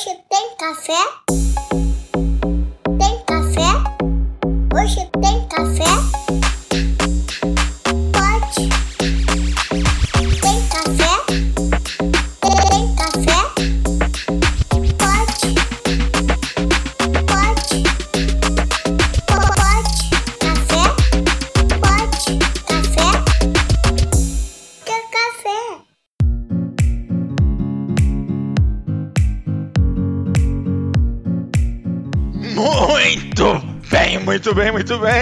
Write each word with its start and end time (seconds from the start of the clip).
Hoje 0.00 0.18
tem 0.30 0.56
café? 0.56 1.79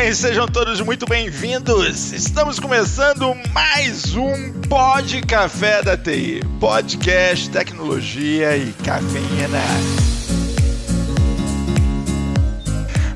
Bem. 0.08 0.14
Sejam 0.14 0.46
todos 0.46 0.80
muito 0.80 1.04
bem-vindos. 1.06 2.12
Estamos 2.12 2.58
começando 2.58 3.34
mais 3.52 4.14
um 4.14 4.52
Pod 4.68 5.20
Café 5.22 5.82
da 5.82 5.96
TI, 5.96 6.40
podcast, 6.58 7.50
tecnologia 7.50 8.56
e 8.56 8.72
cafeína. 8.84 9.60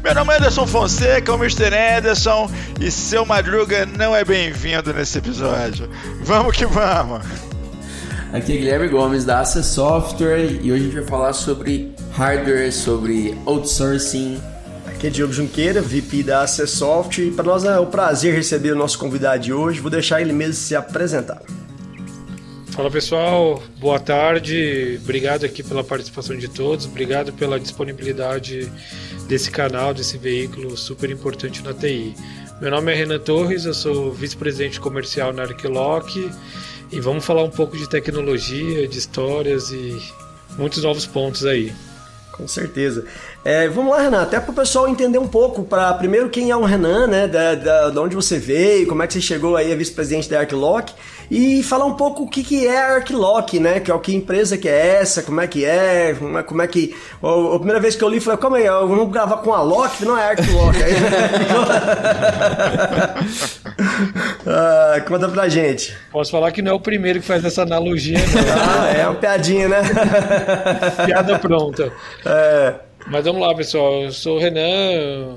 Meu 0.03 0.15
nome 0.15 0.35
é 0.35 0.37
Anderson 0.37 0.67
Fonseca, 0.67 1.33
o 1.33 1.37
Mr. 1.37 1.71
Anderson, 1.99 2.51
e 2.81 2.91
seu 2.91 3.25
Madruga 3.25 3.87
não 3.87 4.15
é 4.15 4.25
bem-vindo 4.25 4.93
nesse 4.93 5.17
episódio. 5.17 5.89
Vamos 6.23 6.57
que 6.57 6.67
vamos! 6.67 7.25
Aqui 8.33 8.53
é 8.53 8.57
Guilherme 8.57 8.89
Gomes 8.89 9.25
da 9.25 9.41
Access 9.41 9.69
Software 9.69 10.59
e 10.61 10.73
hoje 10.73 10.83
a 10.83 10.85
gente 10.85 10.95
vai 10.95 11.05
falar 11.05 11.33
sobre 11.33 11.95
hardware, 12.13 12.73
sobre 12.73 13.39
outsourcing. 13.47 14.52
Aqui 15.03 15.09
é 15.09 15.11
Diogo 15.11 15.33
Junqueira, 15.33 15.83
VP 15.83 16.23
da 16.23 16.43
Acessoft, 16.43 17.21
e 17.21 17.33
para 17.33 17.43
nós 17.43 17.65
é 17.65 17.77
um 17.81 17.87
prazer 17.87 18.33
receber 18.37 18.71
o 18.71 18.77
nosso 18.77 18.97
convidado 19.01 19.43
de 19.43 19.53
hoje. 19.53 19.81
Vou 19.81 19.91
deixar 19.91 20.21
ele 20.21 20.33
mesmo 20.33 20.55
se 20.55 20.77
apresentar. 20.77 21.43
Fala 22.69 22.89
pessoal, 22.89 23.61
boa 23.81 23.99
tarde, 23.99 25.01
obrigado 25.03 25.45
aqui 25.45 25.61
pela 25.61 25.83
participação 25.83 26.37
de 26.39 26.47
todos, 26.47 26.87
obrigado 26.87 27.33
pela 27.33 27.59
disponibilidade 27.59 28.71
desse 29.27 29.51
canal, 29.51 29.93
desse 29.93 30.17
veículo 30.17 30.77
super 30.77 31.11
importante 31.11 31.65
na 31.65 31.75
TI. 31.75 32.15
Meu 32.61 32.71
nome 32.71 32.93
é 32.93 32.95
Renan 32.95 33.19
Torres, 33.19 33.65
eu 33.65 33.75
sou 33.75 34.13
vice-presidente 34.13 34.79
comercial 34.79 35.33
na 35.33 35.43
Arquilock 35.43 36.31
e 36.93 37.01
vamos 37.01 37.25
falar 37.25 37.43
um 37.43 37.51
pouco 37.51 37.77
de 37.77 37.91
tecnologia, 37.91 38.87
de 38.87 38.99
histórias 38.99 39.69
e 39.73 40.01
muitos 40.57 40.81
novos 40.85 41.07
pontos 41.07 41.45
aí. 41.45 41.73
Com 42.33 42.49
certeza. 42.49 43.05
É, 43.45 43.69
vamos 43.69 43.93
lá, 43.93 44.03
Renan, 44.03 44.23
até 44.23 44.41
para 44.41 44.51
o 44.51 44.55
pessoal 44.55 44.89
entender 44.89 45.19
um 45.19 45.29
pouco, 45.29 45.63
para 45.65 45.93
primeiro 45.95 46.31
quem 46.31 46.51
é 46.51 46.57
o 46.57 46.65
Renan, 46.65 47.07
né, 47.07 47.29
da, 47.29 47.55
da, 47.55 47.91
da 47.91 48.01
onde 48.01 48.17
você 48.17 48.39
veio, 48.39 48.87
como 48.87 49.03
é 49.03 49.07
que 49.07 49.13
você 49.13 49.21
chegou 49.21 49.57
aí 49.57 49.71
a 49.73 49.77
vice-presidente 49.77 50.31
da 50.31 50.41
Arclock, 50.41 50.95
e 51.31 51.63
falar 51.63 51.85
um 51.85 51.95
pouco 51.95 52.23
o 52.23 52.29
que, 52.29 52.43
que 52.43 52.67
é 52.67 52.79
a 52.79 52.95
Arclock, 52.95 53.61
né, 53.61 53.81
que, 53.81 53.93
é 53.93 53.99
que 53.99 54.15
empresa 54.15 54.57
que 54.57 54.69
é 54.69 55.01
essa, 55.01 55.23
como 55.23 55.41
é 55.41 55.47
que 55.47 55.65
é, 55.65 56.15
como 56.47 56.63
é, 56.63 56.65
é 56.65 56.69
que... 56.69 56.95
A, 57.23 57.55
a 57.55 57.59
primeira 57.59 57.81
vez 57.81 57.97
que 57.97 58.03
eu 58.03 58.09
li, 58.09 58.17
eu 58.17 58.23
falei, 58.23 58.39
como 58.39 58.57
é, 58.57 58.69
vamos 58.69 59.13
gravar 59.13 59.37
com 59.39 59.53
a 59.53 59.61
Lock, 59.61 60.05
não 60.05 60.17
é 60.17 60.31
Arclock. 60.31 60.79
Ah, 64.47 65.01
conta 65.07 65.29
pra 65.29 65.49
gente. 65.49 65.97
Posso 66.11 66.31
falar 66.31 66.53
que 66.53 66.63
não 66.63 66.73
é 66.73 66.75
o 66.75 66.81
primeiro 66.81 67.21
que 67.21 67.27
faz 67.27 67.45
essa 67.45 67.63
analogia, 67.63 68.19
não. 68.19 68.83
Ah, 68.83 68.91
é 68.91 69.07
uma 69.07 69.15
piadinha, 69.15 69.69
né? 69.69 69.83
Piada 71.07 71.39
pronta. 71.39 71.93
É... 72.25 72.75
Mas 73.07 73.25
vamos 73.25 73.43
lá, 73.43 73.55
pessoal. 73.55 74.05
Eu 74.05 74.13
sou 74.13 74.37
o 74.37 74.41
Renan, 74.41 75.37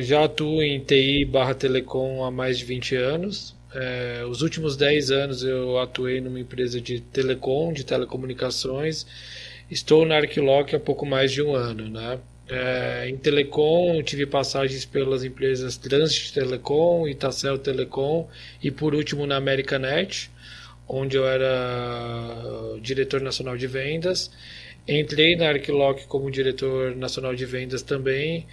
já 0.00 0.24
atuo 0.24 0.62
em 0.62 0.80
TI 0.80 1.24
barra 1.24 1.54
telecom 1.54 2.24
há 2.24 2.30
mais 2.30 2.58
de 2.58 2.64
20 2.64 2.96
anos. 2.96 3.56
É, 3.74 4.24
os 4.28 4.42
últimos 4.42 4.76
10 4.76 5.10
anos 5.10 5.42
eu 5.42 5.78
atuei 5.78 6.20
numa 6.20 6.40
empresa 6.40 6.80
de 6.80 7.00
telecom, 7.00 7.72
de 7.72 7.84
telecomunicações. 7.84 9.06
Estou 9.70 10.06
na 10.06 10.16
Arquilock 10.16 10.74
há 10.74 10.80
pouco 10.80 11.04
mais 11.04 11.30
de 11.30 11.42
um 11.42 11.54
ano, 11.54 11.88
né? 11.88 12.18
É, 12.50 13.06
em 13.08 13.16
telecom, 13.16 14.02
tive 14.02 14.24
passagens 14.24 14.86
pelas 14.86 15.22
empresas 15.22 15.76
Transit 15.76 16.32
Telecom, 16.32 17.06
Itacel 17.06 17.58
Telecom 17.58 18.26
e 18.62 18.70
por 18.70 18.94
último 18.94 19.26
na 19.26 19.36
Americanet, 19.36 20.30
onde 20.88 21.16
eu 21.16 21.28
era 21.28 22.78
diretor 22.80 23.20
nacional 23.20 23.56
de 23.56 23.66
vendas. 23.66 24.30
Entrei 24.88 25.36
na 25.36 25.50
Arquilock 25.50 26.06
como 26.06 26.30
diretor 26.30 26.96
nacional 26.96 27.34
de 27.34 27.44
vendas 27.44 27.82
também 27.82 28.46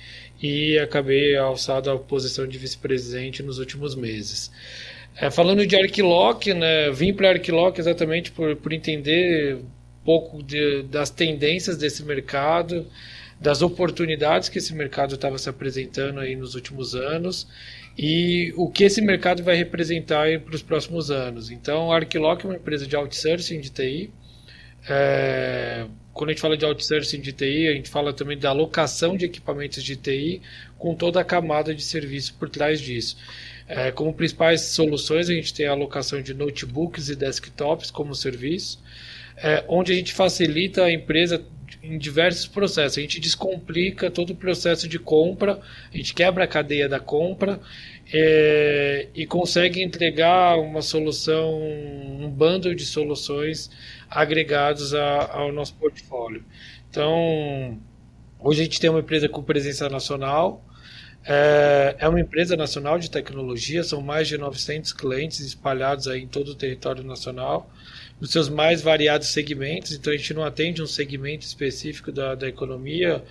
e 0.43 0.77
acabei 0.77 1.37
alçado 1.37 1.89
à 1.89 1.97
posição 1.97 2.45
de 2.45 2.57
vice-presidente 2.57 3.41
nos 3.41 3.57
últimos 3.59 3.95
meses. 3.95 4.51
É, 5.15 5.31
falando 5.31 5.65
de 5.65 5.77
Arquilock, 5.77 6.53
né, 6.53 6.91
vim 6.91 7.13
para 7.13 7.29
a 7.29 7.31
Arquilock 7.31 7.79
exatamente 7.79 8.31
por, 8.31 8.53
por 8.57 8.73
entender 8.73 9.55
um 9.55 9.65
pouco 10.03 10.43
de, 10.43 10.83
das 10.83 11.09
tendências 11.09 11.77
desse 11.77 12.03
mercado, 12.03 12.85
das 13.39 13.61
oportunidades 13.61 14.49
que 14.49 14.57
esse 14.57 14.73
mercado 14.73 15.15
estava 15.15 15.37
se 15.37 15.49
apresentando 15.49 16.19
aí 16.19 16.35
nos 16.35 16.55
últimos 16.55 16.95
anos 16.95 17.47
e 17.97 18.53
o 18.55 18.69
que 18.69 18.83
esse 18.83 19.01
mercado 19.01 19.43
vai 19.43 19.55
representar 19.55 20.39
para 20.41 20.55
os 20.55 20.61
próximos 20.61 21.11
anos. 21.11 21.49
Então, 21.49 21.91
a 21.91 21.95
Arquilock 21.95 22.45
é 22.45 22.49
uma 22.49 22.55
empresa 22.55 22.85
de 22.85 22.95
outsourcing 22.95 23.59
de 23.59 23.69
TI. 23.69 24.11
É, 24.87 25.85
quando 26.13 26.29
a 26.29 26.33
gente 26.33 26.41
fala 26.41 26.57
de 26.57 26.65
outsourcing 26.65 27.21
de 27.21 27.31
TI, 27.31 27.67
a 27.67 27.73
gente 27.73 27.89
fala 27.89 28.13
também 28.13 28.37
da 28.37 28.49
alocação 28.49 29.15
de 29.15 29.25
equipamentos 29.25 29.83
de 29.83 29.95
TI 29.95 30.41
com 30.77 30.93
toda 30.93 31.19
a 31.21 31.23
camada 31.23 31.73
de 31.73 31.83
serviço 31.83 32.35
por 32.35 32.49
trás 32.49 32.79
disso. 32.79 33.17
É, 33.67 33.91
como 33.91 34.13
principais 34.13 34.61
soluções, 34.61 35.29
a 35.29 35.33
gente 35.33 35.53
tem 35.53 35.65
a 35.65 35.71
alocação 35.71 36.21
de 36.21 36.33
notebooks 36.33 37.09
e 37.09 37.15
desktops 37.15 37.89
como 37.89 38.13
serviço, 38.13 38.81
é, 39.37 39.63
onde 39.67 39.91
a 39.91 39.95
gente 39.95 40.13
facilita 40.13 40.83
a 40.83 40.91
empresa 40.91 41.43
em 41.85 41.97
diversos 41.97 42.47
processos. 42.47 42.97
A 42.97 43.01
gente 43.01 43.19
descomplica 43.19 44.09
todo 44.09 44.31
o 44.31 44.35
processo 44.35 44.87
de 44.87 44.99
compra, 44.99 45.59
a 45.93 45.97
gente 45.97 46.13
quebra 46.13 46.43
a 46.43 46.47
cadeia 46.47 46.89
da 46.89 46.99
compra 46.99 47.59
é, 48.13 49.07
e 49.13 49.25
consegue 49.25 49.81
entregar 49.81 50.57
uma 50.57 50.81
solução, 50.81 51.61
um 51.61 52.29
bando 52.29 52.73
de 52.75 52.85
soluções 52.85 53.69
agregados 54.09 54.93
a, 54.93 55.31
ao 55.31 55.51
nosso 55.51 55.73
portfólio. 55.75 56.43
Então, 56.89 57.79
hoje 58.39 58.61
a 58.61 58.63
gente 58.63 58.79
tem 58.79 58.89
uma 58.89 58.99
empresa 58.99 59.27
com 59.27 59.43
presença 59.43 59.89
nacional, 59.89 60.63
é, 61.27 61.95
é 61.97 62.07
uma 62.07 62.19
empresa 62.19 62.55
nacional 62.55 62.99
de 62.99 63.09
tecnologia, 63.09 63.83
são 63.83 63.99
mais 63.99 64.27
de 64.27 64.37
900 64.37 64.93
clientes 64.93 65.39
espalhados 65.39 66.07
aí 66.07 66.21
em 66.21 66.27
todo 66.27 66.49
o 66.49 66.55
território 66.55 67.03
nacional, 67.03 67.69
nos 68.19 68.31
seus 68.31 68.49
mais 68.49 68.81
variados 68.81 69.27
segmentos, 69.27 69.91
então 69.91 70.11
a 70.11 70.17
gente 70.17 70.33
não 70.33 70.43
atende 70.43 70.81
um 70.81 70.87
segmento 70.87 71.45
específico 71.45 72.11
da, 72.11 72.35
da 72.35 72.47
economia, 72.47 73.23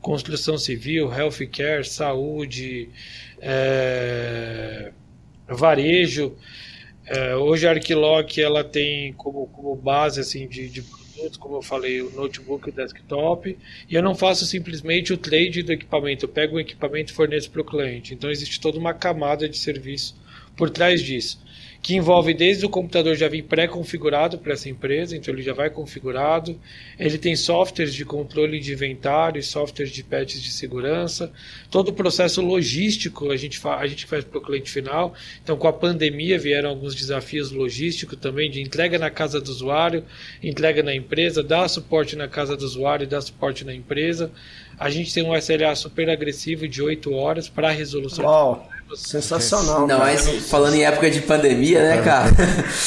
construção 0.00 0.58
civil, 0.58 1.12
healthcare, 1.12 1.84
saúde, 1.84 2.88
é, 3.40 4.92
varejo. 5.48 6.36
É, 7.06 7.36
hoje 7.36 7.66
a 7.66 7.70
Arquilock 7.70 8.40
ela 8.40 8.64
tem 8.64 9.12
como, 9.12 9.46
como 9.46 9.74
base 9.76 10.20
assim, 10.20 10.48
de, 10.48 10.68
de 10.68 10.82
produtos, 10.82 11.36
como 11.36 11.56
eu 11.56 11.62
falei, 11.62 12.02
o 12.02 12.10
notebook 12.10 12.68
e 12.68 12.72
o 12.72 12.74
desktop, 12.74 13.56
e 13.88 13.94
eu 13.94 14.02
não 14.02 14.14
faço 14.14 14.44
simplesmente 14.44 15.12
o 15.12 15.16
trade 15.16 15.62
do 15.62 15.72
equipamento, 15.72 16.24
eu 16.24 16.28
pego 16.28 16.56
o 16.56 16.60
equipamento 16.60 17.12
e 17.12 17.14
forneço 17.14 17.50
para 17.50 17.60
o 17.60 17.64
cliente. 17.64 18.12
Então 18.12 18.30
existe 18.30 18.60
toda 18.60 18.78
uma 18.78 18.94
camada 18.94 19.48
de 19.48 19.56
serviço 19.56 20.16
por 20.56 20.68
trás 20.68 21.00
disso 21.00 21.40
que 21.82 21.96
envolve 21.96 22.32
desde 22.32 22.64
o 22.64 22.68
computador 22.68 23.16
já 23.16 23.26
vir 23.26 23.42
pré-configurado 23.42 24.38
para 24.38 24.52
essa 24.52 24.70
empresa, 24.70 25.16
então 25.16 25.34
ele 25.34 25.42
já 25.42 25.52
vai 25.52 25.68
configurado. 25.68 26.56
Ele 26.96 27.18
tem 27.18 27.34
softwares 27.34 27.92
de 27.92 28.04
controle 28.04 28.60
de 28.60 28.72
inventário, 28.72 29.42
softwares 29.42 29.92
de 29.92 30.04
patches 30.04 30.40
de 30.40 30.52
segurança, 30.52 31.32
todo 31.70 31.88
o 31.88 31.92
processo 31.92 32.40
logístico 32.40 33.32
a 33.32 33.36
gente, 33.36 33.60
a 33.66 33.86
gente 33.88 34.06
faz 34.06 34.24
para 34.24 34.38
o 34.38 34.40
cliente 34.40 34.70
final. 34.70 35.12
Então, 35.42 35.56
com 35.56 35.66
a 35.66 35.72
pandemia 35.72 36.38
vieram 36.38 36.70
alguns 36.70 36.94
desafios 36.94 37.50
logísticos 37.50 38.16
também 38.16 38.48
de 38.48 38.62
entrega 38.62 38.96
na 38.96 39.10
casa 39.10 39.40
do 39.40 39.50
usuário, 39.50 40.04
entrega 40.40 40.84
na 40.84 40.94
empresa, 40.94 41.42
dar 41.42 41.66
suporte 41.66 42.14
na 42.14 42.28
casa 42.28 42.56
do 42.56 42.64
usuário 42.64 43.08
dar 43.08 43.20
suporte 43.20 43.64
na 43.64 43.74
empresa. 43.74 44.30
A 44.78 44.88
gente 44.88 45.12
tem 45.12 45.24
um 45.24 45.36
SLA 45.36 45.74
super 45.74 46.08
agressivo 46.08 46.68
de 46.68 46.80
8 46.80 47.12
horas 47.12 47.48
para 47.48 47.68
a 47.68 47.72
resolução 47.72 48.24
Uau. 48.24 48.71
Sensacional. 48.96 49.86
Não, 49.86 49.98
mas 49.98 50.26
falando 50.48 50.74
em 50.74 50.84
época 50.84 51.10
de 51.10 51.20
pandemia, 51.22 51.82
né, 51.82 52.02
cara? 52.02 52.30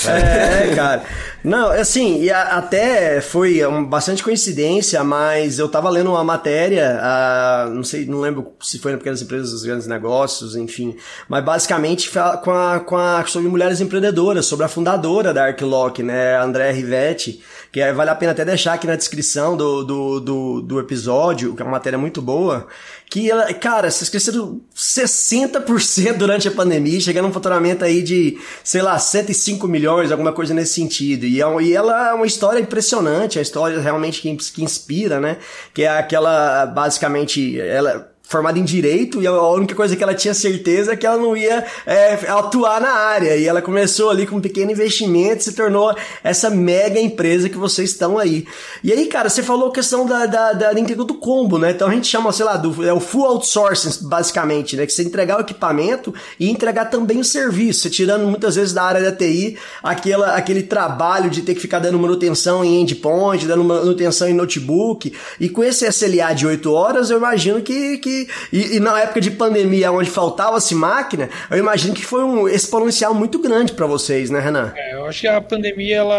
É, 0.07 0.75
cara. 0.75 1.03
Não, 1.43 1.69
assim, 1.69 2.23
e 2.23 2.31
a, 2.31 2.57
até 2.57 3.21
foi 3.21 3.63
um, 3.65 3.85
bastante 3.85 4.23
coincidência, 4.23 5.03
mas 5.03 5.59
eu 5.59 5.69
tava 5.69 5.89
lendo 5.91 6.09
uma 6.09 6.23
matéria, 6.23 6.99
a, 6.99 7.69
não 7.69 7.83
sei, 7.83 8.05
não 8.05 8.19
lembro 8.19 8.53
se 8.59 8.79
foi 8.79 8.93
na 8.93 8.97
Pequenas 8.97 9.21
Empresas, 9.21 9.53
os 9.53 9.63
Grandes 9.63 9.85
Negócios, 9.85 10.55
enfim, 10.55 10.95
mas 11.29 11.45
basicamente 11.45 12.09
com 12.43 12.51
a, 12.51 12.79
com 12.79 12.97
a, 12.97 13.23
sobre 13.27 13.47
mulheres 13.47 13.79
empreendedoras, 13.79 14.47
sobre 14.47 14.65
a 14.65 14.67
fundadora 14.67 15.31
da 15.31 15.45
Arclock, 15.45 16.01
né, 16.01 16.35
a 16.35 16.43
Andréa 16.43 16.71
Rivetti, 16.71 17.43
que 17.75 17.81
é, 17.81 17.91
vale 17.91 18.09
a 18.09 18.15
pena 18.15 18.31
até 18.31 18.45
deixar 18.45 18.71
aqui 18.71 18.87
na 18.87 18.95
descrição 18.95 19.57
do, 19.57 19.83
do, 19.83 20.19
do, 20.21 20.61
do 20.61 20.79
episódio, 20.79 21.53
que 21.53 21.61
é 21.61 21.65
uma 21.65 21.73
matéria 21.73 21.99
muito 21.99 22.21
boa, 22.21 22.67
que 23.09 23.29
ela, 23.29 23.53
cara, 23.53 23.91
vocês 23.91 24.09
cresceram 24.09 24.61
60% 24.73 26.13
durante 26.15 26.47
a 26.47 26.51
pandemia, 26.51 27.01
chegando 27.01 27.25
a 27.25 27.27
um 27.27 27.33
faturamento 27.33 27.83
aí 27.83 28.01
de, 28.01 28.39
sei 28.63 28.81
lá, 28.81 28.97
105 28.97 29.67
milhões, 29.67 30.09
alguma 30.09 30.31
coisa 30.31 30.53
nesse 30.53 30.75
sentido. 30.75 31.25
E, 31.25 31.41
é, 31.41 31.61
e 31.63 31.73
ela 31.73 32.11
é 32.11 32.13
uma 32.13 32.25
história 32.25 32.61
impressionante, 32.61 33.39
a 33.39 33.41
história 33.41 33.77
realmente 33.77 34.21
que, 34.21 34.33
que 34.37 34.63
inspira, 34.63 35.19
né? 35.19 35.35
Que 35.73 35.83
é 35.83 35.89
aquela, 35.89 36.65
basicamente, 36.67 37.59
ela 37.59 38.14
formada 38.27 38.57
em 38.57 38.63
direito 38.63 39.21
e 39.21 39.27
a 39.27 39.49
única 39.49 39.75
coisa 39.75 39.95
que 39.95 40.03
ela 40.03 40.13
tinha 40.13 40.33
certeza 40.33 40.93
é 40.93 40.95
que 40.95 41.05
ela 41.05 41.17
não 41.17 41.37
ia 41.37 41.63
é, 41.85 42.13
atuar 42.29 42.81
na 42.81 42.91
área 42.91 43.35
e 43.35 43.45
ela 43.45 43.61
começou 43.61 44.09
ali 44.09 44.25
com 44.25 44.37
um 44.37 44.41
pequeno 44.41 44.71
investimento 44.71 45.43
se 45.43 45.53
tornou 45.53 45.95
essa 46.23 46.49
mega 46.49 46.99
empresa 46.99 47.49
que 47.49 47.57
vocês 47.57 47.91
estão 47.91 48.17
aí. 48.17 48.45
E 48.83 48.91
aí, 48.91 49.05
cara, 49.05 49.29
você 49.29 49.43
falou 49.43 49.69
a 49.69 49.73
questão 49.73 50.05
da, 50.05 50.25
da, 50.25 50.53
da, 50.53 50.73
do 50.73 51.13
combo, 51.15 51.57
né? 51.57 51.71
Então 51.71 51.87
a 51.87 51.91
gente 51.91 52.07
chama, 52.07 52.31
sei 52.31 52.45
lá, 52.45 52.57
do, 52.57 52.85
é 52.85 52.93
o 52.93 52.99
full 52.99 53.25
outsourcing, 53.25 54.07
basicamente, 54.07 54.75
né? 54.75 54.85
Que 54.85 54.93
você 54.93 55.03
entregar 55.03 55.37
o 55.37 55.41
equipamento 55.41 56.13
e 56.39 56.49
entregar 56.49 56.85
também 56.85 57.19
o 57.19 57.23
serviço, 57.23 57.89
tirando 57.89 58.25
muitas 58.25 58.55
vezes 58.55 58.73
da 58.73 58.83
área 58.83 59.01
da 59.01 59.11
TI 59.11 59.57
aquela, 59.83 60.35
aquele 60.35 60.63
trabalho 60.63 61.29
de 61.29 61.41
ter 61.41 61.53
que 61.53 61.61
ficar 61.61 61.79
dando 61.79 61.99
manutenção 61.99 62.63
em 62.63 62.81
endpoint, 62.81 63.45
dando 63.45 63.63
manutenção 63.63 64.27
em 64.27 64.33
notebook, 64.33 65.13
e 65.39 65.49
com 65.49 65.63
esse 65.63 65.85
SLA 65.87 66.33
de 66.33 66.47
8 66.47 66.71
horas, 66.71 67.09
eu 67.09 67.17
imagino 67.17 67.61
que, 67.61 67.97
que 67.97 68.14
e, 68.51 68.75
e, 68.75 68.79
na 68.79 69.01
época 69.01 69.21
de 69.21 69.31
pandemia, 69.31 69.91
onde 69.91 70.09
faltava-se 70.09 70.73
máquina, 70.73 71.29
eu 71.49 71.57
imagino 71.57 71.93
que 71.93 72.05
foi 72.05 72.23
um 72.23 72.47
exponencial 72.47 73.13
muito 73.13 73.39
grande 73.39 73.73
para 73.73 73.85
vocês, 73.85 74.29
né, 74.29 74.39
Renan? 74.39 74.73
É, 74.75 74.95
eu 74.95 75.05
acho 75.05 75.21
que 75.21 75.27
a 75.27 75.41
pandemia, 75.41 75.97
ela, 75.97 76.15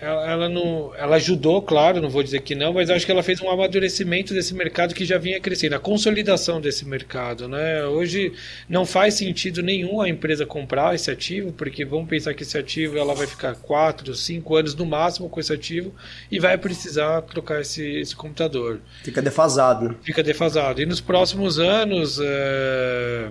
ela, 0.00 0.30
ela, 0.30 0.48
não, 0.48 0.92
ela 0.96 1.16
ajudou, 1.16 1.62
claro, 1.62 2.00
não 2.00 2.08
vou 2.08 2.22
dizer 2.22 2.40
que 2.40 2.54
não, 2.54 2.72
mas 2.72 2.90
acho 2.90 3.04
que 3.04 3.12
ela 3.12 3.22
fez 3.22 3.40
um 3.40 3.50
amadurecimento 3.50 4.32
desse 4.34 4.54
mercado 4.54 4.94
que 4.94 5.04
já 5.04 5.18
vinha 5.18 5.40
crescendo, 5.40 5.74
a 5.74 5.78
consolidação 5.78 6.60
desse 6.60 6.86
mercado, 6.86 7.48
né? 7.48 7.84
Hoje 7.84 8.32
não 8.68 8.86
faz 8.86 9.14
sentido 9.14 9.62
nenhum 9.62 10.00
a 10.00 10.08
empresa 10.08 10.46
comprar 10.46 10.94
esse 10.94 11.10
ativo, 11.10 11.52
porque 11.52 11.84
vamos 11.84 12.08
pensar 12.08 12.34
que 12.34 12.42
esse 12.42 12.56
ativo 12.56 12.98
ela 12.98 13.14
vai 13.14 13.26
ficar 13.26 13.54
4, 13.54 14.14
5 14.14 14.56
anos 14.56 14.74
no 14.74 14.86
máximo 14.86 15.28
com 15.28 15.40
esse 15.40 15.52
ativo 15.52 15.92
e 16.30 16.38
vai 16.38 16.56
precisar 16.56 17.22
trocar 17.22 17.60
esse, 17.60 17.84
esse 18.00 18.14
computador. 18.14 18.80
Fica 19.02 19.22
defasado, 19.22 19.88
né? 19.88 19.94
Fica 20.02 20.22
defasado. 20.22 20.80
E 20.80 20.86
nos 20.86 21.00
próximos 21.10 21.58
anos, 21.58 22.20
é... 22.22 23.30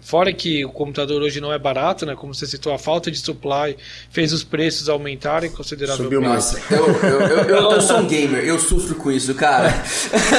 fora 0.00 0.32
que 0.32 0.64
o 0.64 0.70
computador 0.70 1.20
hoje 1.20 1.40
não 1.40 1.52
é 1.52 1.58
barato, 1.58 2.06
né? 2.06 2.14
Como 2.14 2.32
você 2.32 2.46
citou, 2.46 2.72
a 2.72 2.78
falta 2.78 3.10
de 3.10 3.18
supply 3.18 3.76
fez 4.10 4.32
os 4.32 4.44
preços 4.44 4.88
aumentarem 4.88 5.50
consideravelmente. 5.50 6.20
Nossa, 6.20 6.62
eu, 6.70 6.86
eu, 6.86 7.20
eu, 7.20 7.38
eu, 7.46 7.70
eu 7.72 7.80
sou 7.80 7.98
um 7.98 8.06
gamer, 8.06 8.44
eu 8.44 8.60
sofro 8.60 8.94
com 8.94 9.10
isso, 9.10 9.34
cara. 9.34 9.74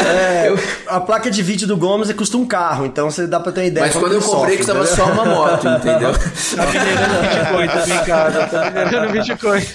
É, 0.08 0.54
a 0.88 1.02
placa 1.02 1.30
de 1.30 1.44
vídeo 1.44 1.68
do 1.68 1.76
Gomes 1.76 2.10
custa 2.14 2.38
um 2.38 2.46
carro, 2.46 2.86
então 2.86 3.12
você 3.12 3.28
dá 3.28 3.38
pra 3.38 3.52
ter 3.52 3.60
uma 3.60 3.68
ideia. 3.68 3.86
Mas 3.88 3.96
quando 3.98 4.14
eu 4.14 4.22
comprei, 4.22 4.56
custava 4.56 4.86
só 4.86 5.12
uma 5.12 5.26
moto, 5.26 5.68
entendeu? 5.76 6.14
Tá 6.14 6.66
minerando 6.68 7.22
Bitcoin 7.28 7.68
também, 7.68 8.06
cara. 8.06 8.48
Tá 8.48 8.72
minerando 8.72 9.12
Bitcoin. 9.12 9.66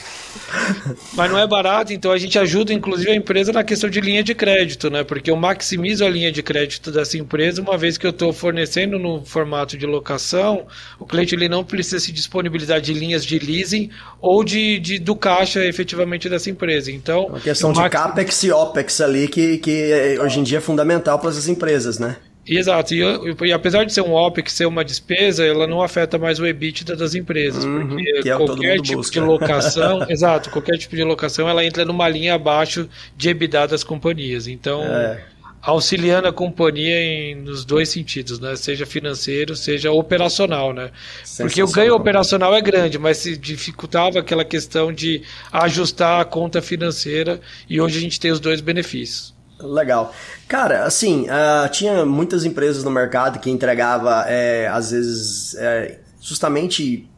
Mas 1.15 1.31
não 1.31 1.39
é 1.39 1.47
barato, 1.47 1.93
então 1.93 2.13
a 2.13 2.19
gente 2.19 2.39
ajuda 2.39 2.73
inclusive 2.73 3.11
a 3.11 3.15
empresa 3.15 3.53
na 3.53 3.65
questão 3.65 3.89
de 3.89 4.01
linha 4.01 4.23
de 4.23 4.35
crédito, 4.35 4.91
né? 4.91 5.05
Porque 5.05 5.31
eu 5.31 5.37
maximizo 5.37 6.05
a 6.05 6.09
linha 6.09 6.31
de 6.31 6.43
crédito 6.43 6.91
dessa 6.91 7.17
empresa, 7.17 7.63
uma 7.63 7.77
vez 7.77 7.97
que 7.97 8.07
eu 8.07 8.11
estou 8.11 8.33
fornecendo 8.33 8.99
no 8.99 9.25
formato 9.25 9.77
de 9.77 9.87
locação, 9.87 10.67
o 10.99 11.07
cliente 11.07 11.35
ele 11.35 11.49
não 11.49 11.65
precisa 11.65 12.01
se 12.01 12.13
disponibilizar 12.13 12.81
de 12.81 12.93
linhas 12.93 13.25
de 13.25 13.39
leasing 13.39 13.91
ou 14.21 14.45
de, 14.45 14.79
de 14.79 14.99
do 14.99 15.15
caixa 15.17 15.65
efetivamente 15.65 16.29
dessa 16.29 16.51
empresa. 16.51 16.91
Então, 16.91 17.27
uma 17.27 17.41
questão 17.41 17.73
de 17.73 17.89
capex 17.89 18.43
e 18.45 18.53
opex 18.53 19.01
ali 19.01 19.29
que, 19.29 19.59
que 19.59 20.19
hoje 20.21 20.41
em 20.41 20.43
dia 20.43 20.59
é 20.59 20.61
fundamental 20.61 21.19
para 21.19 21.31
essas 21.31 21.49
empresas, 21.49 21.99
né? 21.99 22.17
Exato, 22.47 22.95
e, 22.95 23.01
e, 23.47 23.53
apesar 23.53 23.85
de 23.85 23.93
ser 23.93 24.03
um 24.03 24.13
OPEX, 24.13 24.53
ser 24.53 24.67
uma 24.67 24.85
despesa, 24.85 25.45
ela 25.45 25.67
não 25.67 25.83
afeta 25.83 26.19
mais 26.19 26.39
o 26.39 26.47
EBITDA 26.47 26.95
das 26.95 27.15
empresas, 27.15 27.65
uhum, 27.65 27.89
porque 27.89 28.29
é 28.29 28.37
qualquer 28.37 28.81
tipo 28.81 28.99
busca. 28.99 29.21
de 29.21 29.27
locação, 29.27 30.07
exato, 30.11 30.51
qualquer 30.51 30.77
tipo 30.77 30.95
de 30.95 31.05
locação, 31.05 31.49
ela 31.49 31.65
entra 31.65 31.85
numa 31.85 32.07
linha 32.07 32.35
abaixo 32.35 32.89
de 33.17 33.31
EBITDA 33.31 33.69
das 33.69 33.83
companhias. 33.83 34.47
Então, 34.47 34.83
é. 34.85 35.25
auxiliando 35.63 36.29
a 36.29 36.33
companhia 36.33 37.03
em, 37.03 37.35
nos 37.35 37.65
dois 37.65 37.89
sentidos, 37.89 38.39
né? 38.39 38.55
Seja 38.57 38.85
financeiro, 38.85 39.57
seja 39.57 39.91
operacional, 39.91 40.75
né? 40.75 40.91
Porque 41.39 41.63
o 41.63 41.73
ganho 41.73 41.95
operacional 41.95 42.55
é 42.55 42.61
grande, 42.61 42.99
mas 42.99 43.19
se 43.19 43.39
dificultava 43.39 44.19
aquela 44.19 44.45
questão 44.45 44.93
de 44.93 45.23
ajustar 45.51 46.21
a 46.21 46.25
conta 46.27 46.61
financeira 46.61 47.41
e 47.71 47.81
hoje 47.81 47.97
a 47.97 48.01
gente 48.03 48.21
tem 48.21 48.31
os 48.31 48.41
dois 48.41 48.61
benefícios. 48.61 49.34
Legal. 49.61 50.13
Cara, 50.49 50.85
assim, 50.85 51.27
uh, 51.29 51.69
tinha 51.71 52.05
muitas 52.05 52.45
empresas 52.45 52.83
no 52.83 52.91
mercado 52.91 53.39
que 53.39 53.51
entregava, 53.51 54.25
é, 54.29 54.67
às 54.69 54.91
vezes, 54.91 55.55
é, 55.55 56.01
justamente 56.21 57.09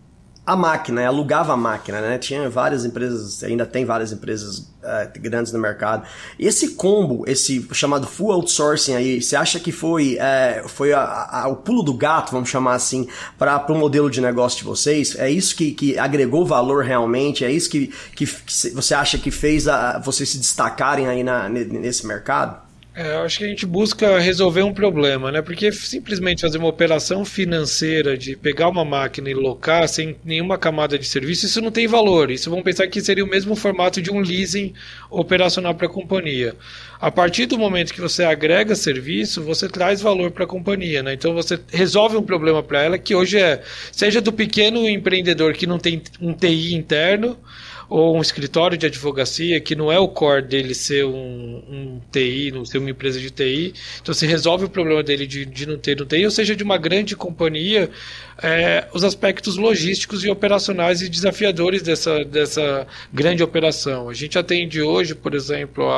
a 0.46 0.54
máquina, 0.54 1.00
né? 1.00 1.06
alugava 1.08 1.52
a 1.52 1.56
máquina, 1.56 2.00
né? 2.00 2.19
Tinha 2.19 2.48
várias 2.48 2.84
empresas, 2.84 3.43
ainda 3.43 3.66
tem 3.66 3.84
várias 3.84 4.12
empresas 4.12 4.58
uh, 4.58 5.20
grandes 5.20 5.52
no 5.52 5.58
mercado. 5.58 6.06
Esse 6.38 6.75
combo, 6.75 7.25
esse 7.26 7.66
chamado 7.72 8.06
full 8.06 8.31
outsourcing 8.31 8.94
aí, 8.94 9.20
você 9.20 9.34
acha 9.34 9.58
que 9.58 9.72
foi, 9.72 10.16
uh, 10.16 10.69
foi 10.69 10.93
a, 10.93 11.02
a, 11.02 11.48
o 11.48 11.56
pulo 11.56 11.82
do 11.82 11.93
gato, 11.93 12.31
vamos 12.31 12.48
chamar 12.48 12.75
assim, 12.75 13.08
para 13.37 13.66
o 13.69 13.76
modelo 13.76 14.08
de 14.08 14.20
negócio 14.20 14.58
de 14.58 14.64
vocês? 14.64 15.16
É 15.19 15.28
isso 15.28 15.56
que, 15.56 15.72
que 15.72 15.98
agregou 15.98 16.46
valor 16.46 16.84
realmente? 16.84 17.44
É 17.44 17.50
isso 17.50 17.69
que, 17.69 17.88
que, 18.14 18.25
que 18.25 18.70
você 18.70 18.94
acha 18.94 19.19
que 19.19 19.32
fez 19.32 19.66
a, 19.66 19.99
vocês 19.99 20.28
se 20.28 20.38
destacarem 20.38 21.08
aí 21.08 21.25
na, 21.25 21.49
nesse 21.49 22.06
mercado? 22.06 22.65
É, 22.98 23.12
eu 23.12 23.20
acho 23.25 23.37
que 23.37 23.44
a 23.44 23.48
gente 23.48 23.66
busca 23.66 24.19
resolver 24.19 24.62
um 24.62 24.72
problema, 24.72 25.31
né? 25.31 25.43
Porque 25.43 25.70
simplesmente 25.70 26.40
fazer 26.40 26.56
uma 26.56 26.69
operação 26.69 27.26
financeira 27.26 28.16
de 28.16 28.34
pegar 28.34 28.70
uma 28.70 28.87
máquina 28.87 29.28
e 29.28 29.34
locar 29.34 29.87
sem 29.87 30.16
nenhuma 30.25 30.56
camada 30.56 30.98
de 30.98 31.04
serviço, 31.04 31.44
isso 31.44 31.60
não 31.60 31.70
tem 31.70 31.87
valor. 31.87 32.31
Isso 32.31 32.48
vamos 32.48 32.64
pensar 32.64 32.87
que 32.87 33.02
seria 33.02 33.22
o 33.22 33.28
mesmo 33.28 33.54
formato 33.54 34.00
de 34.00 34.10
um 34.10 34.20
leasing 34.20 34.72
operacional 35.10 35.75
para 35.75 35.88
a 35.88 35.90
companhia. 35.90 36.54
A 36.98 37.10
partir 37.10 37.44
do 37.44 37.58
momento 37.58 37.93
que 37.93 38.00
você 38.00 38.25
agrega 38.25 38.75
serviço, 38.75 39.42
você 39.42 39.69
traz 39.69 40.00
valor 40.00 40.31
para 40.31 40.44
a 40.44 40.49
companhia, 40.49 41.02
né? 41.02 41.12
Então 41.12 41.34
você 41.34 41.60
resolve 41.70 42.16
um 42.16 42.22
problema 42.22 42.62
para 42.62 42.82
ela 42.82 42.99
que 42.99 43.14
hoje 43.14 43.38
é, 43.38 43.60
seja 43.92 44.22
do 44.22 44.32
pequeno 44.32 44.88
empreendedor 44.88 45.52
que 45.52 45.66
não 45.66 45.78
tem 45.78 46.02
um 46.19 46.32
TI 46.32 46.75
interno, 46.75 47.37
ou 47.88 48.16
um 48.16 48.20
escritório 48.20 48.76
de 48.76 48.86
advocacia 48.86 49.60
que 49.60 49.74
não 49.76 49.90
é 49.90 49.98
o 49.98 50.08
core 50.08 50.42
dele 50.42 50.74
ser 50.74 51.04
um, 51.04 51.62
um 51.68 52.00
TI, 52.10 52.50
não 52.52 52.64
ser 52.64 52.78
uma 52.78 52.90
empresa 52.90 53.20
de 53.20 53.30
TI, 53.30 53.75
então 54.00 54.12
você 54.14 54.26
resolve 54.26 54.64
o 54.64 54.68
problema 54.68 55.02
dele 55.02 55.26
de, 55.26 55.44
de 55.44 55.66
não 55.66 55.78
ter 55.78 56.00
um 56.02 56.06
TI, 56.06 56.25
ou 56.25 56.30
seja, 56.30 56.56
de 56.56 56.64
uma 56.64 56.78
grande 56.78 57.14
companhia, 57.14 57.90
é, 58.42 58.87
os 58.92 59.04
aspectos 59.04 59.56
logísticos 59.56 60.25
e 60.25 60.30
operacionais 60.30 61.00
e 61.00 61.08
desafiadores 61.08 61.82
dessa, 61.82 62.25
dessa 62.25 62.87
grande 63.12 63.42
operação. 63.42 64.08
A 64.08 64.14
gente 64.14 64.38
atende 64.38 64.82
hoje, 64.82 65.14
por 65.14 65.34
exemplo, 65.34 65.88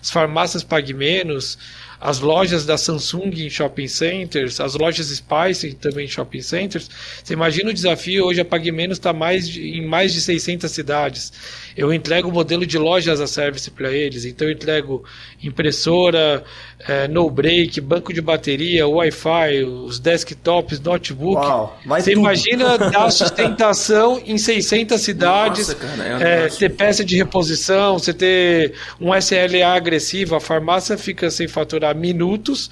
as 0.00 0.10
farmácias 0.10 0.64
Pague 0.64 0.94
Menos, 0.94 1.58
as 2.00 2.20
lojas 2.20 2.66
da 2.66 2.76
Samsung 2.76 3.30
em 3.34 3.50
shopping 3.50 3.88
centers, 3.88 4.60
as 4.60 4.74
lojas 4.74 5.08
Spice 5.08 5.74
também 5.74 6.04
em 6.06 6.08
shopping 6.08 6.42
centers. 6.42 6.90
Você 7.22 7.32
imagina 7.32 7.70
o 7.70 7.74
desafio 7.74 8.26
hoje 8.26 8.40
a 8.40 8.44
Pague 8.44 8.70
Menos 8.72 8.98
está 8.98 9.12
mais 9.12 9.48
em 9.56 9.86
mais 9.86 10.12
de 10.12 10.20
600 10.20 10.70
cidades. 10.70 11.32
Eu 11.76 11.92
entrego 11.92 12.28
o 12.28 12.32
modelo 12.32 12.66
de 12.66 12.78
lojas 12.78 13.20
a 13.20 13.26
service 13.26 13.70
para 13.70 13.92
eles, 13.92 14.24
então 14.24 14.46
eu 14.48 14.52
entrego 14.52 15.04
impressora, 15.42 16.42
é, 16.88 17.06
no 17.08 17.28
break, 17.30 17.80
banco 17.80 18.12
de 18.12 18.20
bateria, 18.20 18.86
Wi-Fi, 18.86 19.64
os 19.64 19.98
desktops, 19.98 20.80
notebook. 20.80 21.36
Uau, 21.36 21.78
Você 21.84 22.12
tudo. 22.12 22.20
imagina 22.20 22.78
dar 22.78 23.10
sustentação 23.10 24.20
em 24.24 24.38
600 24.38 25.00
cidades, 25.00 25.68
Nossa, 25.68 25.74
cara, 25.74 26.22
é 26.22 26.46
é, 26.46 26.48
ter 26.48 26.70
peça 26.70 27.04
de 27.04 27.16
reposição, 27.16 27.98
você 27.98 28.12
ter 28.12 28.74
um 29.00 29.14
SLA 29.14 29.66
agressivo, 29.74 30.34
a 30.34 30.40
farmácia 30.40 30.96
fica 30.96 31.30
sem 31.30 31.46
faturar 31.46 31.85
minutos 31.94 32.70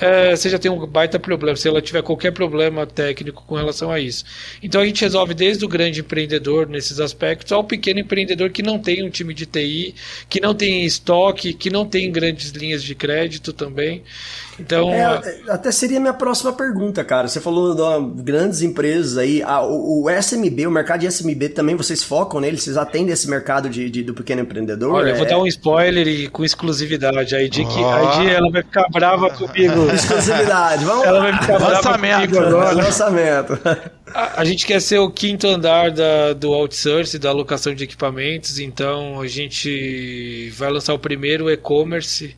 é, 0.00 0.34
você 0.34 0.48
já 0.50 0.58
tem 0.58 0.70
um 0.70 0.86
baita 0.86 1.18
problema, 1.18 1.56
se 1.56 1.68
ela 1.68 1.80
tiver 1.80 2.02
qualquer 2.02 2.32
problema 2.32 2.86
técnico 2.86 3.44
com 3.46 3.54
relação 3.54 3.90
a 3.90 4.00
isso. 4.00 4.24
Então 4.62 4.80
a 4.80 4.86
gente 4.86 5.00
resolve 5.02 5.34
desde 5.34 5.64
o 5.64 5.68
grande 5.68 6.00
empreendedor 6.00 6.68
nesses 6.68 6.98
aspectos 7.00 7.52
ao 7.52 7.62
pequeno 7.62 8.00
empreendedor 8.00 8.50
que 8.50 8.62
não 8.62 8.78
tem 8.78 9.04
um 9.04 9.10
time 9.10 9.32
de 9.32 9.46
TI, 9.46 9.94
que 10.28 10.40
não 10.40 10.54
tem 10.54 10.84
estoque, 10.84 11.52
que 11.52 11.70
não 11.70 11.86
tem 11.86 12.10
grandes 12.10 12.50
linhas 12.50 12.82
de 12.82 12.94
crédito 12.94 13.52
também. 13.52 14.02
Então, 14.58 14.88
É, 14.92 15.20
até 15.48 15.72
seria 15.72 15.96
a 15.96 16.00
minha 16.00 16.12
próxima 16.14 16.52
pergunta, 16.52 17.02
cara. 17.02 17.26
Você 17.26 17.40
falou 17.40 17.74
de 17.74 18.22
grandes 18.22 18.62
empresas 18.62 19.18
aí. 19.18 19.42
A- 19.42 19.62
o, 19.62 20.04
o 20.04 20.10
SMB, 20.10 20.66
o 20.68 20.70
mercado 20.70 21.00
de 21.00 21.06
SMB 21.10 21.48
também, 21.48 21.74
vocês 21.74 22.04
focam 22.04 22.40
nele? 22.40 22.56
Vocês 22.56 22.76
atendem 22.76 23.12
esse 23.12 23.28
mercado 23.28 23.68
de, 23.68 23.90
de- 23.90 24.04
do 24.04 24.14
pequeno 24.14 24.42
empreendedor? 24.42 24.92
olha, 24.94 25.10
eu 25.10 25.16
vou 25.16 25.26
É- 25.26 25.28
dar 25.30 25.38
um 25.38 25.46
spoiler 25.48 26.06
e 26.06 26.28
com 26.28 26.44
exclusividade. 26.44 27.34
A 27.34 27.42
Edi, 27.42 27.64
que, 27.64 27.78
Ó. 27.80 27.92
a 27.92 28.20
Edi, 28.22 28.30
ela 28.30 28.48
vai 28.50 28.62
ficar 28.62 28.86
brava 28.92 29.28
comigo. 29.30 29.83
Exclusividade, 29.92 30.84
vamos 30.84 31.04
Ela 31.04 31.18
lá. 31.18 31.30
vai 31.30 31.40
ficar 31.40 31.58
Lançamento. 31.58 32.38
agora. 32.38 32.72
Lançamento. 32.72 33.58
A, 34.14 34.40
a 34.40 34.44
gente 34.44 34.66
quer 34.66 34.80
ser 34.80 34.98
o 34.98 35.10
quinto 35.10 35.46
andar 35.48 35.90
da, 35.90 36.32
do 36.32 36.52
outsource, 36.52 37.18
da 37.18 37.30
alocação 37.30 37.74
de 37.74 37.84
equipamentos, 37.84 38.58
então 38.58 39.20
a 39.20 39.26
gente 39.26 40.50
vai 40.56 40.70
lançar 40.70 40.94
o 40.94 40.98
primeiro 40.98 41.50
e-commerce 41.50 42.36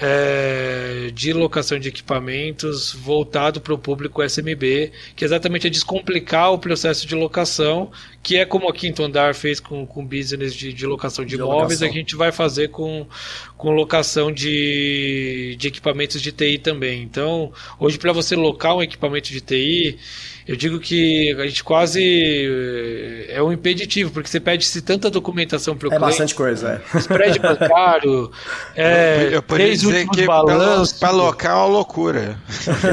é, 0.00 1.10
de 1.12 1.32
locação 1.32 1.78
de 1.78 1.88
equipamentos 1.88 2.92
voltado 2.94 3.60
para 3.60 3.74
o 3.74 3.78
público 3.78 4.22
SMB, 4.22 4.92
que 5.16 5.24
exatamente 5.24 5.66
é 5.66 5.70
descomplicar 5.70 6.52
o 6.52 6.58
processo 6.58 7.06
de 7.06 7.14
locação, 7.14 7.90
que 8.22 8.36
é 8.36 8.44
como 8.44 8.68
a 8.68 8.72
Quinto 8.72 9.02
Andar 9.02 9.34
fez 9.34 9.58
com 9.58 9.82
o 9.82 10.02
business 10.02 10.54
de, 10.54 10.72
de 10.72 10.86
locação 10.86 11.24
de, 11.24 11.30
De 11.30 11.42
imóveis, 11.42 11.80
locação. 11.80 11.88
a 11.88 11.90
gente 11.90 12.14
vai 12.14 12.30
fazer 12.30 12.68
com, 12.68 13.06
com 13.56 13.70
locação 13.72 14.30
de, 14.30 15.56
de 15.58 15.66
equipamentos 15.66 16.22
de 16.22 16.30
TI 16.30 16.58
também. 16.58 17.02
Então, 17.02 17.52
hoje 17.78 17.98
para 17.98 18.12
você 18.12 18.36
locar 18.36 18.76
um 18.76 18.82
equipamento 18.82 19.30
de 19.30 19.40
TI, 19.40 19.98
eu 20.48 20.56
digo 20.56 20.80
que 20.80 21.36
a 21.38 21.46
gente 21.46 21.62
quase 21.62 22.02
eh, 22.02 23.26
é 23.28 23.42
um 23.42 23.52
impeditivo, 23.52 24.10
porque 24.10 24.30
você 24.30 24.40
pede-se 24.40 24.80
tanta 24.80 25.10
documentação 25.10 25.76
para 25.76 25.88
o 25.88 25.92
É 25.92 25.96
cliente, 25.96 26.10
bastante 26.10 26.34
coisa, 26.34 26.82
é. 26.94 26.96
spread 26.98 27.38
bancário, 27.38 28.32
é, 28.74 29.28
eu 29.30 29.42
poderia 29.42 29.66
três 29.66 29.80
dizer 29.82 30.06
últimos 30.06 30.16
que 30.16 30.26
balanços. 30.26 30.98
para 30.98 31.10
local 31.10 31.52
é 31.52 31.66
uma 31.66 31.66
loucura. 31.66 32.40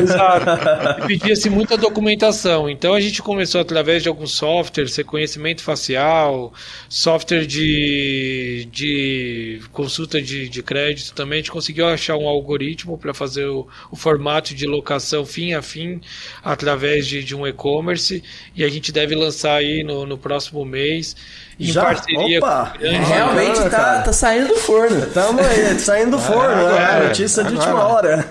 Exato. 0.02 0.46
Pedia-se 1.08 1.50
muita 1.50 1.78
documentação. 1.78 2.70
Então 2.70 2.94
a 2.94 3.00
gente 3.00 3.22
começou 3.22 3.62
através 3.62 4.04
de 4.04 4.10
alguns 4.10 4.34
softwares, 4.34 4.94
reconhecimento 4.94 5.64
facial, 5.64 6.54
software 6.90 7.46
de, 7.46 8.68
de 8.70 9.62
consulta 9.72 10.22
de, 10.22 10.50
de 10.50 10.62
crédito 10.62 11.14
também. 11.14 11.38
A 11.38 11.42
gente 11.42 11.52
conseguiu 11.52 11.88
achar 11.88 12.18
um 12.18 12.28
algoritmo 12.28 12.98
para 12.98 13.14
fazer 13.14 13.46
o, 13.46 13.66
o 13.90 13.96
formato 13.96 14.54
de 14.54 14.68
locação 14.68 15.26
fim 15.26 15.54
a 15.54 15.62
fim 15.62 16.02
através 16.44 17.08
de, 17.08 17.24
de 17.24 17.34
um 17.34 17.45
e-commerce. 17.48 18.24
E 18.56 18.64
a 18.64 18.70
gente 18.70 18.92
deve 18.92 19.16
lançar 19.16 19.56
aí 19.56 19.84
no, 19.84 20.06
no 20.06 20.18
próximo 20.18 20.64
mês. 20.66 21.16
Em 21.58 21.68
Já? 21.68 21.84
parceria 21.86 22.40
Opa! 22.40 22.72
com 22.74 22.80
grandes- 22.80 23.08
Realmente 23.08 23.62
tá, 23.64 23.70
cara. 23.70 24.02
tá 24.02 24.12
saindo 24.14 24.50
do 24.50 24.56
forno. 24.56 25.06
Tamo 25.14 25.40
aí, 25.40 25.80
saindo 25.80 26.12
do 26.12 26.20
forno, 26.20 26.52
agora, 26.68 27.00
né? 27.00 27.08
Notícia 27.08 27.44
de 27.46 27.54
última 27.54 27.88
hora. 27.88 28.26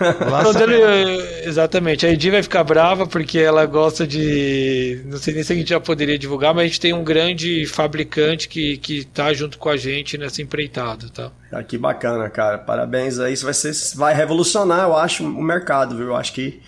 Ele- 0.63 1.49
exatamente, 1.49 2.07
a 2.07 2.11
Edi 2.11 2.31
vai 2.31 2.43
ficar 2.43 2.63
brava 2.65 3.07
porque 3.07 3.39
ela 3.39 3.65
gosta 3.67 4.07
de. 4.07 5.01
Não 5.07 5.17
sei 5.19 5.35
nem 5.35 5.43
se 5.43 5.53
a 5.53 5.57
gente 5.57 5.69
já 5.71 5.81
poderia 5.81 6.19
divulgar, 6.19 6.55
mas 6.55 6.65
a 6.65 6.67
gente 6.67 6.81
tem 6.81 6.93
um 6.93 7.03
grande 7.05 7.67
fabricante 7.67 8.49
que, 8.49 8.77
que 8.79 9.05
tá 9.05 9.33
junto 9.33 9.57
com 9.59 9.69
a 9.69 9.77
gente 9.77 10.19
nessa 10.19 10.43
empreitada, 10.43 11.09
tá? 11.09 11.31
Ah, 11.51 11.63
que 11.63 11.79
bacana, 11.79 12.29
cara. 12.29 12.59
Parabéns 12.59 13.19
aí. 13.19 13.33
Isso 13.33 13.45
vai, 13.45 13.55
ser, 13.55 13.73
vai 13.97 14.15
revolucionar, 14.15 14.83
eu 14.89 14.97
acho, 14.97 15.25
o 15.25 15.43
mercado, 15.43 15.97
viu? 15.97 16.09
Eu 16.09 16.17
acho 16.17 16.33
que 16.33 16.61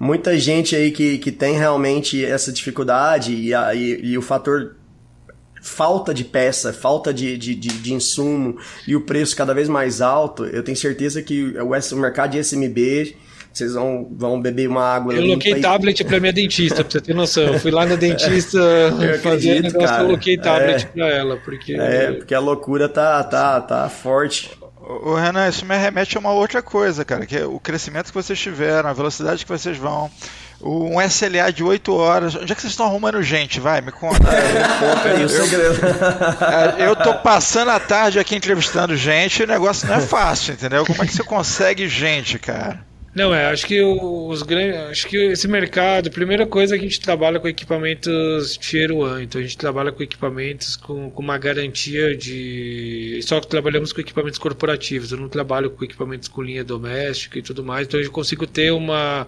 muita 0.00 0.36
gente 0.38 0.74
aí 0.74 0.90
que, 0.90 1.18
que 1.18 1.30
tem 1.30 1.56
realmente 1.56 2.24
essa 2.24 2.50
dificuldade 2.50 3.34
e, 3.34 3.54
a- 3.54 3.74
e, 3.74 4.00
e 4.02 4.18
o 4.18 4.22
fator 4.22 4.74
falta 5.62 6.14
de 6.14 6.24
peça, 6.24 6.72
falta 6.72 7.12
de, 7.12 7.36
de, 7.36 7.54
de, 7.54 7.68
de 7.68 7.92
insumo 7.92 8.56
e 8.88 8.96
o 8.96 9.02
preço 9.02 9.36
cada 9.36 9.52
vez 9.52 9.68
mais 9.68 10.00
alto, 10.00 10.46
eu 10.46 10.62
tenho 10.62 10.76
certeza 10.76 11.22
que 11.22 11.54
o, 11.58 11.74
mercado 12.00 12.30
de 12.30 12.38
SMB, 12.42 13.14
vocês 13.52 13.74
vão, 13.74 14.08
vão 14.16 14.40
beber 14.40 14.68
uma 14.68 14.82
água 14.82 15.12
Eu 15.12 15.20
limpa 15.20 15.34
loquei 15.34 15.52
e- 15.52 15.60
tablet 15.60 16.02
pra 16.04 16.18
minha 16.18 16.32
dentista, 16.32 16.82
pra 16.82 16.90
você 16.90 17.00
ter 17.02 17.14
noção. 17.14 17.42
Eu 17.42 17.58
fui 17.58 17.70
lá 17.70 17.84
na 17.84 17.96
dentista 17.96 18.58
fazer 19.22 19.50
acredito, 19.50 19.62
negócio, 19.64 19.88
cara. 19.88 20.02
eu 20.04 20.10
loquei 20.12 20.36
tablet 20.38 20.82
É. 20.84 20.86
pra 20.86 21.08
ela, 21.10 21.36
porque. 21.36 21.74
É, 21.74 22.12
porque 22.12 22.34
a 22.34 22.38
loucura 22.40 22.88
tá, 22.88 23.22
tá, 23.24 23.60
tá 23.60 23.88
forte. 23.90 24.50
Ô, 25.02 25.14
Renan, 25.14 25.48
isso 25.48 25.64
me 25.64 25.76
remete 25.76 26.16
a 26.16 26.20
uma 26.20 26.32
outra 26.32 26.60
coisa, 26.62 27.04
cara, 27.04 27.24
que 27.26 27.36
é 27.36 27.44
o 27.44 27.60
crescimento 27.60 28.06
que 28.08 28.14
vocês 28.14 28.38
tiveram, 28.38 28.88
a 28.88 28.92
velocidade 28.92 29.44
que 29.44 29.50
vocês 29.50 29.76
vão. 29.76 30.10
Um 30.62 31.00
SLA 31.00 31.50
de 31.52 31.64
8 31.64 31.94
horas. 31.94 32.34
Onde 32.34 32.52
é 32.52 32.54
que 32.54 32.60
vocês 32.60 32.72
estão 32.72 32.84
arrumando 32.86 33.22
gente? 33.22 33.58
Vai, 33.58 33.80
me 33.80 33.90
conta. 33.90 34.28
Aí 35.04 35.24
o 35.24 35.28
segredo. 35.28 35.80
É, 36.78 36.86
Eu 36.86 36.94
tô 36.96 37.14
passando 37.14 37.70
a 37.70 37.80
tarde 37.80 38.18
aqui 38.18 38.36
entrevistando 38.36 38.94
gente 38.94 39.40
e 39.40 39.44
o 39.44 39.48
negócio 39.48 39.88
não 39.88 39.94
é 39.94 40.00
fácil, 40.00 40.52
entendeu? 40.52 40.84
Como 40.84 41.02
é 41.02 41.06
que 41.06 41.14
você 41.14 41.24
consegue 41.24 41.88
gente, 41.88 42.38
cara? 42.38 42.89
Não, 43.12 43.34
é, 43.34 43.46
acho 43.46 43.66
que 43.66 43.82
os 43.82 44.40
grandes, 44.44 44.80
acho 44.82 45.08
que 45.08 45.16
esse 45.16 45.48
mercado, 45.48 46.12
primeira 46.12 46.46
coisa 46.46 46.76
é 46.76 46.78
que 46.78 46.84
a 46.84 46.88
gente 46.88 47.00
trabalha 47.00 47.40
com 47.40 47.48
equipamentos 47.48 48.56
Tier 48.56 48.92
1, 48.92 49.22
então 49.22 49.40
a 49.40 49.42
gente 49.42 49.58
trabalha 49.58 49.90
com 49.90 50.00
equipamentos 50.00 50.76
com, 50.76 51.10
com 51.10 51.20
uma 51.20 51.36
garantia 51.36 52.16
de, 52.16 53.18
só 53.24 53.40
que 53.40 53.48
trabalhamos 53.48 53.92
com 53.92 54.00
equipamentos 54.00 54.38
corporativos, 54.38 55.10
eu 55.10 55.18
não 55.18 55.28
trabalho 55.28 55.72
com 55.72 55.84
equipamentos 55.84 56.28
com 56.28 56.40
linha 56.40 56.62
doméstica 56.62 57.36
e 57.40 57.42
tudo 57.42 57.64
mais, 57.64 57.88
então 57.88 57.98
eu 57.98 58.12
consigo 58.12 58.46
ter 58.46 58.70
uma, 58.70 59.26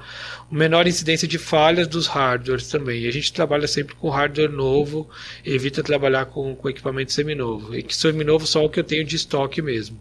menor 0.49 0.87
incidência 0.87 1.27
de 1.27 1.37
falhas 1.37 1.89
dos 1.89 2.07
hardwares 2.07 2.69
também, 2.69 3.03
e 3.03 3.09
a 3.09 3.13
gente 3.13 3.33
trabalha 3.33 3.67
sempre 3.67 3.97
com 3.97 4.09
hardware 4.11 4.53
novo, 4.53 5.11
evita 5.45 5.83
trabalhar 5.83 6.27
com, 6.27 6.55
com 6.55 6.71
equipamento 6.71 7.13
seminovo, 7.13 7.75
e 7.75 7.83
que 7.83 7.97
seminovo 7.97 8.47
só 8.47 8.65
o 8.65 8.71
que 8.71 8.79
eu 8.79 8.85
tenho 8.85 9.05
de 9.05 9.17
estoque 9.17 9.61
mesmo. 9.61 9.99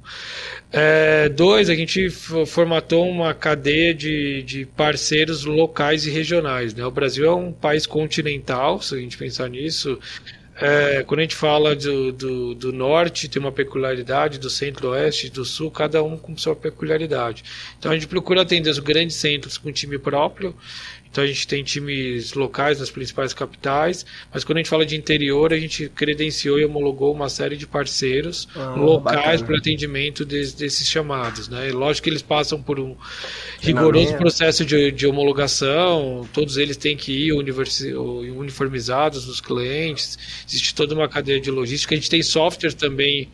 É, 0.71 1.27
dois, 1.29 1.67
a 1.69 1.75
gente 1.75 2.09
formatou 2.45 3.09
uma 3.09 3.33
cadeia 3.33 3.70
de, 3.93 4.43
de 4.43 4.65
parceiros 4.65 5.45
locais 5.45 6.05
e 6.05 6.09
regionais. 6.09 6.73
Né? 6.73 6.85
O 6.85 6.91
Brasil 6.91 7.25
é 7.25 7.33
um 7.33 7.51
país 7.51 7.85
continental, 7.85 8.81
se 8.81 8.95
a 8.95 8.97
gente 8.97 9.17
pensar 9.17 9.49
nisso. 9.49 9.99
É, 10.55 11.03
quando 11.03 11.21
a 11.21 11.23
gente 11.23 11.35
fala 11.35 11.75
do, 11.75 12.11
do, 12.11 12.53
do 12.53 12.71
norte, 12.71 13.27
tem 13.27 13.41
uma 13.41 13.51
peculiaridade, 13.51 14.37
do 14.37 14.49
centro-oeste, 14.49 15.31
do 15.31 15.43
sul, 15.43 15.71
cada 15.71 16.03
um 16.03 16.17
com 16.17 16.37
sua 16.37 16.55
peculiaridade. 16.55 17.43
Então 17.79 17.91
a 17.91 17.95
gente 17.95 18.07
procura 18.07 18.41
atender 18.41 18.69
os 18.69 18.77
grandes 18.77 19.15
centros 19.15 19.57
com 19.57 19.71
time 19.71 19.97
próprio. 19.97 20.55
Então 21.11 21.23
a 21.25 21.27
gente 21.27 21.45
tem 21.45 21.61
times 21.61 22.33
locais 22.33 22.79
nas 22.79 22.89
principais 22.89 23.33
capitais, 23.33 24.05
mas 24.33 24.45
quando 24.45 24.57
a 24.57 24.61
gente 24.61 24.69
fala 24.69 24.85
de 24.85 24.95
interior, 24.95 25.51
a 25.51 25.59
gente 25.59 25.89
credenciou 25.89 26.57
e 26.57 26.63
homologou 26.63 27.13
uma 27.13 27.27
série 27.27 27.57
de 27.57 27.67
parceiros 27.67 28.47
Ah, 28.55 28.75
locais 28.77 29.41
para 29.41 29.57
atendimento 29.57 30.23
des- 30.23 30.53
desses 30.53 30.87
chamados. 30.87 31.49
Né? 31.49 31.67
E 31.67 31.71
lógico 31.73 32.05
que 32.05 32.09
eles 32.09 32.21
passam 32.21 32.61
por 32.63 32.79
um 32.79 32.95
rigoroso 33.59 34.15
processo 34.17 34.63
de, 34.65 34.89
de 34.91 35.05
homologação, 35.05 36.27
todos 36.33 36.55
eles 36.55 36.77
têm 36.77 36.95
que 36.95 37.11
ir 37.27 37.33
uniformizados 37.33 39.27
nos 39.27 39.41
clientes, 39.41 40.17
existe 40.47 40.73
toda 40.73 40.93
uma 40.95 41.07
cadeia 41.09 41.39
de 41.39 41.51
logística. 41.51 41.93
A 41.93 41.97
gente 41.97 42.09
tem 42.09 42.23
software 42.23 42.73
também 42.73 43.29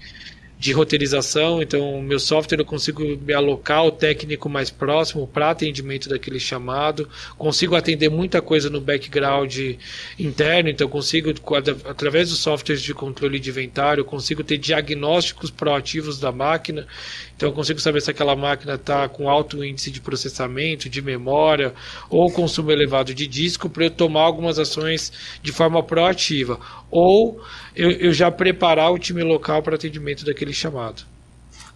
de 0.60 0.72
roteirização, 0.72 1.62
então 1.62 2.00
o 2.00 2.02
meu 2.02 2.20
software 2.20 2.60
eu 2.60 2.66
consigo 2.66 3.04
me 3.04 3.32
alocar 3.32 3.86
o 3.86 3.92
técnico 3.92 4.50
mais 4.50 4.72
próximo 4.72 5.28
para 5.28 5.52
atendimento 5.52 6.10
daquele 6.10 6.40
chamado, 6.40 7.08
consigo 7.38 7.76
atender 7.76 8.10
muita 8.10 8.42
coisa 8.42 8.68
no 8.68 8.82
background 8.82 9.56
interno, 10.18 10.70
então 10.70 10.90
consigo 10.90 11.32
através 11.86 12.30
dos 12.30 12.40
softwares 12.40 12.82
de 12.82 12.92
controle 12.94 13.40
de 13.40 13.52
inventário, 13.52 14.04
consigo 14.04 14.44
ter 14.44 14.58
diagnósticos 14.58 15.52
proativos 15.52 16.20
da 16.20 16.32
máquina, 16.32 16.88
então 17.36 17.50
eu 17.50 17.54
consigo 17.54 17.80
saber 17.80 18.02
se 18.02 18.10
aquela 18.10 18.36
máquina 18.36 18.74
está 18.74 19.08
com 19.08 19.30
alto 19.30 19.64
índice 19.64 19.92
de 19.92 20.02
processamento, 20.02 20.90
de 20.90 21.04
memória 21.04 21.72
ou 22.10 22.32
consumo 22.32 22.72
elevado 22.72 23.14
de 23.14 23.28
disco 23.28 23.70
para 23.70 23.86
eu 23.86 23.92
tomar 23.92 24.22
algumas 24.22 24.58
ações 24.58 25.14
de 25.44 25.52
forma 25.52 25.84
proativa 25.84 26.60
ou 26.90 27.42
eu, 27.76 27.92
eu 27.92 28.14
já 28.14 28.32
preparar 28.32 28.92
o 28.92 29.00
time 29.00 29.24
local 29.24 29.62
para 29.62 29.76
atendimento 29.76 30.26
daquele 30.26 30.54
chamado. 30.54 31.04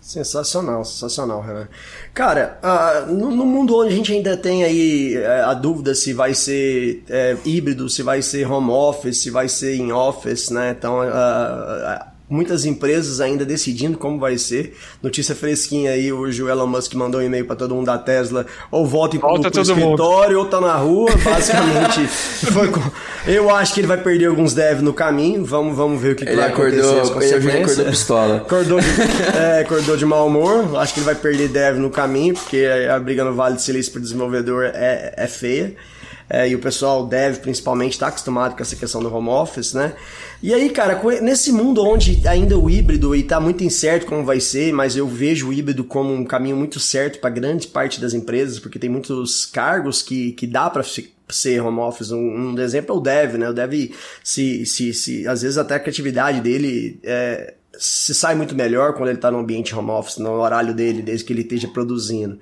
Sensacional, 0.01 0.83
sensacional, 0.83 1.41
Renan. 1.41 1.67
Cara, 2.13 2.57
ah, 2.63 3.05
no, 3.07 3.29
no 3.29 3.45
mundo 3.45 3.77
onde 3.77 3.93
a 3.93 3.95
gente 3.95 4.11
ainda 4.11 4.35
tem 4.35 4.63
aí 4.63 5.15
eh, 5.15 5.41
a 5.41 5.53
dúvida 5.53 5.93
se 5.93 6.11
vai 6.11 6.33
ser 6.33 7.03
eh, 7.07 7.37
híbrido, 7.45 7.87
se 7.87 8.01
vai 8.01 8.21
ser 8.21 8.49
home 8.49 8.71
office, 8.71 9.19
se 9.19 9.29
vai 9.29 9.47
ser 9.47 9.75
em 9.75 9.91
office, 9.91 10.49
né? 10.49 10.75
Então, 10.77 11.01
ah, 11.01 12.10
muitas 12.31 12.65
empresas 12.65 13.19
ainda 13.21 13.45
decidindo 13.45 13.97
como 13.97 14.17
vai 14.17 14.37
ser. 14.37 14.75
Notícia 15.03 15.35
fresquinha 15.35 15.91
aí, 15.91 16.11
hoje 16.11 16.41
o 16.41 16.49
Elon 16.49 16.65
Musk 16.65 16.93
mandou 16.95 17.19
um 17.21 17.23
e-mail 17.23 17.45
para 17.45 17.55
todo 17.57 17.75
mundo 17.75 17.85
da 17.87 17.97
Tesla, 17.97 18.45
ou 18.71 18.87
pro, 19.19 19.29
Volta 19.29 19.51
pro 19.51 19.63
todo 19.63 19.75
mundo. 19.75 19.79
escritório, 19.81 20.39
ou 20.39 20.45
tá 20.45 20.61
na 20.61 20.75
rua, 20.75 21.11
basicamente. 21.23 22.07
foi 22.51 22.69
com- 22.69 22.81
Eu 23.27 23.49
acho 23.53 23.73
que 23.73 23.81
ele 23.81 23.87
vai 23.87 23.97
perder 23.97 24.27
alguns 24.27 24.53
devs 24.53 24.81
no 24.81 24.93
caminho, 24.93 25.43
vamos, 25.43 25.75
vamos 25.75 26.01
ver 26.01 26.13
o 26.13 26.15
que, 26.15 26.23
que 26.25 26.31
Ele 26.31 26.39
vai 26.41 26.49
acontecer. 26.49 26.79
acordou, 26.79 26.97
ele 26.97 27.05
já 27.07 27.13
consequências. 27.13 27.61
acordou 27.71 27.85
pistola. 27.91 28.35
Acordou 28.37 28.79
de, 28.79 28.87
é, 29.37 29.59
acordou 29.61 29.97
de 29.97 30.05
mau 30.05 30.27
humor. 30.27 30.77
Acho 30.77 30.93
que 30.93 30.99
ele 30.99 31.05
vai 31.05 31.15
perder 31.15 31.49
dev 31.49 31.77
no 31.77 31.89
caminho, 31.89 32.33
porque 32.33 32.65
a 32.89 32.97
briga 32.97 33.23
no 33.25 33.33
Vale 33.35 33.55
do 33.55 33.61
Silício 33.61 33.91
para 33.91 34.01
desenvolvedor 34.01 34.65
é, 34.73 35.13
é 35.17 35.27
feia. 35.27 35.75
É, 36.33 36.47
e 36.47 36.55
o 36.55 36.59
pessoal 36.59 37.05
deve 37.05 37.39
principalmente 37.39 37.91
estar 37.91 38.05
tá 38.05 38.09
acostumado 38.11 38.55
com 38.55 38.61
essa 38.61 38.77
questão 38.77 39.03
do 39.03 39.13
home 39.13 39.27
office, 39.27 39.73
né? 39.73 39.93
E 40.41 40.53
aí, 40.53 40.69
cara, 40.69 40.99
nesse 41.21 41.51
mundo 41.51 41.83
onde 41.83 42.25
ainda 42.25 42.57
o 42.57 42.69
híbrido 42.69 43.13
e 43.13 43.21
tá 43.21 43.37
muito 43.37 43.65
incerto 43.65 44.05
como 44.05 44.23
vai 44.23 44.39
ser, 44.39 44.71
mas 44.71 44.95
eu 44.95 45.05
vejo 45.05 45.49
o 45.49 45.53
híbrido 45.53 45.83
como 45.83 46.13
um 46.13 46.23
caminho 46.23 46.55
muito 46.55 46.79
certo 46.79 47.19
para 47.19 47.29
grande 47.29 47.67
parte 47.67 47.99
das 47.99 48.13
empresas, 48.13 48.59
porque 48.59 48.79
tem 48.79 48.89
muitos 48.89 49.45
cargos 49.45 50.01
que, 50.01 50.31
que 50.31 50.47
dá 50.47 50.69
para 50.69 50.83
ser 51.27 51.61
home 51.61 51.79
office. 51.79 52.11
Um, 52.11 52.53
um, 52.53 52.59
exemplo 52.59 52.95
é 52.95 52.97
o 52.97 53.01
Dev, 53.01 53.35
né? 53.35 53.49
O 53.49 53.53
Dev, 53.53 53.91
se, 54.23 54.65
se, 54.65 54.93
se, 54.93 55.27
às 55.27 55.41
vezes 55.41 55.57
até 55.57 55.75
a 55.75 55.79
criatividade 55.79 56.39
dele 56.39 56.97
é, 57.03 57.55
se 57.81 58.13
sai 58.13 58.35
muito 58.35 58.55
melhor 58.55 58.93
quando 58.93 59.09
ele 59.09 59.17
está 59.17 59.31
no 59.31 59.39
ambiente 59.39 59.75
home 59.75 59.89
office, 59.89 60.17
no 60.17 60.29
horário 60.39 60.73
dele, 60.73 61.01
desde 61.01 61.25
que 61.25 61.33
ele 61.33 61.41
esteja 61.41 61.67
produzindo. 61.67 62.39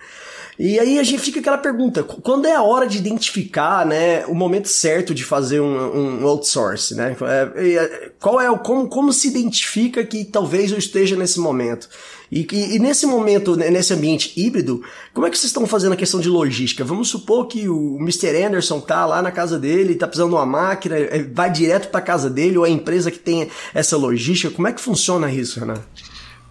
E 0.60 0.78
aí 0.78 1.00
a 1.00 1.04
gente 1.04 1.22
fica 1.22 1.40
aquela 1.40 1.58
pergunta, 1.58 2.04
quando 2.04 2.46
é 2.46 2.54
a 2.54 2.62
hora 2.62 2.86
de 2.86 2.98
identificar, 2.98 3.86
né, 3.86 4.26
o 4.26 4.36
momento 4.36 4.68
certo 4.68 5.16
de 5.16 5.24
fazer 5.24 5.62
um, 5.62 6.22
um 6.22 6.28
outsource, 6.28 6.94
né? 6.94 7.16
É, 7.56 7.76
é, 7.76 8.12
qual 8.20 8.42
é 8.42 8.52
o 8.52 8.60
como, 8.60 8.90
como 8.90 9.14
se 9.14 9.30
identifica 9.30 10.04
que 10.04 10.26
talvez 10.26 10.72
eu 10.72 10.78
esteja 10.78 11.16
nesse 11.16 11.40
momento? 11.40 11.88
E, 12.32 12.48
e, 12.52 12.76
e, 12.76 12.80
nesse 12.80 13.06
momento, 13.06 13.56
né, 13.56 13.70
nesse 13.70 13.94
ambiente 13.94 14.34
híbrido, 14.36 14.84
como 15.14 15.26
é 15.26 15.30
que 15.30 15.38
vocês 15.38 15.50
estão 15.50 15.66
fazendo 15.66 15.94
a 15.94 15.96
questão 15.96 16.20
de 16.20 16.30
logística? 16.30 16.84
Vamos 16.84 17.10
supor 17.10 17.48
que 17.48 17.68
o 17.68 17.98
Mr. 18.00 18.44
Anderson 18.44 18.80
tá 18.80 19.06
lá 19.06 19.22
na 19.22 19.32
casa 19.32 19.58
dele, 19.58 19.96
tá 19.96 20.08
precisando 20.08 20.30
de 20.30 20.36
uma 20.36 20.46
máquina, 20.46 20.96
é, 20.96 21.24
vai 21.24 21.52
direto 21.52 21.90
para 21.90 22.02
casa 22.02 22.30
dele, 22.30 22.58
ou 22.58 22.64
a 22.64 22.70
empresa 22.70 23.10
que 23.10 23.20
tem 23.20 23.50
essa 23.74 23.98
logística. 23.98 24.54
Como 24.54 24.68
é 24.68 24.74
que 24.74 24.82
funciona 24.82 25.32
isso, 25.32 25.60
Renato? 25.60 25.82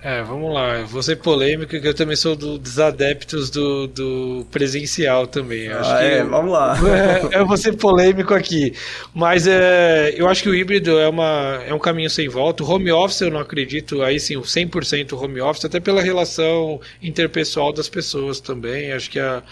É, 0.08 0.22
vamos 0.22 0.54
lá. 0.54 0.84
vou 0.84 1.02
ser 1.02 1.16
polêmico, 1.16 1.78
que 1.78 1.86
eu 1.86 1.92
também 1.92 2.16
sou 2.16 2.34
do, 2.34 2.56
dos 2.56 2.78
adeptos 2.78 3.50
do, 3.50 3.86
do 3.86 4.46
presencial 4.50 5.26
também. 5.26 5.68
Acho 5.68 5.90
ah, 5.90 6.02
é, 6.02 6.24
vamos 6.24 6.50
lá. 6.50 6.78
É, 7.30 7.40
eu 7.40 7.46
vou 7.46 7.58
ser 7.58 7.74
polêmico 7.76 8.32
aqui. 8.32 8.72
Mas 9.12 9.46
é, 9.46 10.14
eu 10.16 10.26
acho 10.26 10.42
que 10.42 10.48
o 10.48 10.54
híbrido 10.54 10.98
é, 10.98 11.06
uma, 11.06 11.62
é 11.66 11.74
um 11.74 11.78
caminho 11.78 12.08
sem 12.08 12.26
volta. 12.26 12.64
O 12.64 12.70
home 12.70 12.90
office 12.90 13.20
eu 13.20 13.30
não 13.30 13.40
acredito, 13.40 14.00
aí 14.00 14.18
sim, 14.18 14.40
100% 14.40 15.12
home 15.12 15.42
office, 15.42 15.66
até 15.66 15.78
pela 15.78 16.00
relação 16.00 16.80
interpessoal 17.02 17.70
das 17.70 17.90
pessoas 17.90 18.40
também. 18.40 18.92
Acho 18.92 19.10
que 19.10 19.18
é, 19.18 19.42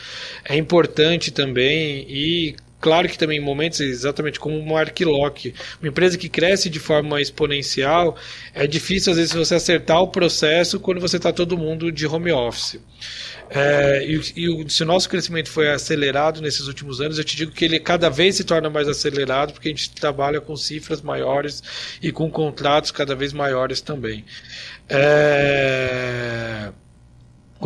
é 0.47 0.57
importante 0.57 1.31
também. 1.31 2.07
E 2.09 2.57
Claro 2.87 3.09
que 3.09 3.19
também 3.19 3.39
em 3.39 3.43
momentos 3.43 3.81
exatamente 3.81 4.39
como 4.39 4.57
uma 4.57 4.79
Arquilock, 4.79 5.53
uma 5.83 5.89
empresa 5.89 6.17
que 6.17 6.29
cresce 6.29 6.71
de 6.71 6.79
forma 6.79 7.21
exponencial, 7.21 8.17
é 8.55 8.65
difícil 8.65 9.11
às 9.11 9.19
vezes 9.19 9.35
você 9.35 9.57
acertar 9.57 10.01
o 10.01 10.07
processo 10.07 10.79
quando 10.79 11.01
você 11.01 11.17
está 11.17 11.33
todo 11.33 11.59
mundo 11.59 11.91
de 11.91 12.07
home 12.07 12.31
office. 12.31 12.79
É, 13.51 14.05
e, 14.07 14.21
e, 14.37 14.71
se 14.71 14.85
o 14.85 14.87
nosso 14.87 15.09
crescimento 15.09 15.51
foi 15.51 15.69
acelerado 15.69 16.41
nesses 16.41 16.69
últimos 16.69 17.01
anos, 17.01 17.19
eu 17.19 17.25
te 17.25 17.35
digo 17.35 17.51
que 17.51 17.65
ele 17.65 17.81
cada 17.81 18.09
vez 18.09 18.37
se 18.37 18.45
torna 18.45 18.71
mais 18.71 18.87
acelerado 18.87 19.53
porque 19.53 19.69
a 19.69 19.73
gente 19.73 19.91
trabalha 19.91 20.41
com 20.41 20.57
cifras 20.57 21.03
maiores 21.03 21.65
e 22.01 22.13
com 22.13 22.31
contratos 22.31 22.93
cada 22.93 23.17
vez 23.17 23.33
maiores 23.33 23.81
também. 23.81 24.25
É, 24.89 25.76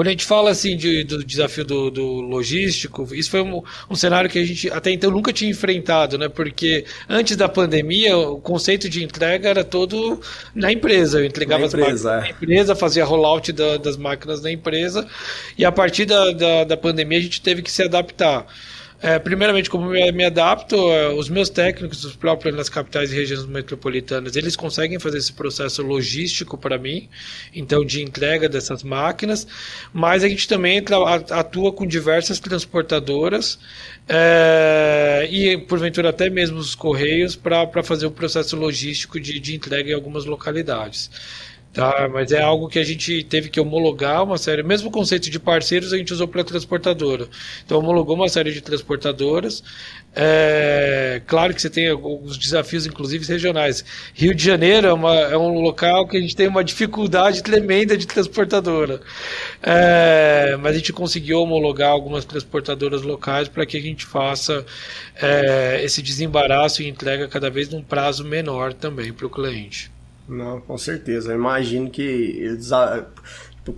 quando 0.00 0.08
a 0.08 0.12
gente 0.12 0.24
fala 0.24 0.50
assim 0.50 0.78
de, 0.78 1.04
do 1.04 1.22
desafio 1.22 1.62
do, 1.62 1.90
do 1.90 2.06
logístico, 2.22 3.06
isso 3.14 3.28
foi 3.28 3.42
um, 3.42 3.62
um, 3.90 3.94
cenário 3.94 4.30
que 4.30 4.38
a 4.38 4.44
gente 4.46 4.70
até 4.70 4.90
então 4.90 5.10
nunca 5.10 5.30
tinha 5.30 5.50
enfrentado, 5.50 6.16
né? 6.16 6.26
Porque 6.26 6.86
antes 7.06 7.36
da 7.36 7.50
pandemia, 7.50 8.16
o 8.16 8.40
conceito 8.40 8.88
de 8.88 9.04
entrega 9.04 9.50
era 9.50 9.62
todo 9.62 10.18
na 10.54 10.72
empresa. 10.72 11.18
Eu 11.18 11.26
entregava 11.26 11.60
na 11.60 11.66
as 11.66 11.74
empresa, 11.74 11.88
máquinas 11.88 12.04
é. 12.06 12.20
na 12.20 12.30
empresa, 12.30 12.74
fazia 12.74 13.04
rollout 13.04 13.52
da, 13.52 13.76
das 13.76 13.98
máquinas 13.98 14.40
na 14.40 14.50
empresa, 14.50 15.06
e 15.58 15.66
a 15.66 15.70
partir 15.70 16.06
da, 16.06 16.32
da, 16.32 16.64
da 16.64 16.76
pandemia 16.78 17.18
a 17.18 17.22
gente 17.22 17.42
teve 17.42 17.60
que 17.60 17.70
se 17.70 17.82
adaptar. 17.82 18.46
É, 19.02 19.18
primeiramente, 19.18 19.70
como 19.70 19.94
eu 19.96 20.12
me 20.12 20.24
adapto, 20.24 20.76
é, 20.76 21.08
os 21.08 21.30
meus 21.30 21.48
técnicos, 21.48 22.04
os 22.04 22.14
próprios 22.14 22.54
nas 22.54 22.68
capitais 22.68 23.10
e 23.10 23.14
regiões 23.16 23.46
metropolitanas, 23.46 24.36
eles 24.36 24.54
conseguem 24.54 24.98
fazer 24.98 25.16
esse 25.16 25.32
processo 25.32 25.82
logístico 25.82 26.58
para 26.58 26.76
mim, 26.76 27.08
então 27.54 27.82
de 27.82 28.02
entrega 28.02 28.46
dessas 28.46 28.82
máquinas, 28.82 29.46
mas 29.90 30.22
a 30.22 30.28
gente 30.28 30.46
também 30.46 30.84
atua 31.30 31.72
com 31.72 31.86
diversas 31.86 32.38
transportadoras 32.38 33.58
é, 34.06 35.26
e, 35.30 35.56
porventura, 35.56 36.10
até 36.10 36.28
mesmo 36.28 36.58
os 36.58 36.74
correios 36.74 37.34
para 37.34 37.82
fazer 37.82 38.04
o 38.04 38.10
processo 38.10 38.54
logístico 38.54 39.18
de, 39.18 39.40
de 39.40 39.56
entrega 39.56 39.90
em 39.90 39.94
algumas 39.94 40.26
localidades. 40.26 41.10
Tá, 41.72 42.08
mas 42.12 42.32
é 42.32 42.42
algo 42.42 42.68
que 42.68 42.80
a 42.80 42.84
gente 42.84 43.22
teve 43.22 43.48
que 43.48 43.60
homologar 43.60 44.24
uma 44.24 44.36
série, 44.36 44.60
mesmo 44.60 44.90
conceito 44.90 45.30
de 45.30 45.38
parceiros 45.38 45.92
a 45.92 45.96
gente 45.96 46.12
usou 46.12 46.26
para 46.26 46.42
transportadora. 46.42 47.28
Então 47.64 47.78
homologou 47.78 48.16
uma 48.16 48.28
série 48.28 48.52
de 48.52 48.60
transportadoras. 48.60 49.62
É, 50.12 51.22
claro 51.28 51.54
que 51.54 51.62
você 51.62 51.70
tem 51.70 51.88
alguns 51.88 52.36
desafios, 52.36 52.86
inclusive 52.86 53.24
regionais. 53.24 53.84
Rio 54.12 54.34
de 54.34 54.44
Janeiro 54.44 54.88
é, 54.88 54.92
uma, 54.92 55.14
é 55.14 55.36
um 55.38 55.60
local 55.60 56.08
que 56.08 56.16
a 56.16 56.20
gente 56.20 56.34
tem 56.34 56.48
uma 56.48 56.64
dificuldade 56.64 57.40
tremenda 57.40 57.96
de 57.96 58.04
transportadora. 58.04 59.00
É, 59.62 60.56
mas 60.60 60.74
a 60.74 60.78
gente 60.78 60.92
conseguiu 60.92 61.40
homologar 61.40 61.90
algumas 61.90 62.24
transportadoras 62.24 63.02
locais 63.02 63.46
para 63.46 63.64
que 63.64 63.76
a 63.76 63.80
gente 63.80 64.04
faça 64.04 64.66
é, 65.22 65.80
esse 65.84 66.02
desembaraço 66.02 66.82
e 66.82 66.88
entrega 66.88 67.28
cada 67.28 67.48
vez 67.48 67.68
num 67.68 67.82
prazo 67.82 68.24
menor 68.24 68.72
também 68.74 69.12
para 69.12 69.26
o 69.26 69.30
cliente. 69.30 69.99
Não, 70.30 70.60
com 70.60 70.78
certeza. 70.78 71.32
Eu 71.32 71.36
imagino 71.36 71.90
que 71.90 72.56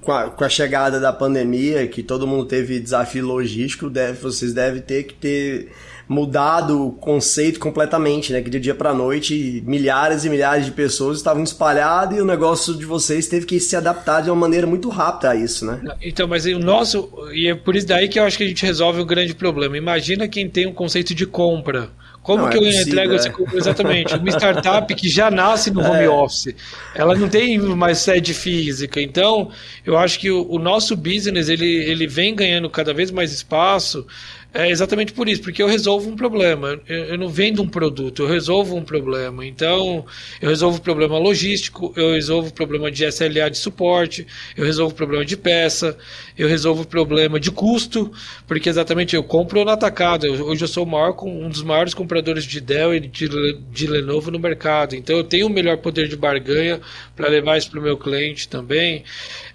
com 0.02 0.12
a, 0.12 0.30
com 0.30 0.44
a, 0.44 0.48
chegada 0.48 1.00
da 1.00 1.12
pandemia, 1.12 1.86
que 1.88 2.02
todo 2.02 2.26
mundo 2.26 2.44
teve 2.44 2.78
desafio 2.78 3.26
logístico, 3.26 3.90
deve, 3.90 4.20
vocês 4.20 4.52
devem 4.52 4.80
ter 4.80 5.04
que 5.04 5.14
ter 5.14 5.72
mudado 6.08 6.88
o 6.88 6.92
conceito 6.92 7.58
completamente, 7.58 8.32
né? 8.32 8.42
Que 8.42 8.50
de 8.50 8.60
dia 8.60 8.74
para 8.74 8.92
noite 8.92 9.62
milhares 9.66 10.24
e 10.24 10.30
milhares 10.30 10.66
de 10.66 10.72
pessoas 10.72 11.16
estavam 11.16 11.42
espalhadas 11.42 12.18
e 12.18 12.20
o 12.20 12.24
negócio 12.24 12.76
de 12.76 12.84
vocês 12.84 13.28
teve 13.28 13.46
que 13.46 13.58
se 13.58 13.74
adaptar 13.74 14.20
de 14.20 14.28
uma 14.30 14.36
maneira 14.36 14.66
muito 14.66 14.88
rápida 14.90 15.30
a 15.30 15.36
isso, 15.36 15.64
né? 15.64 15.80
Então, 16.02 16.28
mas 16.28 16.44
o 16.44 16.58
nosso 16.58 17.10
e 17.32 17.48
é 17.48 17.54
por 17.54 17.74
isso 17.74 17.86
daí 17.86 18.08
que 18.08 18.18
eu 18.18 18.24
acho 18.24 18.36
que 18.36 18.44
a 18.44 18.48
gente 18.48 18.64
resolve 18.64 19.00
o 19.00 19.06
grande 19.06 19.34
problema. 19.34 19.76
Imagina 19.76 20.28
quem 20.28 20.48
tem 20.48 20.66
um 20.66 20.72
conceito 20.72 21.14
de 21.14 21.26
compra 21.26 21.90
como 22.22 22.44
não, 22.44 22.50
que 22.50 22.56
é 22.56 22.60
eu 22.60 22.64
possível, 22.64 22.86
entrego 22.86 23.14
é. 23.14 23.56
exatamente 23.56 24.14
uma 24.14 24.28
startup 24.30 24.94
que 24.94 25.08
já 25.08 25.30
nasce 25.30 25.70
no 25.72 25.80
home 25.80 26.04
é. 26.04 26.08
office? 26.08 26.54
Ela 26.94 27.16
não 27.16 27.28
tem 27.28 27.58
mais 27.58 27.98
sede 27.98 28.32
física. 28.32 29.00
Então, 29.00 29.50
eu 29.84 29.98
acho 29.98 30.20
que 30.20 30.30
o, 30.30 30.48
o 30.48 30.58
nosso 30.58 30.96
business 30.96 31.48
ele, 31.48 31.66
ele 31.66 32.06
vem 32.06 32.34
ganhando 32.34 32.70
cada 32.70 32.94
vez 32.94 33.10
mais 33.10 33.32
espaço 33.32 34.06
é 34.54 34.70
exatamente 34.70 35.12
por 35.12 35.28
isso, 35.28 35.42
porque 35.42 35.62
eu 35.62 35.66
resolvo 35.66 36.10
um 36.10 36.16
problema. 36.16 36.78
Eu, 36.86 37.16
não 37.16 37.28
vendo 37.28 37.62
um 37.62 37.68
produto, 37.68 38.22
eu 38.22 38.28
resolvo 38.28 38.76
um 38.76 38.82
problema. 38.82 39.46
Então, 39.46 40.04
eu 40.40 40.48
resolvo 40.50 40.78
o 40.78 40.80
problema 40.80 41.18
logístico, 41.18 41.92
eu 41.96 42.12
resolvo 42.12 42.48
o 42.48 42.52
problema 42.52 42.90
de 42.90 43.04
SLA 43.04 43.50
de 43.50 43.56
suporte, 43.56 44.26
eu 44.56 44.64
resolvo 44.64 44.92
o 44.92 44.96
problema 44.96 45.24
de 45.24 45.36
peça, 45.36 45.96
eu 46.36 46.46
resolvo 46.48 46.82
o 46.82 46.86
problema 46.86 47.40
de 47.40 47.50
custo, 47.50 48.12
porque 48.46 48.68
exatamente 48.68 49.16
eu 49.16 49.24
compro 49.24 49.64
no 49.64 49.70
atacado. 49.70 50.26
Hoje 50.44 50.62
eu 50.62 50.68
sou 50.68 50.84
maior, 50.84 51.16
um 51.24 51.48
dos 51.48 51.62
maiores 51.62 51.94
compradores 51.94 52.44
de 52.44 52.60
Dell 52.60 52.94
e 52.94 53.00
de, 53.00 53.58
de 53.70 53.86
Lenovo 53.86 54.30
no 54.30 54.38
mercado. 54.38 54.94
Então, 54.94 55.16
eu 55.16 55.24
tenho 55.24 55.46
o 55.46 55.50
melhor 55.50 55.78
poder 55.78 56.08
de 56.08 56.16
barganha 56.16 56.80
para 57.16 57.28
levar 57.28 57.56
isso 57.56 57.70
para 57.70 57.80
o 57.80 57.82
meu 57.82 57.96
cliente 57.96 58.48
também. 58.48 59.02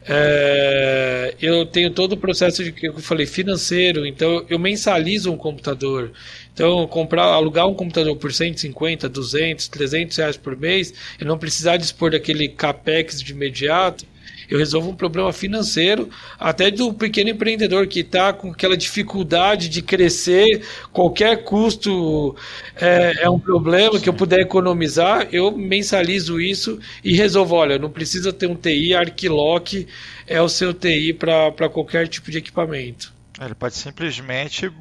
É, 0.09 1.35
eu 1.41 1.65
tenho 1.65 1.91
todo 1.91 2.13
o 2.13 2.17
processo 2.17 2.63
de 2.63 2.71
que 2.71 2.87
eu 2.87 2.97
falei 2.99 3.25
financeiro, 3.25 4.05
então 4.05 4.45
eu 4.49 4.57
mensalizo 4.87 5.31
um 5.31 5.37
computador. 5.37 6.11
Então, 6.53 6.87
comprar, 6.87 7.25
alugar 7.25 7.67
um 7.67 7.73
computador 7.73 8.15
por 8.15 8.33
150, 8.33 9.09
200, 9.09 9.67
300 9.67 10.17
reais 10.17 10.37
por 10.37 10.55
mês, 10.55 10.93
eu 11.19 11.27
não 11.27 11.37
precisar 11.37 11.77
dispor 11.77 12.11
daquele 12.11 12.47
capex 12.47 13.21
de 13.21 13.33
imediato, 13.33 14.05
eu 14.49 14.57
resolvo 14.57 14.89
um 14.89 14.95
problema 14.95 15.33
financeiro, 15.33 16.09
até 16.39 16.71
do 16.71 16.93
pequeno 16.93 17.29
empreendedor 17.29 17.85
que 17.85 17.99
está 17.99 18.31
com 18.31 18.51
aquela 18.51 18.77
dificuldade 18.77 19.67
de 19.67 19.81
crescer, 19.81 20.63
qualquer 20.93 21.43
custo 21.43 22.33
é, 22.79 23.23
é, 23.23 23.29
um 23.29 23.39
problema 23.39 23.99
que 23.99 24.07
eu 24.07 24.13
puder 24.13 24.39
economizar, 24.39 25.27
eu 25.33 25.51
mensalizo 25.51 26.39
isso 26.39 26.79
e 27.03 27.13
resolvo, 27.13 27.55
olha, 27.55 27.77
não 27.77 27.89
precisa 27.89 28.31
ter 28.31 28.47
um 28.47 28.55
TI, 28.55 28.93
Arquilock 28.93 29.85
é 30.25 30.41
o 30.41 30.47
seu 30.47 30.73
TI 30.73 31.11
para 31.13 31.67
qualquer 31.67 32.07
tipo 32.07 32.31
de 32.31 32.37
equipamento. 32.37 33.16
Ele 33.39 33.55
pode 33.55 33.75
simplesmente 33.75 34.71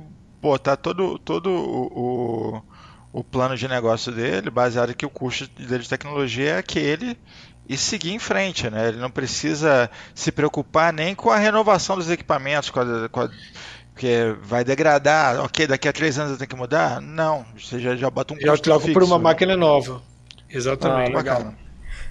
botar 0.41 0.77
todo, 0.77 1.19
todo 1.19 1.51
o, 1.51 2.63
o, 3.13 3.21
o 3.21 3.25
plano 3.25 3.57
de 3.57 3.69
negócio 3.69 4.13
dele, 4.13 4.51
baseado 4.51 4.95
que 4.95 5.07
o 5.07 5.11
custo 5.11 5.49
dele 5.61 5.83
de 5.83 5.89
tecnologia 5.89 6.51
é 6.51 6.59
aquele, 6.59 7.19
e 7.69 7.77
seguir 7.77 8.13
em 8.13 8.19
frente, 8.19 8.71
né? 8.71 8.89
Ele 8.89 8.99
não 8.99 9.11
precisa 9.11 9.91
se 10.15 10.31
preocupar 10.31 10.93
nem 10.93 11.15
com 11.15 11.31
a 11.31 11.37
renovação 11.37 11.97
dos 11.97 12.09
equipamentos, 12.09 12.71
com 12.71 12.81
a, 12.81 13.09
com 13.09 13.21
a, 13.21 13.31
que 13.97 14.37
vai 14.43 14.63
degradar, 14.63 15.43
ok, 15.45 15.67
daqui 15.67 15.89
a 15.89 15.93
três 15.93 16.19
anos 16.19 16.33
eu 16.33 16.39
tenho 16.39 16.49
que 16.49 16.57
mudar? 16.57 17.01
Não, 17.01 17.45
você 17.59 17.81
já, 17.81 17.97
já 17.97 18.09
bota 18.11 18.35
um 18.35 18.41
Já 18.41 18.57
troco 18.57 18.93
por 18.93 19.03
uma 19.03 19.19
máquina 19.19 19.57
nova. 19.57 20.03
Exatamente. 20.49 21.13
Ah, 21.13 21.17
legal. 21.17 21.55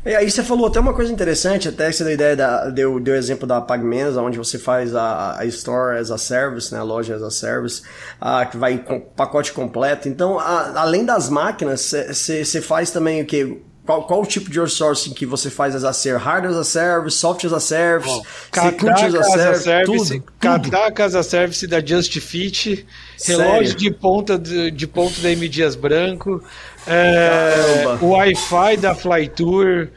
E 0.05 0.13
aí 0.13 0.29
você 0.29 0.43
falou 0.43 0.67
até 0.67 0.79
uma 0.79 0.93
coisa 0.93 1.11
interessante, 1.11 1.67
até 1.67 1.87
que 1.87 1.93
você 1.93 2.03
deu 2.03 2.13
ideia 2.13 2.35
da, 2.35 2.69
deu, 2.69 2.99
deu 2.99 3.15
exemplo 3.15 3.47
da 3.47 3.59
PagMenos, 3.59 4.15
onde 4.17 4.37
você 4.37 4.59
faz 4.59 4.93
a, 4.93 5.39
a 5.39 5.45
Store 5.45 5.97
as 5.97 6.11
a 6.11 6.17
Service, 6.17 6.71
né, 6.71 6.79
a 6.79 6.83
loja 6.83 7.15
as 7.15 7.23
a 7.23 7.31
Service, 7.31 7.81
a, 8.21 8.45
que 8.45 8.55
vai 8.55 8.77
com 8.77 8.99
pacote 8.99 9.51
completo. 9.51 10.07
Então, 10.07 10.37
a, 10.37 10.79
além 10.79 11.03
das 11.03 11.27
máquinas, 11.27 11.91
você 12.07 12.61
faz 12.61 12.91
também 12.91 13.23
o 13.23 13.25
que? 13.25 13.59
Qual, 13.85 14.03
qual 14.03 14.21
o 14.21 14.25
tipo 14.25 14.49
de 14.49 14.59
outsourcing 14.59 15.13
que 15.13 15.27
você 15.27 15.49
faz 15.49 15.75
as 15.75 15.83
a 15.83 15.93
ser? 15.93 16.17
Hardware 16.17 16.53
as 16.53 16.57
a 16.57 16.63
service, 16.63 17.17
software 17.17 17.47
as 17.49 17.53
a 17.53 17.59
service, 17.59 18.21
security 18.51 19.05
as 19.05 19.15
a 19.15 19.23
service, 19.23 19.63
Service, 19.63 19.85
tudo, 19.85 20.21
tudo. 20.21 20.33
Cadar 20.39 20.91
Casa 20.91 21.21
Service 21.21 21.67
da 21.67 21.85
Just 21.85 22.19
Fit, 22.19 22.85
relógio 23.23 23.75
de 23.75 23.91
ponta 23.91 24.39
de, 24.39 24.71
de 24.71 24.87
ponto 24.87 25.21
da 25.21 25.31
M 25.31 25.47
Dias 25.47 25.75
Branco, 25.75 26.43
é, 26.87 27.83
Caramba. 27.83 28.05
Wi-Fi 28.05 28.77
da 28.77 28.95
Flytour, 28.95 29.87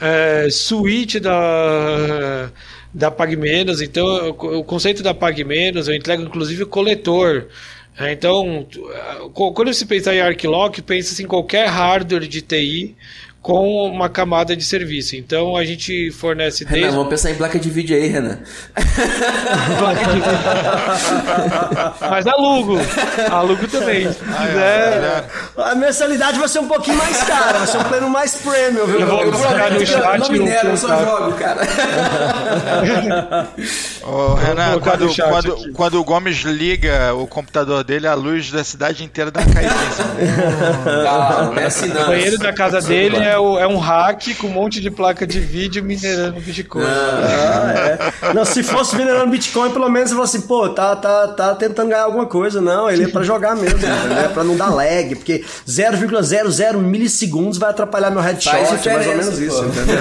é, 0.00 0.48
suíte 0.50 1.18
da 1.18 2.50
da 2.96 3.10
PagMenos, 3.10 3.82
então 3.82 4.06
o, 4.30 4.58
o 4.60 4.64
conceito 4.64 5.02
da 5.02 5.12
PagMenos, 5.12 5.88
eu 5.88 5.94
entrego 5.94 6.22
inclusive 6.22 6.62
o 6.62 6.66
coletor. 6.68 7.48
É, 7.98 8.12
Então, 8.12 8.66
quando 9.32 9.72
se 9.72 9.86
pensa 9.86 10.14
em 10.14 10.20
Arclock, 10.20 10.82
pensa-se 10.82 11.22
em 11.22 11.26
qualquer 11.26 11.68
hardware 11.68 12.26
de 12.26 12.42
TI 12.42 12.96
com 13.44 13.84
uma 13.90 14.08
camada 14.08 14.56
de 14.56 14.64
serviço. 14.64 15.16
Então, 15.16 15.54
a 15.54 15.62
gente 15.66 16.10
fornece 16.12 16.64
Renan, 16.64 16.80
desde 16.80 16.96
vamos 16.96 17.10
pensar 17.10 17.30
em 17.30 17.34
placa 17.34 17.58
de 17.58 17.68
vídeo 17.68 17.94
aí, 17.94 18.06
Renan. 18.08 18.38
Mas 22.08 22.26
alugo. 22.26 22.78
Alugo 23.30 23.68
também. 23.68 24.10
Se 24.10 24.18
quiser. 24.18 25.24
A 25.58 25.74
mensalidade 25.74 26.38
vai 26.38 26.48
ser 26.48 26.60
um 26.60 26.68
pouquinho 26.68 26.96
mais 26.96 27.22
cara, 27.24 27.58
vai 27.58 27.66
ser 27.66 27.76
um 27.76 27.84
plano 27.84 28.08
mais 28.08 28.34
premium, 28.36 28.86
viu? 28.86 29.00
Eu 29.00 29.06
vou- 29.06 29.30
colocar 29.32 29.70
no 29.70 29.86
chat 29.86 30.18
não 30.20 30.26
o 30.28 30.32
minero, 30.32 30.68
eu 30.68 30.76
só 30.78 31.04
jogo, 31.04 31.32
cara. 31.34 31.60
Ô, 34.02 34.32
Renan, 34.34 34.80
quando, 34.80 35.14
quando, 35.14 35.72
quando 35.74 36.00
o 36.00 36.04
Gomes 36.04 36.38
liga 36.38 37.12
o 37.14 37.26
computador 37.26 37.84
dele, 37.84 38.06
a 38.06 38.14
luz 38.14 38.50
da 38.50 38.64
cidade 38.64 39.04
inteira 39.04 39.30
dá 39.30 39.40
uma 39.40 39.52
caidinha. 39.52 39.90
cima 39.92 40.08
dele. 40.16 40.32
Não, 41.04 41.44
não 41.52 41.58
é 41.58 41.66
assim 41.66 41.88
não. 41.88 42.04
O 42.04 42.06
banheiro 42.06 42.38
da 42.38 42.54
casa 42.54 42.80
dele 42.80 43.18
é, 43.18 43.33
o- 43.38 43.58
é 43.58 43.66
um 43.66 43.78
hack 43.78 44.34
com 44.38 44.46
um 44.46 44.50
monte 44.50 44.80
de 44.80 44.90
placa 44.90 45.26
de 45.26 45.40
vídeo 45.40 45.82
minerando 45.84 46.40
Bitcoin. 46.40 46.84
Ah, 46.84 47.74
é. 48.22 48.32
Não, 48.34 48.44
se 48.44 48.62
fosse 48.62 48.96
minerando 48.96 49.30
Bitcoin, 49.30 49.70
pelo 49.70 49.88
menos 49.88 50.10
você 50.10 50.14
fala 50.14 50.24
assim, 50.24 50.40
pô, 50.42 50.68
tá, 50.68 50.94
tá, 50.96 51.28
tá 51.28 51.54
tentando 51.54 51.88
ganhar 51.90 52.04
alguma 52.04 52.26
coisa. 52.26 52.60
Não, 52.60 52.90
ele 52.90 53.04
é 53.04 53.08
pra 53.08 53.22
jogar 53.22 53.54
mesmo, 53.56 53.78
né? 54.08 54.30
Pra 54.32 54.42
não 54.44 54.56
dar 54.56 54.70
lag, 54.70 55.14
porque 55.16 55.44
0,00 55.66 56.78
milissegundos 56.78 57.58
vai 57.58 57.70
atrapalhar 57.70 58.10
meu 58.10 58.20
headshot, 58.20 58.54
mais 58.54 59.06
ou 59.06 59.16
menos 59.16 59.38
isso, 59.38 59.56
pô. 59.62 59.68
entendeu? 59.68 59.96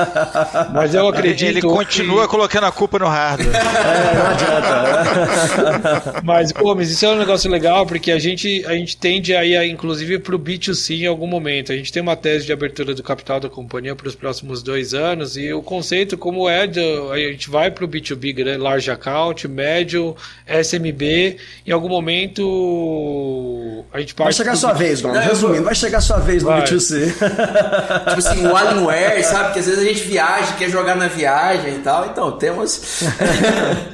Mas 0.72 0.94
eu 0.94 1.08
acredito. 1.08 1.48
Ele 1.48 1.60
que- 1.60 1.66
continua 1.66 2.26
colocando 2.28 2.64
a 2.66 2.72
culpa 2.72 2.98
no 2.98 3.06
hardware. 3.06 3.50
É, 3.90 4.14
não 4.14 4.26
adianta. 4.26 6.20
Mas, 6.24 6.52
pô, 6.52 6.74
mas 6.74 6.90
isso 6.90 7.04
é 7.04 7.08
um 7.10 7.16
negócio 7.18 7.50
legal, 7.50 7.86
porque 7.86 8.10
a 8.12 8.18
gente, 8.18 8.64
a 8.66 8.72
gente 8.72 8.96
tende 8.96 9.34
a 9.34 9.44
ir, 9.44 9.56
a, 9.56 9.66
inclusive, 9.66 10.18
para 10.18 10.34
o 10.34 10.38
B2C 10.38 11.00
em 11.02 11.06
algum 11.06 11.26
momento. 11.26 11.72
A 11.72 11.76
gente 11.76 11.92
tem 11.92 12.02
uma 12.02 12.16
tese 12.16 12.46
de 12.46 12.52
abertura 12.60 12.94
do 12.94 13.02
capital 13.02 13.40
da 13.40 13.48
companhia 13.48 13.96
para 13.96 14.06
os 14.06 14.14
próximos 14.14 14.62
dois 14.62 14.92
anos, 14.92 15.36
e 15.36 15.52
o 15.52 15.62
conceito, 15.62 16.18
como 16.18 16.48
é, 16.48 16.66
do, 16.66 17.12
a 17.12 17.18
gente 17.18 17.48
vai 17.48 17.70
para 17.70 17.84
o 17.84 17.88
B2B, 17.88 18.34
grande, 18.34 18.58
large 18.58 18.90
account, 18.90 19.48
médio, 19.48 20.14
SMB, 20.46 21.38
em 21.66 21.72
algum 21.72 21.88
momento 21.88 23.84
a 23.92 24.00
gente 24.00 24.14
Vai 24.14 24.26
parte 24.26 24.36
chegar 24.36 24.52
a 24.52 24.56
sua 24.56 24.74
B2C. 24.74 24.78
vez, 24.78 25.02
eu 25.02 25.12
Resumindo, 25.12 25.64
vai 25.64 25.74
chegar 25.74 25.98
a 25.98 26.00
sua 26.00 26.18
vez 26.18 26.42
no 26.42 26.48
Vai. 26.50 26.62
B2C. 26.62 27.12
Tipo 28.10 28.18
assim, 28.18 28.46
o 28.46 28.56
Alienware, 28.56 29.24
sabe? 29.24 29.52
Que 29.54 29.58
às 29.60 29.66
vezes 29.66 29.80
a 29.80 29.84
gente 29.84 30.00
viaja, 30.02 30.54
quer 30.54 30.68
jogar 30.68 30.96
na 30.96 31.08
viagem 31.08 31.76
e 31.76 31.78
tal. 31.78 32.06
Então, 32.06 32.32
temos. 32.32 33.02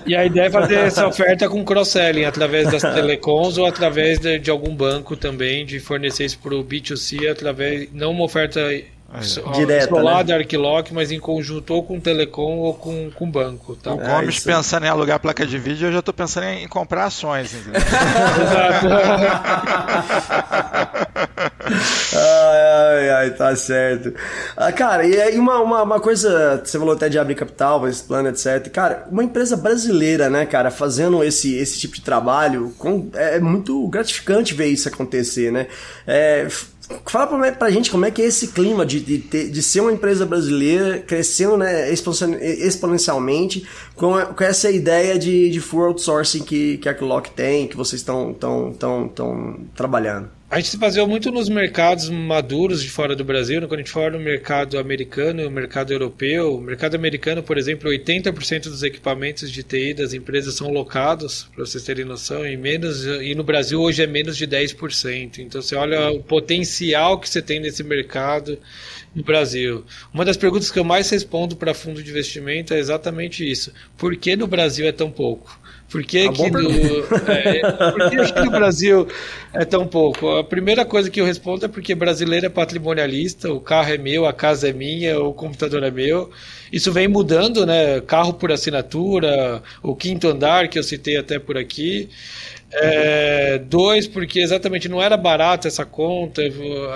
E 0.07 0.15
a 0.15 0.25
ideia 0.25 0.47
é 0.47 0.51
fazer 0.51 0.77
essa 0.77 1.07
oferta 1.09 1.49
com 1.49 1.65
cross-selling 1.65 2.25
através 2.25 2.71
das 2.71 2.83
telecoms 2.83 3.59
ou 3.59 3.67
através 3.67 4.19
de, 4.19 4.39
de 4.39 4.51
algum 4.51 4.75
banco 4.75 5.17
também, 5.17 5.65
de 5.65 5.79
fornecer 5.81 6.25
isso 6.25 6.39
para 6.39 6.55
o 6.55 6.65
B2C 6.65 7.31
através, 7.31 7.89
não 7.93 8.11
uma 8.11 8.25
oferta 8.25 8.56
so- 9.23 9.43
Direta, 9.53 9.85
isolada, 9.87 10.35
Arquilock, 10.35 10.93
mas 10.93 11.13
em 11.13 11.21
conjunto 11.21 11.73
ou 11.75 11.83
com 11.83 12.01
telecom 12.01 12.59
ou 12.59 12.75
com, 12.75 13.11
com 13.15 13.31
banco. 13.31 13.77
Tá? 13.77 13.93
O 13.95 13.99
Gomes 13.99 14.37
isso. 14.37 14.47
pensando 14.47 14.85
em 14.85 14.89
alugar 14.89 15.21
placa 15.21 15.47
de 15.47 15.59
vídeo, 15.59 15.89
eu 15.89 15.93
já 15.93 16.03
tô 16.03 16.13
pensando 16.13 16.45
em, 16.45 16.67
comprar 16.67 17.05
ações. 17.05 17.55
entendeu? 17.55 17.81
Ai, 22.15 22.61
ai, 22.97 23.11
ai, 23.11 23.31
tá 23.31 23.55
certo. 23.57 24.13
Ah, 24.57 24.73
cara, 24.73 25.07
e 25.07 25.21
aí 25.21 25.39
uma, 25.39 25.59
uma, 25.61 25.83
uma 25.83 26.01
coisa, 26.01 26.61
você 26.65 26.79
falou 26.79 26.95
até 26.95 27.09
de 27.09 27.19
abrir 27.19 27.35
capital, 27.35 27.87
esse 27.89 28.03
plano, 28.03 28.29
etc. 28.29 28.69
Cara, 28.71 29.07
uma 29.11 29.25
empresa 29.25 29.57
brasileira, 29.57 30.29
né, 30.31 30.47
cara, 30.47 30.71
fazendo 30.71 31.23
esse, 31.25 31.55
esse 31.57 31.79
tipo 31.79 31.95
de 31.97 32.03
trabalho, 32.03 32.73
com- 32.79 33.09
é 33.15 33.39
muito 33.41 33.87
gratificante 33.89 34.55
ver 34.55 34.67
isso 34.67 34.89
acontecer, 34.89 35.51
né? 35.53 35.67
É, 36.07 36.47
fala 37.07 37.27
pra, 37.27 37.53
pra 37.53 37.71
gente 37.71 37.91
como 37.91 38.05
é 38.07 38.11
que 38.11 38.23
é 38.23 38.27
esse 38.27 38.49
clima 38.49 38.85
de, 38.87 39.01
de, 39.01 39.19
de 39.51 39.63
ser 39.63 39.81
uma 39.81 39.93
empresa 39.93 40.25
brasileira 40.25 40.99
crescendo 41.01 41.57
né, 41.57 41.93
exponen- 41.93 42.39
exponencialmente 42.41 43.67
com, 43.95 44.15
com 44.35 44.45
essa 44.45 44.71
ideia 44.71 45.19
de, 45.19 45.51
de 45.51 45.61
full 45.61 45.85
outsourcing 45.85 46.43
que, 46.43 46.79
que 46.79 46.89
a 46.89 46.95
Clock 46.95 47.31
tem, 47.31 47.67
que 47.67 47.77
vocês 47.77 48.01
estão 48.01 48.33
tão, 48.33 48.73
tão, 48.73 49.09
tão 49.09 49.61
trabalhando. 49.75 50.36
A 50.49 50.61
gente 50.61 50.69
se 50.69 50.77
baseou 50.77 51.09
muito 51.09 51.33
nos 51.33 51.49
mercados 51.49 52.09
maduros 52.09 52.81
de 52.81 52.89
fora 52.89 53.17
do 53.17 53.25
Brasil. 53.25 53.61
né? 53.61 53.67
Quando 53.67 53.81
a 53.81 53.83
gente 53.83 53.91
fala 53.91 54.11
no 54.11 54.21
mercado 54.21 54.79
americano 54.79 55.43
e 55.43 55.47
o 55.47 55.51
mercado 55.51 55.93
europeu, 55.93 56.55
o 56.55 56.61
mercado 56.61 56.95
americano, 56.95 57.43
por 57.43 57.59
exemplo, 57.59 57.91
80% 57.91 58.63
dos 58.63 58.85
equipamentos 58.85 59.51
de 59.51 59.65
TI 59.65 59.93
das 59.93 60.15
empresas 60.15 60.55
são 60.55 60.71
locados, 60.71 61.49
para 61.53 61.67
vocês 61.67 61.83
terem 61.83 62.05
noção, 62.05 62.47
e, 62.47 62.57
menos, 62.57 63.05
e 63.05 63.35
no 63.35 63.43
Brasil 63.43 63.81
hoje 63.81 64.05
é 64.05 64.07
menos 64.07 64.37
de 64.37 64.47
10%. 64.47 65.39
Então 65.39 65.61
você 65.61 65.75
olha 65.75 66.13
o 66.13 66.23
potencial 66.23 67.19
que 67.19 67.29
você 67.29 67.43
tem 67.43 67.59
nesse 67.59 67.83
mercado 67.83 68.57
no 69.17 69.25
Brasil. 69.25 69.85
Uma 70.15 70.25
das 70.25 70.37
perguntas 70.37 70.71
que 70.71 70.79
eu 70.79 70.85
mais 70.85 71.11
respondo 71.11 71.57
para 71.57 71.75
fundo 71.75 72.01
de 72.01 72.09
investimento 72.09 72.73
é 72.73 72.79
exatamente 72.79 73.45
isso. 73.45 73.73
Por 73.99 74.15
que 74.15 74.37
no 74.37 74.47
Brasil 74.47 74.87
é 74.87 74.93
tão 74.93 75.11
pouco? 75.11 75.59
Por 75.97 76.05
que, 76.05 76.29
que 76.29 76.51
boa 76.51 76.63
no, 76.63 76.71
é, 77.33 77.73
por 77.91 78.11
que 78.11 78.17
aqui 78.17 78.41
no 78.45 78.51
Brasil 78.51 79.09
é 79.55 79.65
tão 79.65 79.87
pouco? 79.87 80.29
A 80.29 80.45
primeira 80.45 80.85
coisa 80.85 81.11
que 81.11 81.19
eu 81.19 81.25
respondo 81.25 81.65
é 81.65 81.69
porque 81.69 81.95
brasileiro 81.95 82.45
é 82.45 82.51
patrimonialista, 82.51 83.51
o 83.51 83.59
carro 83.59 83.95
é 83.95 83.97
meu, 83.97 84.27
a 84.27 84.33
casa 84.35 84.69
é 84.69 84.75
minha, 84.75 85.19
o 85.19 85.33
computador 85.33 85.83
é 85.83 85.91
meu. 85.91 86.31
Isso 86.71 86.93
vem 86.93 87.09
mudando, 87.09 87.65
né? 87.65 87.99
Carro 88.03 88.35
por 88.35 88.53
assinatura, 88.53 89.63
o 89.83 89.97
quinto 89.97 90.29
andar 90.29 90.69
que 90.69 90.79
eu 90.79 90.83
citei 90.83 91.17
até 91.17 91.39
por 91.39 91.57
aqui. 91.57 92.11
É, 92.79 93.59
dois, 93.59 94.07
porque 94.07 94.39
exatamente 94.41 94.87
não 94.87 95.03
era 95.03 95.17
barato 95.17 95.67
essa 95.67 95.85
conta. 95.87 96.43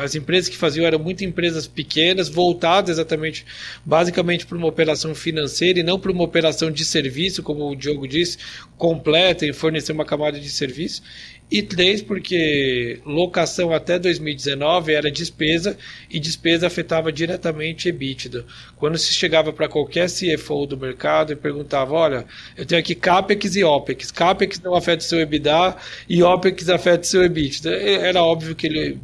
As 0.02 0.14
empresas 0.14 0.50
que 0.50 0.56
faziam 0.56 0.86
eram 0.86 0.98
muito 0.98 1.24
empresas 1.24 1.66
pequenas, 1.66 2.28
voltadas 2.28 2.90
exatamente, 2.90 3.46
basicamente 3.82 4.44
para 4.44 4.58
uma 4.58 4.66
operação 4.66 5.14
financeira 5.14 5.80
e 5.80 5.82
não 5.82 5.98
para 5.98 6.12
uma 6.12 6.22
operação 6.22 6.70
de 6.70 6.84
serviço, 6.84 7.42
como 7.42 7.66
o 7.66 7.74
Diogo 7.74 8.06
disse, 8.06 8.36
completa 8.76 9.46
em 9.46 9.54
fornecer 9.54 9.92
uma 9.92 10.04
camada 10.04 10.38
de 10.38 10.50
serviço. 10.50 11.02
E 11.50 11.62
três, 11.62 12.00
porque 12.00 13.00
locação 13.04 13.72
até 13.72 13.98
2019 13.98 14.92
era 14.92 15.10
despesa 15.10 15.76
e 16.08 16.20
despesa 16.20 16.68
afetava 16.68 17.10
diretamente 17.10 17.88
EBITDA. 17.88 18.44
Quando 18.76 18.96
se 18.96 19.12
chegava 19.12 19.52
para 19.52 19.68
qualquer 19.68 20.08
CFO 20.08 20.64
do 20.64 20.76
mercado 20.76 21.32
e 21.32 21.36
perguntava: 21.36 21.92
olha, 21.92 22.24
eu 22.56 22.64
tenho 22.64 22.78
aqui 22.78 22.94
CAPEX 22.94 23.56
e 23.56 23.64
OPEX. 23.64 24.12
CAPEX 24.12 24.60
não 24.60 24.76
afeta 24.76 25.02
o 25.02 25.06
seu 25.06 25.18
EBITDA 25.18 25.69
e 26.08 26.22
OPEX 26.22 26.68
afeta 26.68 27.04
seu 27.04 27.22
EBITDA. 27.22 27.70
Era 27.70 28.22
óbvio 28.22 28.54
que 28.54 28.66
ele 28.66 28.98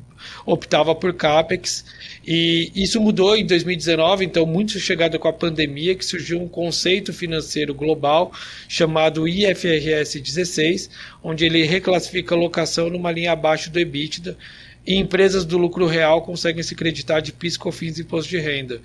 optava 0.44 0.94
por 0.94 1.12
CAPEX. 1.14 1.84
E 2.26 2.72
isso 2.74 3.00
mudou 3.00 3.36
em 3.36 3.46
2019, 3.46 4.24
então, 4.24 4.44
muito 4.44 4.78
chegado 4.80 5.18
com 5.18 5.28
a 5.28 5.32
pandemia, 5.32 5.94
que 5.94 6.04
surgiu 6.04 6.40
um 6.40 6.48
conceito 6.48 7.12
financeiro 7.12 7.74
global 7.74 8.32
chamado 8.68 9.28
IFRS 9.28 10.20
16, 10.20 10.90
onde 11.22 11.44
ele 11.44 11.64
reclassifica 11.64 12.34
a 12.34 12.38
locação 12.38 12.90
numa 12.90 13.12
linha 13.12 13.32
abaixo 13.32 13.70
do 13.70 13.78
EBITDA. 13.78 14.36
E 14.86 14.94
empresas 14.96 15.44
do 15.44 15.58
lucro 15.58 15.86
real 15.86 16.22
conseguem 16.22 16.62
se 16.62 16.74
creditar 16.74 17.20
de 17.20 17.32
PIS, 17.32 17.56
COFINS 17.56 17.98
e 17.98 18.02
imposto 18.02 18.30
de 18.30 18.38
renda. 18.38 18.80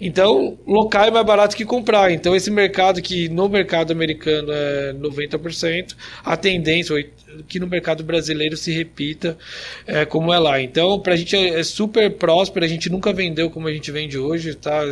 Então, 0.00 0.58
local 0.66 1.04
é 1.04 1.10
mais 1.10 1.26
barato 1.26 1.56
que 1.56 1.64
comprar. 1.64 2.12
Então, 2.12 2.36
esse 2.36 2.50
mercado 2.50 3.00
que 3.00 3.28
no 3.28 3.48
mercado 3.48 3.92
americano 3.92 4.52
é 4.52 4.92
90%, 4.92 5.94
a 6.24 6.36
tendência 6.36 6.94
que 7.48 7.58
no 7.58 7.66
mercado 7.66 8.02
brasileiro 8.02 8.56
se 8.56 8.72
repita 8.72 9.36
é, 9.86 10.04
como 10.04 10.32
é 10.32 10.38
lá. 10.38 10.60
Então, 10.60 10.98
para 11.00 11.14
a 11.14 11.16
gente 11.16 11.36
é, 11.36 11.60
é 11.60 11.62
super 11.62 12.10
próspero, 12.12 12.64
a 12.64 12.68
gente 12.68 12.88
nunca 12.90 13.12
vendeu 13.12 13.50
como 13.50 13.68
a 13.68 13.72
gente 13.72 13.90
vende 13.90 14.18
hoje. 14.18 14.54
Tá? 14.54 14.82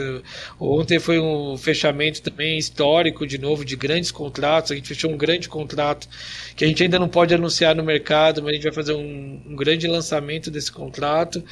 Ontem 0.59 0.98
foi 0.98 1.18
um 1.18 1.57
fechamento 1.57 2.22
também 2.22 2.59
histórico, 2.59 3.27
de 3.27 3.38
novo, 3.38 3.64
de 3.64 3.77
grandes 3.77 4.11
contratos. 4.11 4.72
A 4.72 4.74
gente 4.74 4.88
fechou 4.88 5.11
um 5.11 5.16
grande 5.16 5.48
contrato 5.48 6.09
que 6.57 6.64
a 6.64 6.68
gente 6.68 6.83
ainda 6.83 6.98
não 6.98 7.09
pode 7.09 7.35
anunciar 7.35 7.74
no 7.74 7.83
mercado, 7.83 8.42
mas 8.42 8.50
a 8.50 8.55
gente 8.55 8.64
vai 8.64 8.72
fazer 8.72 8.92
um, 8.94 9.40
um 9.46 9.57
grande 9.57 9.87
lançamento 9.87 10.50
desse 10.55 10.73
contrato. 10.73 11.43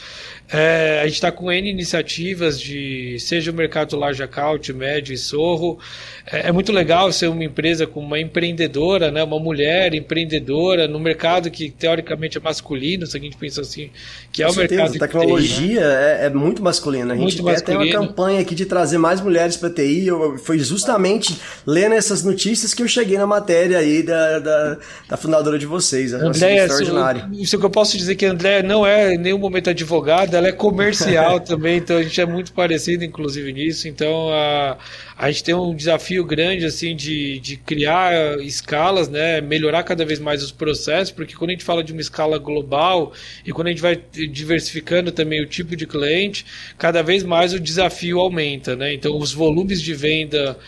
É, 0.50 1.00
a 1.02 1.04
gente 1.04 1.14
está 1.14 1.30
com 1.30 1.50
N 1.50 1.68
iniciativas 1.68 2.60
de 2.60 3.16
seja 3.18 3.50
o 3.50 3.54
mercado 3.54 3.96
large 3.96 4.22
account, 4.22 4.72
médio 4.72 5.12
e 5.12 5.18
sorro. 5.18 5.78
É, 6.26 6.48
é, 6.48 6.52
muito 6.52 6.72
legal 6.72 7.12
ser 7.12 7.28
uma 7.28 7.44
empresa 7.44 7.86
com 7.86 8.00
uma 8.00 8.18
empreendedora, 8.18 9.10
né, 9.10 9.22
uma 9.22 9.38
mulher 9.38 9.94
empreendedora 9.94 10.86
no 10.86 10.98
mercado 11.00 11.50
que 11.50 11.70
teoricamente 11.70 12.38
é 12.38 12.40
masculino, 12.40 13.06
se 13.06 13.16
a 13.16 13.20
gente 13.20 13.36
pensa 13.36 13.60
assim, 13.60 13.90
que 14.30 14.42
é 14.42 14.46
Com 14.46 14.52
o 14.52 14.54
certeza, 14.54 14.82
mercado 14.82 14.96
a 14.96 15.06
tecnologia 15.06 15.80
é, 15.80 16.26
é 16.26 16.30
muito 16.30 16.62
masculina. 16.62 17.14
A 17.14 17.16
gente 17.16 17.42
Muito 17.42 17.44
quer 17.44 17.60
ter 17.60 17.72
uma 17.72 17.84
masculino. 17.84 18.08
campanha 18.08 18.40
aqui 18.40 18.54
de 18.54 18.66
trazer 18.66 18.98
mais 18.98 19.20
mulheres 19.20 19.56
para 19.56 19.70
TI. 19.70 20.06
Eu, 20.06 20.38
foi 20.38 20.58
justamente 20.58 21.36
lendo 21.66 21.94
essas 21.94 22.22
notícias 22.22 22.74
que 22.74 22.82
eu 22.82 22.88
cheguei 22.88 23.18
na 23.18 23.26
matéria 23.26 23.78
aí 23.78 24.02
da, 24.02 24.38
da, 24.38 24.78
da 25.08 25.16
fundadora 25.16 25.58
de 25.58 25.66
vocês. 25.66 26.12
Eu 26.12 26.18
achei 26.18 26.28
André, 26.28 26.64
extraordinário. 26.64 27.28
isso, 27.32 27.42
isso 27.42 27.58
que 27.58 27.64
eu 27.66 27.70
posso 27.70 27.96
dizer 27.96 28.14
que 28.16 28.26
a 28.26 28.30
André 28.30 28.62
não 28.62 28.86
é 28.86 28.91
em 29.14 29.18
nenhum 29.18 29.38
momento 29.38 29.70
advogada, 29.70 30.38
ela 30.38 30.48
é 30.48 30.52
comercial 30.52 31.38
também, 31.40 31.78
então 31.78 31.96
a 31.96 32.02
gente 32.02 32.20
é 32.20 32.26
muito 32.26 32.52
parecido, 32.52 33.04
inclusive, 33.04 33.52
nisso. 33.52 33.88
Então 33.88 34.28
a, 34.30 34.76
a 35.22 35.30
gente 35.30 35.44
tem 35.44 35.54
um 35.54 35.72
desafio 35.72 36.24
grande 36.24 36.66
assim 36.66 36.96
de, 36.96 37.38
de 37.38 37.56
criar 37.56 38.40
escalas, 38.40 39.08
né? 39.08 39.40
Melhorar 39.40 39.84
cada 39.84 40.04
vez 40.04 40.18
mais 40.18 40.42
os 40.42 40.50
processos, 40.50 41.12
porque 41.12 41.36
quando 41.36 41.50
a 41.50 41.52
gente 41.52 41.62
fala 41.62 41.84
de 41.84 41.92
uma 41.92 42.00
escala 42.00 42.38
global 42.38 43.12
e 43.46 43.52
quando 43.52 43.68
a 43.68 43.70
gente 43.70 43.80
vai 43.80 43.94
diversificando 43.94 45.12
também 45.12 45.40
o 45.40 45.46
tipo 45.46 45.76
de 45.76 45.86
cliente, 45.86 46.44
cada 46.76 47.04
vez 47.04 47.22
mais 47.22 47.54
o 47.54 47.60
desafio 47.60 48.18
aumenta, 48.18 48.74
né? 48.74 48.92
Então 48.92 49.16
os 49.16 49.32
volumes 49.32 49.80
de 49.80 49.94
venda 49.94 50.58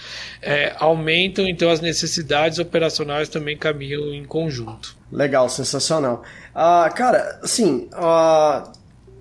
é, 0.40 0.72
aumentam, 0.78 1.48
então 1.48 1.68
as 1.68 1.80
necessidades 1.80 2.60
operacionais 2.60 3.28
também 3.28 3.56
caminham 3.56 4.14
em 4.14 4.24
conjunto. 4.24 4.96
Legal, 5.10 5.48
sensacional. 5.48 6.22
Ah, 6.54 6.88
cara, 6.94 7.40
assim, 7.42 7.88
ah, 7.92 8.70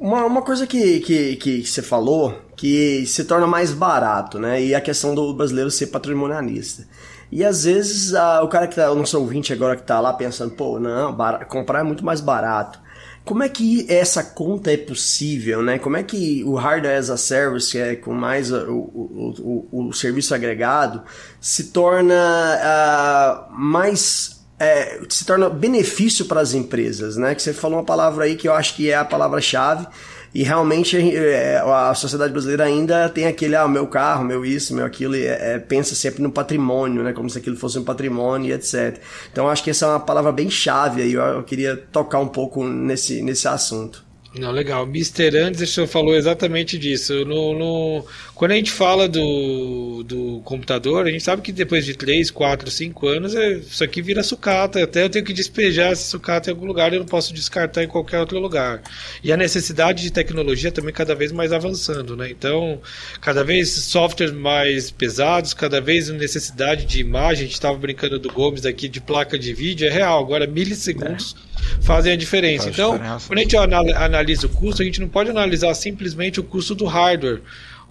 uma, 0.04 0.26
uma 0.26 0.42
coisa 0.42 0.68
que, 0.68 1.00
que, 1.00 1.36
que 1.38 1.66
você 1.66 1.82
falou 1.82 2.38
que 2.58 3.06
se 3.08 3.24
torna 3.24 3.48
mais 3.48 3.72
barato, 3.72 4.38
né? 4.38 4.62
E 4.62 4.76
a 4.76 4.82
questão 4.82 5.16
do 5.16 5.34
brasileiro 5.34 5.72
ser 5.72 5.88
patrimonialista. 5.88 6.86
E 7.32 7.44
às 7.44 7.64
vezes 7.64 8.14
ah, 8.14 8.44
o 8.44 8.48
cara 8.50 8.68
que 8.68 8.76
tá, 8.76 8.92
o 8.92 8.96
nosso 8.96 9.18
ouvinte 9.18 9.54
agora 9.54 9.76
que 9.78 9.84
tá 9.84 10.00
lá 10.00 10.14
pensando, 10.14 10.52
pô, 10.56 10.80
não, 10.80 11.14
bara- 11.14 11.46
comprar 11.46 11.80
é 11.80 11.84
muito 11.84 12.04
mais 12.06 12.22
barato. 12.22 12.80
Como 13.26 13.42
é 13.42 13.48
que 13.48 13.86
essa 13.90 14.22
conta 14.22 14.72
é 14.74 14.76
possível, 14.78 15.62
né? 15.64 15.80
Como 15.80 15.96
é 15.96 16.04
que 16.04 16.44
o 16.44 16.56
hardware 16.56 16.98
as 16.98 17.10
a 17.10 17.16
service, 17.16 17.72
que 17.72 17.78
é 17.78 17.96
com 17.96 18.14
mais 18.14 18.52
o, 18.52 18.58
o, 18.70 19.68
o, 19.72 19.88
o 19.88 19.94
serviço 19.94 20.36
agregado, 20.36 21.02
se 21.40 21.66
torna 21.72 22.14
ah, 22.62 23.48
mais 23.52 24.33
é, 24.60 25.02
se 25.10 25.26
torna 25.26 25.50
benefício 25.50 26.26
para 26.26 26.42
as 26.42 26.54
empresas, 26.54 27.18
né? 27.18 27.36
Que 27.36 27.42
você 27.42 27.54
falou 27.54 27.78
uma 27.80 27.86
palavra 27.86 28.26
aí 28.26 28.36
que 28.36 28.48
eu 28.48 28.54
acho 28.54 28.76
que 28.76 28.90
é 28.90 28.96
a 28.96 29.06
palavra-chave. 29.06 29.88
E 30.34 30.42
realmente 30.42 30.98
é, 31.16 31.60
a 31.60 31.94
sociedade 31.94 32.32
brasileira 32.32 32.64
ainda 32.64 33.08
tem 33.08 33.28
aquele, 33.28 33.56
ah, 33.56 33.68
meu 33.68 33.86
carro, 33.86 34.26
meu 34.26 34.44
isso, 34.44 34.74
meu 34.74 34.84
aquilo, 34.84 35.16
e 35.16 35.28
é, 35.28 35.54
é, 35.54 35.60
pensa 35.60 35.94
sempre 35.94 36.24
no 36.24 36.32
patrimônio, 36.32 37.04
né? 37.04 37.14
Como 37.14 37.30
se 37.30 37.38
aquilo 37.38 37.56
fosse 37.56 37.78
um 37.78 37.84
patrimônio 37.84 38.50
e 38.50 38.54
etc. 38.54 39.00
Então 39.32 39.48
acho 39.48 39.64
que 39.64 39.70
essa 39.70 39.86
é 39.86 39.90
uma 39.90 40.00
palavra 40.00 40.32
bem 40.32 40.50
chave 40.50 41.04
aí, 41.04 41.14
eu, 41.14 41.22
eu 41.22 41.44
queria 41.44 41.78
tocar 41.78 42.20
um 42.20 42.28
pouco 42.28 42.64
nesse, 42.64 43.22
nesse 43.22 43.48
assunto. 43.48 44.04
Não, 44.36 44.50
legal. 44.52 44.84
Mr. 44.88 45.38
Anderson 45.38 45.86
falou 45.86 46.16
exatamente 46.16 46.76
disso. 46.80 47.24
No, 47.24 47.54
no- 47.54 48.06
quando 48.34 48.52
a 48.54 48.56
gente 48.56 48.72
fala 48.72 49.08
do, 49.08 50.02
do 50.04 50.42
computador, 50.44 51.06
a 51.06 51.12
gente 51.12 51.24
sabe 51.24 51.44
que 51.44 51.52
depois 51.52 51.86
de 51.86 51.94
3, 51.94 52.32
4, 52.32 52.72
5 52.72 53.08
anos, 53.08 53.36
é- 53.36 53.58
isso 53.58 53.84
aqui 53.84 54.02
vira 54.02 54.24
sucata. 54.24 54.84
Até 54.84 55.04
eu 55.04 55.10
tenho 55.10 55.24
que 55.24 55.34
despejar 55.34 55.92
essa 55.92 56.10
sucata 56.10 56.50
em 56.50 56.54
algum 56.54 56.66
lugar, 56.66 56.92
eu 56.92 57.00
não 57.00 57.06
posso 57.06 57.32
descartar 57.32 57.84
em 57.84 57.88
qualquer 57.88 58.20
outro 58.22 58.40
lugar. 58.40 58.82
E 59.24 59.32
a 59.32 59.38
necessidade 59.38 60.02
de 60.02 60.12
tecnologia 60.12 60.72
também 60.72 60.92
cada 60.94 61.14
vez 61.14 61.32
mais 61.32 61.54
avançando, 61.54 62.18
né? 62.18 62.28
Então, 62.32 62.82
cada 63.22 63.44
vez 63.44 63.70
softwares 63.70 64.34
mais 64.34 64.90
pesados, 64.90 65.54
cada 65.54 65.80
vez 65.80 66.10
necessidade 66.10 66.86
de 66.86 67.00
imagem. 67.00 67.44
A 67.44 67.46
gente 67.46 67.54
estava 67.54 67.78
brincando 67.78 68.18
do 68.18 68.34
Gomes 68.34 68.66
aqui 68.66 68.88
de 68.88 69.00
placa 69.00 69.38
de 69.38 69.54
vídeo, 69.54 69.88
é 69.88 69.92
real. 69.92 70.20
Agora, 70.20 70.48
milissegundos 70.48 71.36
fazem 71.82 72.14
a 72.14 72.16
diferença. 72.16 72.66
Faz 72.66 72.76
então, 72.76 72.92
diferença. 72.94 73.28
quando 73.28 73.40
a 73.40 73.42
gente 73.42 73.58
anal- 73.58 73.96
analisa 73.96 74.46
o 74.48 74.50
custo, 74.50 74.82
a 74.82 74.86
gente 74.86 75.00
não 75.02 75.08
pode 75.08 75.30
analisar 75.30 75.74
simplesmente 75.74 76.40
o 76.40 76.44
custo 76.44 76.74
do 76.76 76.86
hardware. 76.86 77.42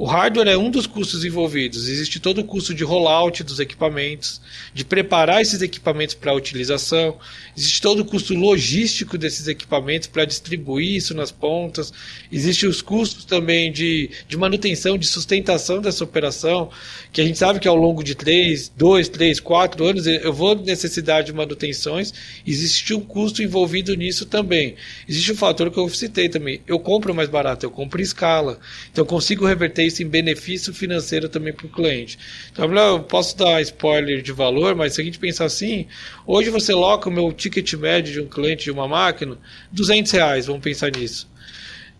O 0.02 0.04
hardware 0.04 0.48
é 0.48 0.58
um 0.58 0.68
dos 0.68 0.84
custos 0.84 1.24
envolvidos. 1.24 1.86
Existe 1.86 2.18
todo 2.18 2.40
o 2.40 2.44
custo 2.44 2.74
de 2.74 2.82
rollout 2.82 3.44
dos 3.44 3.60
equipamentos, 3.60 4.40
de 4.74 4.84
preparar 4.84 5.40
esses 5.40 5.62
equipamentos 5.62 6.16
para 6.16 6.34
utilização. 6.34 7.18
Existe 7.56 7.80
todo 7.80 8.00
o 8.00 8.04
custo 8.04 8.34
logístico 8.34 9.16
desses 9.16 9.46
equipamentos 9.46 10.08
para 10.08 10.24
distribuir 10.24 10.96
isso 10.96 11.14
nas 11.14 11.30
pontas. 11.30 11.92
Existem 12.32 12.68
os 12.68 12.82
custos 12.82 13.24
também 13.24 13.70
de, 13.70 14.10
de 14.26 14.36
manutenção, 14.36 14.98
de 14.98 15.06
sustentação 15.06 15.80
dessa 15.80 16.02
operação, 16.02 16.68
que 17.12 17.20
a 17.20 17.24
gente 17.24 17.38
sabe 17.38 17.60
que 17.60 17.68
ao 17.68 17.76
longo 17.76 18.02
de 18.02 18.16
3, 18.16 18.72
2, 18.76 19.08
3, 19.08 19.38
4 19.38 19.84
anos 19.84 20.06
eu 20.08 20.32
vou 20.32 20.56
necessidade 20.56 21.28
de 21.28 21.32
manutenções. 21.32 22.12
Existe 22.44 22.92
um 22.92 23.00
custo 23.00 23.40
envolvido 23.40 23.94
nisso 23.94 24.26
também. 24.26 24.74
Existe 25.08 25.30
um 25.30 25.36
fator 25.36 25.70
que 25.70 25.78
eu 25.78 25.88
citei 25.90 26.28
também. 26.28 26.60
Eu 26.66 26.80
compro 26.80 27.14
mais 27.14 27.28
barato, 27.28 27.64
eu 27.64 27.70
compro 27.70 28.00
em 28.00 28.02
escala. 28.02 28.58
Então 28.90 29.02
eu 29.02 29.06
consigo 29.06 29.46
reverter 29.46 29.91
isso 29.92 30.02
em 30.02 30.08
benefício 30.08 30.72
financeiro 30.72 31.28
também 31.28 31.52
para 31.52 31.66
o 31.66 31.68
cliente. 31.68 32.18
Então 32.50 32.72
eu 32.74 33.00
posso 33.00 33.36
dar 33.36 33.60
spoiler 33.62 34.22
de 34.22 34.32
valor, 34.32 34.74
mas 34.74 34.94
se 34.94 35.00
a 35.00 35.04
gente 35.04 35.18
pensar 35.18 35.44
assim, 35.44 35.86
hoje 36.26 36.50
você 36.50 36.72
loca 36.72 37.08
o 37.08 37.12
meu 37.12 37.32
ticket 37.32 37.74
médio 37.74 38.12
de 38.12 38.20
um 38.20 38.26
cliente 38.26 38.64
de 38.64 38.70
uma 38.70 38.88
máquina, 38.88 39.38
200 39.70 40.10
reais, 40.12 40.46
vamos 40.46 40.62
pensar 40.62 40.90
nisso. 40.90 41.30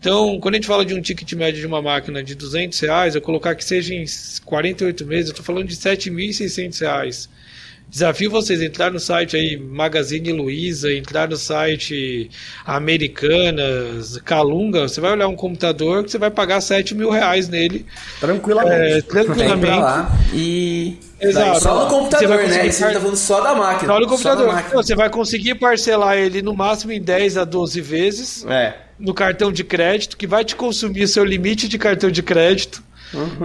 Então, 0.01 0.41
quando 0.41 0.55
a 0.55 0.57
gente 0.57 0.67
fala 0.67 0.85
de 0.85 0.95
um 0.95 1.01
ticket 1.01 1.33
médio 1.35 1.61
de 1.61 1.67
uma 1.67 1.81
máquina 1.81 2.25
de 2.25 2.35
200 2.35 2.81
reais, 2.81 3.15
eu 3.15 3.23
colocar 3.23 3.55
que 3.55 3.65
seja 3.65 3.95
em 3.95 4.05
48 4.45 5.07
meses, 5.07 5.27
eu 5.27 5.31
estou 5.31 5.45
falando 5.45 5.69
de 5.69 5.77
7.600 5.77 6.81
reais. 6.81 7.29
Desafio 7.93 8.31
vocês 8.31 8.63
entrar 8.63 8.91
no 8.91 8.99
site 8.99 9.37
aí 9.37 9.55
Magazine 9.59 10.33
Luiza, 10.33 10.91
entrar 10.91 11.29
no 11.29 11.37
site 11.37 12.31
Americanas, 12.65 14.17
Calunga, 14.25 14.89
você 14.89 14.99
vai 14.99 15.13
olhar 15.13 15.29
um 15.29 15.37
computador 15.37 16.03
que 16.03 16.11
você 16.11 16.17
vai 16.17 16.31
pagar 16.31 16.63
7 16.63 16.95
mil 16.95 17.11
reais 17.11 17.51
nele, 17.51 17.85
Tranquilamente. 18.19 18.75
é, 18.99 19.03
tranquilamente. 19.03 19.67
lá 19.79 20.11
e. 20.33 20.97
Exato. 21.21 21.61
Só 21.61 21.75
no 21.75 21.81
Você 21.85 21.95
computador, 21.95 22.29
né? 22.37 22.43
conseguir 22.45 22.69
Isso 22.69 22.83
a 22.83 22.87
gente 22.89 22.95
tá 22.95 23.01
falando 23.01 23.17
só 23.17 23.41
da 23.43 23.55
máquina. 23.55 23.93
Só 23.93 23.99
no 24.01 24.05
Só 24.05 24.11
computador. 24.11 24.47
máquina. 24.55 24.75
Você 24.75 24.95
vai 24.97 25.11
conseguir 25.11 25.55
parcelar 25.57 26.17
ele 26.17 26.43
no 26.43 26.55
máximo 26.57 26.93
em 26.93 27.01
10 27.01 27.37
a 27.37 27.45
12 27.45 27.81
vezes 27.81 28.45
É. 28.47 28.75
no 28.99 29.13
cartão 29.15 29.53
de 29.53 29.63
crédito, 29.63 30.17
que 30.17 30.27
vai 30.27 30.45
te 30.45 30.57
consumir 30.57 31.07
seu 31.07 31.25
limite 31.25 31.69
de 31.69 31.79
cartão 31.79 32.11
de 32.11 32.23
crédito. 32.23 32.83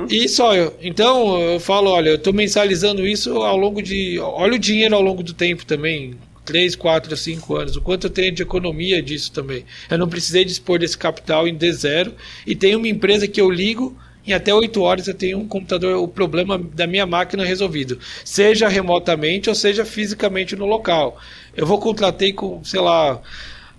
E 0.10 0.28
só 0.28 0.56
eu. 0.56 0.76
Então 0.82 1.40
eu 1.40 1.60
falo, 1.60 1.92
olha, 1.92 2.10
eu 2.10 2.16
estou 2.16 2.34
mensalizando 2.34 3.06
isso 3.06 3.42
ao 3.42 3.58
longo 3.58 3.82
de. 3.82 4.20
Olha 4.20 4.56
o 4.56 4.60
dinheiro 4.60 4.96
ao 4.96 5.02
longo 5.02 5.24
do 5.24 5.34
tempo 5.34 5.66
também. 5.66 6.16
3, 6.46 6.78
4, 6.78 7.18
5 7.18 7.56
anos. 7.56 7.76
O 7.76 7.82
quanto 7.82 8.08
eu 8.08 8.10
tenho 8.10 8.32
de 8.32 8.42
economia 8.42 9.02
disso 9.02 9.32
também. 9.32 9.66
Eu 9.92 9.98
não 9.98 10.08
precisei 10.08 10.46
dispor 10.46 10.80
desse 10.80 10.98
capital 10.98 11.46
em 11.46 11.58
D0 11.58 12.14
e 12.46 12.56
tenho 12.56 12.78
uma 12.78 12.88
empresa 12.88 13.28
que 13.28 13.42
eu 13.42 13.52
ligo. 13.52 13.96
Em 14.26 14.34
até 14.34 14.54
8 14.54 14.82
horas 14.82 15.08
eu 15.08 15.14
tenho 15.14 15.40
um 15.40 15.48
computador, 15.48 15.96
o 16.02 16.08
problema 16.08 16.58
da 16.58 16.88
minha 16.88 17.06
máquina 17.06 17.46
resolvido. 17.46 18.00
Seja 18.26 18.68
remotamente 18.68 19.50
ou 19.50 19.56
seja 19.56 19.86
fisicamente 19.86 20.56
no 20.56 20.66
local. 20.66 21.20
Eu 21.56 21.66
vou 21.66 21.80
contratei 21.80 22.34
com, 22.34 22.64
sei 22.64 22.80
lá, 22.80 23.22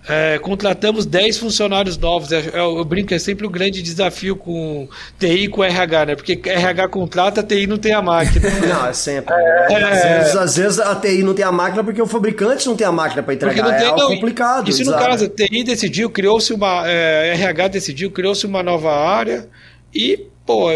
é, 0.09 0.39
contratamos 0.39 1.05
10 1.05 1.37
funcionários 1.37 1.97
novos. 1.97 2.31
É, 2.31 2.39
Eu, 2.53 2.77
eu 2.77 2.85
brinco, 2.85 3.13
é 3.13 3.19
sempre 3.19 3.45
um 3.45 3.51
grande 3.51 3.81
desafio 3.81 4.35
com 4.35 4.87
TI 5.19 5.43
e 5.43 5.47
com 5.47 5.63
RH, 5.63 6.05
né? 6.05 6.15
Porque 6.15 6.39
RH 6.43 6.87
contrata, 6.87 7.43
TI 7.43 7.67
não 7.67 7.77
tem 7.77 7.93
a 7.93 8.01
máquina. 8.01 8.49
Não, 8.67 8.87
é 8.87 8.93
sempre. 8.93 9.33
Às, 9.33 10.03
vezes, 10.03 10.35
às 10.35 10.57
vezes 10.57 10.79
a 10.79 10.95
TI 10.95 11.23
não 11.23 11.33
tem 11.33 11.45
a 11.45 11.51
máquina 11.51 11.83
porque 11.83 12.01
o 12.01 12.07
fabricante 12.07 12.67
não 12.67 12.75
tem 12.75 12.85
a 12.85 12.91
máquina 12.91 13.23
para 13.23 13.33
entregar. 13.33 13.63
não 13.63 13.71
tem, 13.71 13.85
é 13.85 13.89
algo 13.89 13.99
não, 13.99 14.09
complicado. 14.09 14.71
Se 14.71 14.83
no 14.83 14.93
caso 14.93 15.25
a 15.25 15.29
TI 15.29 15.63
decidiu, 15.63 16.09
criou-se 16.09 16.53
uma. 16.53 16.87
é, 16.87 17.33
RH 17.33 17.67
decidiu, 17.69 18.11
criou-se 18.11 18.45
uma 18.45 18.61
nova 18.61 18.91
área 18.91 19.47
e, 19.93 20.27
pô, 20.49 20.71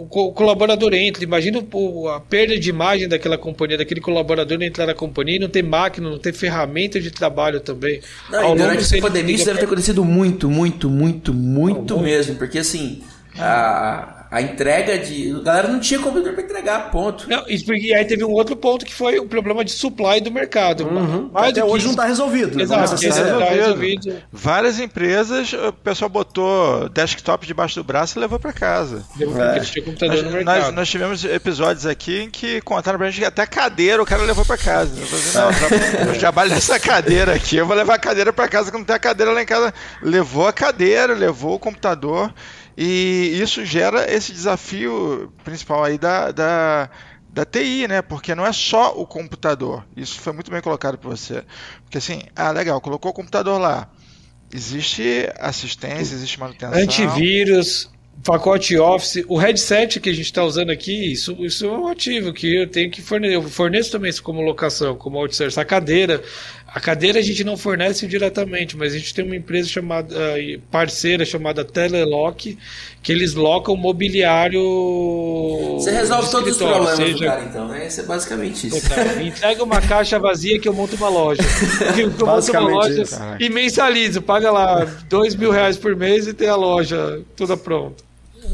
o 0.00 0.06
co- 0.06 0.26
o 0.26 0.32
colaborador 0.32 0.92
entra. 0.92 1.22
Imagina 1.22 1.62
a 2.12 2.18
perda 2.18 2.58
de 2.58 2.68
imagem 2.68 3.06
daquela 3.06 3.38
companhia, 3.38 3.78
daquele 3.78 4.00
colaborador 4.00 4.60
entrar 4.60 4.86
na 4.86 4.94
companhia 4.94 5.36
e 5.36 5.38
não 5.38 5.48
ter 5.48 5.62
máquina, 5.62 6.10
não 6.10 6.18
ter 6.18 6.32
ferramenta 6.32 7.00
de 7.00 7.12
trabalho 7.12 7.60
também. 7.60 8.00
Não, 8.28 8.44
Ao 8.44 8.56
durante 8.56 8.82
essa 8.82 8.98
pandemia 8.98 9.36
isso 9.36 9.44
deve 9.44 9.60
ter 9.60 9.66
acontecido 9.66 10.04
muito, 10.04 10.50
muito, 10.50 10.90
muito, 10.90 11.32
muito 11.32 11.96
mesmo. 12.00 12.34
Porque 12.34 12.58
assim, 12.58 13.02
a, 13.38 14.13
a 14.34 14.42
entrega 14.42 14.98
de. 14.98 15.30
A 15.36 15.40
galera 15.42 15.68
não 15.68 15.78
tinha 15.78 16.00
computador 16.00 16.32
para 16.34 16.42
entregar, 16.42 16.90
ponto. 16.90 17.28
Não, 17.30 17.44
e 17.48 17.94
aí 17.94 18.04
teve 18.04 18.24
um 18.24 18.32
outro 18.32 18.56
ponto 18.56 18.84
que 18.84 18.92
foi 18.92 19.18
o 19.20 19.26
problema 19.26 19.64
de 19.64 19.70
supply 19.70 20.20
do 20.20 20.30
mercado. 20.32 20.84
Uhum. 20.88 21.30
Mais 21.32 21.50
Até 21.50 21.60
do 21.60 21.66
que 21.66 21.72
hoje 21.72 21.84
não 21.84 21.90
isso- 21.92 22.00
está 22.00 22.04
resolvido. 22.04 22.56
Né? 22.56 22.62
Exato, 22.64 22.90
tá 22.90 22.96
resolvido. 22.96 23.50
resolvido. 23.54 24.16
Várias 24.32 24.80
empresas, 24.80 25.52
o 25.52 25.72
pessoal 25.72 26.08
botou 26.08 26.88
desktop 26.88 27.46
debaixo 27.46 27.76
do 27.76 27.84
braço 27.84 28.18
e 28.18 28.20
levou 28.20 28.40
pra 28.40 28.52
casa. 28.52 29.04
Computador 29.84 30.16
Nós, 30.16 30.24
no 30.24 30.30
nós, 30.30 30.44
mercado. 30.44 30.72
nós 30.74 30.88
tivemos 30.88 31.24
episódios 31.24 31.86
aqui 31.86 32.22
em 32.22 32.30
que 32.30 32.60
contaram 32.62 32.98
pra 32.98 33.08
gente 33.10 33.20
que 33.20 33.26
até 33.26 33.46
cadeira 33.46 34.02
o 34.02 34.06
cara 34.06 34.22
levou 34.24 34.44
pra 34.44 34.58
casa. 34.58 34.98
Eu 35.00 35.06
falei, 35.06 35.52
não, 36.04 36.12
eu 36.12 36.18
trabalho 36.18 36.50
nessa 36.50 36.78
cadeira 36.80 37.34
aqui, 37.34 37.56
eu 37.56 37.66
vou 37.66 37.76
levar 37.76 37.94
a 37.94 37.98
cadeira 37.98 38.32
pra 38.32 38.48
casa, 38.48 38.70
que 38.70 38.76
não 38.76 38.84
tem 38.84 38.96
a 38.96 38.98
cadeira 38.98 39.32
lá 39.32 39.42
em 39.42 39.46
casa. 39.46 39.72
Levou 40.02 40.46
a 40.48 40.52
cadeira, 40.52 41.14
levou 41.14 41.54
o 41.54 41.58
computador, 41.58 42.32
e 42.76 43.38
isso 43.40 43.64
gera 43.64 44.12
esse 44.12 44.32
desafio 44.32 45.32
principal 45.44 45.84
aí 45.84 45.96
da, 45.96 46.32
da, 46.32 46.90
da 47.30 47.44
TI, 47.44 47.86
né? 47.88 48.02
Porque 48.02 48.34
não 48.34 48.44
é 48.44 48.52
só 48.52 48.92
o 48.98 49.06
computador. 49.06 49.84
Isso 49.96 50.18
foi 50.20 50.32
muito 50.32 50.50
bem 50.50 50.60
colocado 50.60 50.98
por 50.98 51.16
você. 51.16 51.44
Porque 51.84 51.98
assim, 51.98 52.22
ah, 52.34 52.50
legal, 52.50 52.80
colocou 52.80 53.10
o 53.10 53.14
computador 53.14 53.60
lá. 53.60 53.88
Existe 54.52 55.28
assistência, 55.38 56.14
existe 56.14 56.38
manutenção. 56.38 56.80
Antivírus, 56.80 57.90
pacote 58.22 58.76
Office, 58.78 59.24
o 59.28 59.36
headset 59.36 59.98
que 60.00 60.08
a 60.08 60.12
gente 60.12 60.26
está 60.26 60.44
usando 60.44 60.70
aqui, 60.70 61.12
isso, 61.12 61.36
isso 61.44 61.66
é 61.66 61.68
um 61.70 61.88
ativo 61.88 62.32
que 62.32 62.62
eu 62.62 62.68
tenho 62.68 62.90
que 62.90 63.02
fornecer. 63.02 63.34
Eu 63.34 63.42
forneço 63.42 63.90
também 63.90 64.10
isso 64.10 64.22
como 64.22 64.40
locação, 64.40 64.96
como 64.96 65.18
outsourcing. 65.18 65.60
A 65.60 65.64
cadeira, 65.64 66.22
a 66.74 66.80
cadeira 66.80 67.20
a 67.20 67.22
gente 67.22 67.44
não 67.44 67.56
fornece 67.56 68.04
diretamente, 68.06 68.76
mas 68.76 68.92
a 68.92 68.98
gente 68.98 69.14
tem 69.14 69.24
uma 69.24 69.36
empresa 69.36 69.68
chamada 69.68 70.12
eh, 70.38 70.58
parceira 70.72 71.24
chamada 71.24 71.64
Telelock, 71.64 72.58
que 73.00 73.12
eles 73.12 73.34
locam 73.34 73.76
mobiliário. 73.76 74.60
Você 75.78 75.90
resolve 75.92 76.24
de 76.26 76.30
todos 76.32 76.50
os 76.52 76.56
problemas 76.58 76.98
do 76.98 77.06
seja- 77.06 77.26
cara, 77.26 77.44
então, 77.44 77.68
né? 77.68 77.86
Isso 77.86 78.00
é 78.00 78.02
basicamente 78.04 78.66
isso. 78.66 78.80
Total. 78.80 79.04
Me 79.16 79.28
entrega 79.28 79.62
uma 79.62 79.80
caixa 79.80 80.18
vazia 80.18 80.58
que 80.58 80.68
eu 80.68 80.72
monto 80.74 80.96
uma 80.96 81.08
loja. 81.08 81.42
Eu 81.96 82.08
monto 82.10 82.24
uma 82.24 82.34
Basicamente 82.34 82.72
loja 82.72 83.02
isso. 83.02 83.16
e 83.38 83.48
mensalizo. 83.48 84.20
Paga 84.22 84.50
lá 84.50 84.84
dois 85.08 85.34
mil 85.36 85.50
reais 85.52 85.76
por 85.76 85.94
mês 85.94 86.26
e 86.26 86.34
tem 86.34 86.48
a 86.48 86.56
loja 86.56 87.20
toda 87.36 87.56
pronta. 87.56 88.02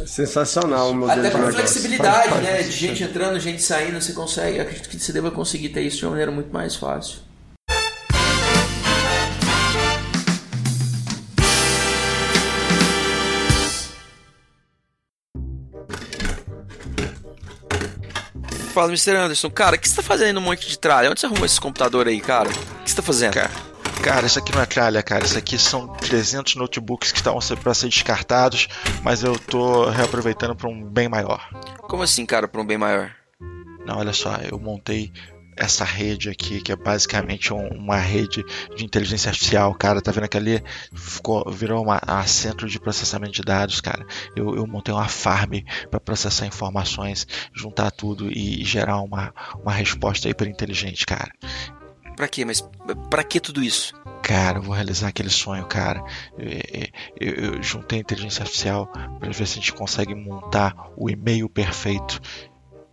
Sensacional 0.06 0.92
modelo 0.94 1.20
Até 1.20 1.30
de 1.30 1.36
por 1.42 1.52
flexibilidade, 1.52 2.28
Faz- 2.28 2.42
né? 2.42 2.50
faz 2.52 2.66
De 2.66 2.72
sentido. 2.72 2.88
gente 2.88 3.02
entrando, 3.04 3.40
gente 3.40 3.62
saindo, 3.62 4.00
você 4.00 4.12
consegue. 4.12 4.60
Acredito 4.60 4.88
que 4.88 4.98
você 4.98 5.12
deva 5.12 5.30
conseguir 5.30 5.70
ter 5.70 5.82
isso 5.82 5.98
de 5.98 6.04
uma 6.04 6.10
maneira 6.10 6.30
muito 6.30 6.52
mais 6.52 6.76
fácil. 6.76 7.18
Fala, 18.72 18.88
Mr. 18.88 19.16
Anderson, 19.16 19.50
cara, 19.50 19.76
o 19.76 19.78
que 19.78 19.88
você 19.88 19.96
tá 19.96 20.02
fazendo 20.02 20.38
um 20.38 20.42
monte 20.42 20.68
de 20.68 20.78
tralha? 20.78 21.10
Onde 21.10 21.20
você 21.20 21.26
arrumou 21.26 21.44
esse 21.44 21.60
computador 21.60 22.06
aí, 22.06 22.20
cara? 22.20 22.48
O 22.48 22.84
que 22.84 22.90
você 22.90 22.96
tá 22.96 23.02
fazendo? 23.02 23.34
Cara, 23.34 23.50
cara, 24.02 24.26
isso 24.26 24.38
aqui 24.38 24.54
não 24.54 24.62
é 24.62 24.66
tralha, 24.66 25.02
cara. 25.02 25.24
Isso 25.24 25.36
aqui 25.36 25.58
são 25.58 25.88
300 25.88 26.54
notebooks 26.54 27.10
que 27.10 27.18
estavam 27.18 27.40
para 27.62 27.74
ser 27.74 27.88
descartados, 27.88 28.68
mas 29.02 29.24
eu 29.24 29.36
tô 29.38 29.90
reaproveitando 29.90 30.54
para 30.54 30.68
um 30.68 30.84
bem 30.84 31.08
maior. 31.08 31.48
Como 31.82 32.02
assim, 32.02 32.24
cara, 32.24 32.46
pra 32.46 32.60
um 32.60 32.66
bem 32.66 32.78
maior? 32.78 33.10
Não, 33.84 33.98
olha 33.98 34.12
só, 34.12 34.36
eu 34.36 34.58
montei 34.58 35.12
essa 35.60 35.84
rede 35.84 36.30
aqui, 36.30 36.60
que 36.60 36.72
é 36.72 36.76
basicamente 36.76 37.52
um- 37.52 37.68
uma 37.68 37.96
rede 37.96 38.44
de 38.76 38.84
inteligência 38.84 39.28
artificial, 39.28 39.74
cara. 39.74 40.00
Tá 40.00 40.10
vendo 40.10 40.28
que 40.28 40.36
ali 40.36 40.62
ficou, 40.94 41.44
virou 41.50 41.82
uma, 41.82 42.00
a 42.06 42.24
centro 42.26 42.68
de 42.68 42.80
processamento 42.80 43.32
de 43.32 43.42
dados, 43.42 43.80
cara. 43.80 44.06
Eu, 44.34 44.56
eu 44.56 44.66
montei 44.66 44.92
uma 44.94 45.08
farm 45.08 45.54
para 45.90 46.00
processar 46.00 46.46
informações, 46.46 47.26
juntar 47.54 47.90
tudo 47.90 48.30
e, 48.32 48.64
gerar 48.64 49.00
uma, 49.02 49.32
uma 49.62 49.72
resposta 49.72 50.28
hiper 50.28 50.48
inteligente, 50.48 51.04
cara. 51.04 51.30
Pra 52.16 52.28
quê? 52.28 52.44
Mas 52.44 52.62
pra 53.08 53.22
que 53.24 53.40
tudo 53.40 53.62
isso? 53.62 53.94
Cara, 54.22 54.58
eu 54.58 54.62
vou 54.62 54.74
realizar 54.74 55.08
aquele 55.08 55.30
sonho, 55.30 55.64
cara. 55.66 56.02
É, 56.38 56.82
é, 56.82 56.90
Eu, 57.18 57.54
eu 57.54 57.62
juntei 57.62 57.98
a 57.98 58.02
inteligência 58.02 58.42
artificial 58.42 58.86
para 59.18 59.30
ver 59.30 59.46
se 59.46 59.58
a 59.58 59.60
gente 59.60 59.72
consegue 59.72 60.14
montar 60.14 60.74
o 60.96 61.08
e-mail 61.08 61.48
perfeito. 61.48 62.20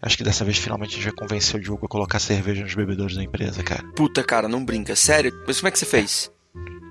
Acho 0.02 0.18
que 0.18 0.24
dessa 0.24 0.46
vez 0.46 0.58
finalmente 0.58 0.92
a 0.92 0.96
gente 0.96 1.06
vai 1.06 1.14
convencer 1.14 1.60
o 1.60 1.64
Diogo 1.64 1.86
a 1.86 1.90
colocar 1.90 2.20
cerveja 2.20 2.64
nos 2.64 2.76
bebedores 2.76 3.16
da 3.16 3.24
empresa, 3.24 3.64
cara. 3.64 3.84
Puta, 3.96 4.24
cara, 4.24 4.48
não 4.48 4.64
brinca. 4.64 4.96
Sério? 4.96 5.32
Mas 5.48 5.60
como 5.60 5.68
é 5.68 5.72
que 5.72 5.80
você 5.80 5.86
fez? 5.86 6.32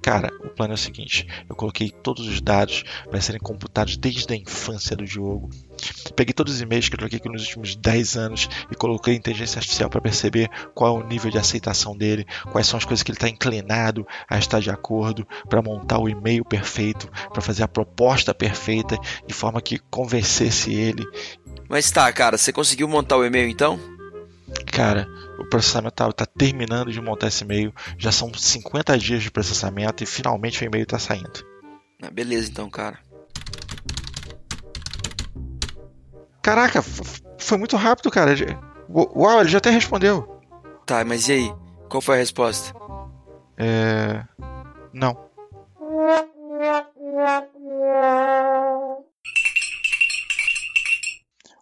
Cara, 0.06 0.30
o 0.44 0.48
plano 0.50 0.72
é 0.72 0.76
o 0.76 0.78
seguinte: 0.78 1.26
eu 1.48 1.56
coloquei 1.56 1.90
todos 1.90 2.28
os 2.28 2.40
dados 2.40 2.84
para 3.10 3.20
serem 3.20 3.40
computados 3.40 3.96
desde 3.96 4.32
a 4.32 4.36
infância 4.36 4.94
do 4.94 5.04
Diogo. 5.04 5.50
Peguei 6.14 6.32
todos 6.32 6.54
os 6.54 6.60
e-mails 6.60 6.88
que 6.88 6.94
eu 6.94 6.98
troquei 7.00 7.18
aqui 7.18 7.28
nos 7.28 7.42
últimos 7.42 7.74
10 7.74 8.16
anos 8.16 8.48
e 8.70 8.76
coloquei 8.76 9.14
inteligência 9.14 9.58
artificial 9.58 9.90
para 9.90 10.00
perceber 10.00 10.48
qual 10.76 10.96
é 10.96 11.04
o 11.04 11.06
nível 11.08 11.28
de 11.28 11.38
aceitação 11.38 11.96
dele, 11.96 12.24
quais 12.52 12.68
são 12.68 12.78
as 12.78 12.84
coisas 12.84 13.02
que 13.02 13.10
ele 13.10 13.16
está 13.16 13.28
inclinado 13.28 14.06
a 14.30 14.38
estar 14.38 14.60
de 14.60 14.70
acordo, 14.70 15.26
para 15.48 15.60
montar 15.60 15.98
o 15.98 16.08
e-mail 16.08 16.44
perfeito, 16.44 17.10
para 17.32 17.42
fazer 17.42 17.64
a 17.64 17.68
proposta 17.68 18.32
perfeita, 18.32 18.96
de 19.26 19.34
forma 19.34 19.60
que 19.60 19.80
convencesse 19.90 20.72
ele. 20.72 21.04
Mas 21.68 21.90
tá, 21.90 22.12
cara, 22.12 22.38
você 22.38 22.52
conseguiu 22.52 22.88
montar 22.88 23.16
o 23.16 23.24
e-mail 23.24 23.48
então? 23.48 23.78
Cara, 24.72 25.08
o 25.38 25.44
processamento 25.48 25.94
tá, 25.94 26.12
tá 26.12 26.26
terminando 26.26 26.92
de 26.92 27.00
montar 27.00 27.28
esse 27.28 27.44
e-mail, 27.44 27.72
já 27.98 28.12
são 28.12 28.32
50 28.32 28.98
dias 28.98 29.22
de 29.22 29.30
processamento 29.30 30.02
e 30.02 30.06
finalmente 30.06 30.62
o 30.62 30.66
e-mail 30.66 30.84
está 30.84 30.98
saindo. 30.98 31.44
Ah, 32.02 32.10
beleza 32.10 32.50
então, 32.50 32.68
cara. 32.68 32.98
Caraca, 36.42 36.80
foi 37.38 37.58
muito 37.58 37.76
rápido, 37.76 38.10
cara. 38.10 38.32
Uau, 38.88 39.40
ele 39.40 39.48
já 39.48 39.58
até 39.58 39.70
respondeu. 39.70 40.40
Tá, 40.84 41.04
mas 41.04 41.28
e 41.28 41.32
aí? 41.32 41.54
Qual 41.88 42.00
foi 42.00 42.16
a 42.16 42.18
resposta? 42.18 42.72
É. 43.56 44.22
Não. 44.92 45.26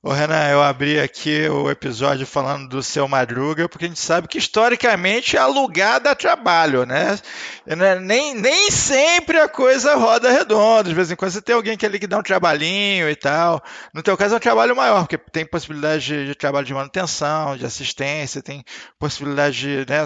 Ô 0.07 0.13
Renan, 0.13 0.51
eu 0.51 0.63
abri 0.63 1.01
aqui 1.01 1.49
o 1.49 1.71
episódio 1.71 2.27
falando 2.27 2.69
do 2.69 2.83
seu 2.83 3.09
Madruga, 3.09 3.67
porque 3.71 3.87
a 3.87 3.89
gente 3.89 4.01
sabe 4.01 4.29
que 4.29 4.37
historicamente 4.37 5.39
alugar 5.39 5.99
dá 5.99 6.15
trabalho, 6.15 6.85
né? 6.85 7.19
Né, 7.65 7.99
Nem, 7.99 8.35
nem 8.35 8.71
sempre 8.71 9.41
a 9.41 9.49
coisa 9.49 9.95
roda 9.95 10.31
redonda. 10.31 10.91
De 10.91 10.95
vez 10.95 11.11
em 11.11 11.17
quando 11.17 11.31
você 11.31 11.41
tem 11.41 11.55
alguém 11.55 11.75
que 11.75 11.87
ali 11.87 11.99
que 11.99 12.07
dá 12.07 12.19
um 12.19 12.23
trabalhinho 12.23 13.09
e 13.09 13.17
tal. 13.17 13.65
No 13.95 14.03
teu 14.03 14.15
caso 14.15 14.35
é 14.35 14.37
um 14.37 14.41
trabalho 14.41 14.77
maior, 14.77 15.07
porque 15.07 15.17
tem 15.17 15.47
possibilidade 15.47 16.05
de, 16.05 16.27
de 16.27 16.35
trabalho 16.35 16.67
de 16.67 16.75
manutenção, 16.75 17.57
de 17.57 17.65
assistência, 17.65 18.43
tem 18.43 18.63
possibilidade 18.99 19.59
de 19.59 19.91
né, 19.91 20.05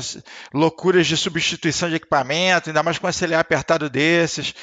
loucuras 0.54 1.08
de 1.08 1.16
substituição 1.16 1.88
de 1.88 1.96
equipamento, 1.96 2.70
ainda 2.70 2.84
mais 2.84 2.98
com 2.98 3.08
um 3.08 3.10
acelerar 3.10 3.40
apertado 3.40 3.90
desses. 3.90 4.54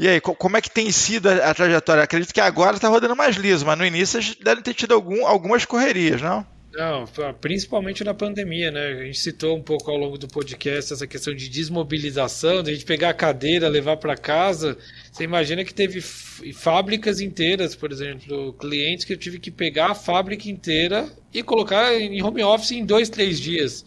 E 0.00 0.08
aí, 0.08 0.20
co- 0.20 0.34
como 0.34 0.56
é 0.56 0.60
que 0.60 0.70
tem 0.70 0.90
sido 0.90 1.28
a, 1.28 1.50
a 1.50 1.54
trajetória? 1.54 2.02
Acredito 2.02 2.32
que 2.34 2.40
agora 2.40 2.76
está 2.76 2.88
rodando 2.88 3.14
mais 3.16 3.36
liso, 3.36 3.64
mas 3.66 3.78
no 3.78 3.86
início 3.86 4.20
vocês 4.22 4.36
devem 4.36 4.62
ter 4.64 4.74
tido 4.74 4.94
algum, 4.94 5.26
algumas 5.26 5.64
correrias, 5.64 6.20
não? 6.22 6.46
Não, 6.72 7.04
principalmente 7.40 8.04
na 8.04 8.14
pandemia, 8.14 8.70
né? 8.70 8.86
A 8.86 9.04
gente 9.04 9.18
citou 9.18 9.56
um 9.56 9.62
pouco 9.62 9.90
ao 9.90 9.96
longo 9.96 10.16
do 10.16 10.28
podcast 10.28 10.92
essa 10.92 11.06
questão 11.06 11.34
de 11.34 11.48
desmobilização, 11.48 12.62
de 12.62 12.70
a 12.70 12.72
gente 12.72 12.84
pegar 12.84 13.10
a 13.10 13.14
cadeira, 13.14 13.68
levar 13.68 13.96
para 13.96 14.16
casa. 14.16 14.78
Você 15.10 15.24
imagina 15.24 15.64
que 15.64 15.74
teve 15.74 16.00
fábricas 16.00 17.20
inteiras, 17.20 17.74
por 17.74 17.90
exemplo, 17.90 18.52
clientes 18.52 19.04
que 19.04 19.12
eu 19.12 19.16
tive 19.16 19.40
que 19.40 19.50
pegar 19.50 19.90
a 19.90 19.94
fábrica 19.96 20.48
inteira 20.48 21.08
e 21.34 21.42
colocar 21.42 21.92
em 21.94 22.22
home 22.22 22.42
office 22.44 22.70
em 22.70 22.84
dois, 22.84 23.08
três 23.08 23.40
dias. 23.40 23.84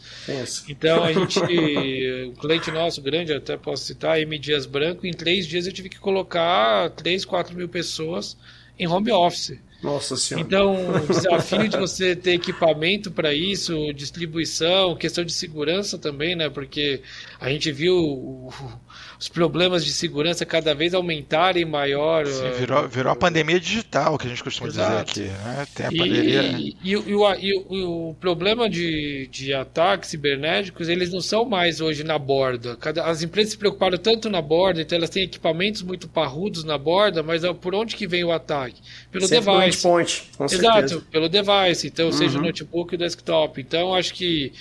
Então 0.70 1.06
a 1.06 1.14
gente, 1.14 1.40
o 1.40 2.34
cliente 2.40 2.70
nosso 2.70 3.02
grande, 3.02 3.32
até 3.32 3.56
posso 3.56 3.86
citar, 3.86 4.20
M 4.20 4.38
Dias 4.38 4.66
Branco, 4.66 5.08
em 5.08 5.14
três 5.14 5.48
dias 5.48 5.66
eu 5.66 5.72
tive 5.72 5.88
que 5.88 6.00
colocar 6.00 6.90
3, 6.92 7.24
4 7.24 7.56
mil 7.56 7.70
pessoas 7.70 8.36
em 8.78 8.88
home 8.88 9.12
office. 9.12 9.58
Nossa 9.84 10.16
senhora. 10.16 10.46
Então, 10.48 10.96
o 10.96 11.08
desafio 11.08 11.68
de 11.68 11.78
você 11.78 12.16
ter 12.16 12.36
equipamento 12.36 13.12
para 13.12 13.34
isso, 13.34 13.92
distribuição, 13.94 14.96
questão 14.96 15.26
de 15.26 15.34
segurança 15.34 15.98
também, 15.98 16.36
né? 16.36 16.50
Porque 16.50 17.02
a 17.40 17.50
gente 17.50 17.70
viu 17.72 17.96
o- 17.98 18.50
os 19.24 19.30
problemas 19.30 19.86
de 19.86 19.94
segurança 19.94 20.46
cada 20.46 20.76
vez 20.76 20.94
aumentarem 20.94 21.64
maior. 21.64 22.26
Sim, 22.26 22.46
eh, 22.46 22.52
virou, 22.52 22.88
virou 22.90 23.10
uma 23.10 23.16
pandemia 23.16 23.58
digital, 23.58 24.18
que 24.18 24.28
a 24.28 24.30
gente 24.30 24.44
costuma 24.44 24.68
dizer 24.70 24.82
Exato. 24.82 25.12
aqui. 25.12 25.22
Né? 25.22 25.68
Tem 25.74 25.86
a 25.86 25.90
E, 25.94 25.98
pandemia. 25.98 26.42
e- 26.60 26.76
e 26.84 26.98
o- 26.98 27.04
e 27.08 27.16
o, 27.16 27.36
e 27.36 27.54
o- 27.56 28.10
o 28.10 28.14
problema 28.16 28.70
de, 28.70 29.28
de 29.32 29.54
ataques 29.54 30.10
cibernéticos, 30.10 30.90
eles 30.90 31.10
não 31.10 31.22
são 31.22 31.46
mais 31.46 31.80
hoje 31.80 32.04
na 32.04 32.20
borda. 32.20 32.76
Cada- 32.76 33.06
as 33.06 33.24
empresas 33.24 33.54
se 33.54 33.58
preocuparam 33.58 33.98
tanto 33.98 34.30
na 34.30 34.42
borda, 34.42 34.82
então 34.82 34.98
elas 34.98 35.10
têm 35.10 35.24
equipamentos 35.24 35.82
muito 35.84 36.10
parrudos 36.10 36.66
na 36.66 36.78
borda, 36.78 37.24
mas 37.24 37.44
por 37.62 37.74
onde 37.74 37.96
que 37.96 38.06
vem 38.06 38.26
o 38.26 38.32
ataque? 38.32 38.82
Pelo 39.10 39.26
Sempre 39.26 39.54
device. 39.54 39.78
endpoint, 39.78 40.24
com 40.38 40.46
Exato, 40.46 40.90
certeza. 40.90 41.04
pelo 41.10 41.30
device, 41.30 41.88
então 41.88 42.12
seja 42.12 42.36
o 42.38 42.42
Uhum. 42.42 42.48
notebook 42.48 42.94
ou 42.94 42.98
desktop. 43.00 43.62
Então 43.62 43.96
acho 43.96 44.14
que 44.14 44.52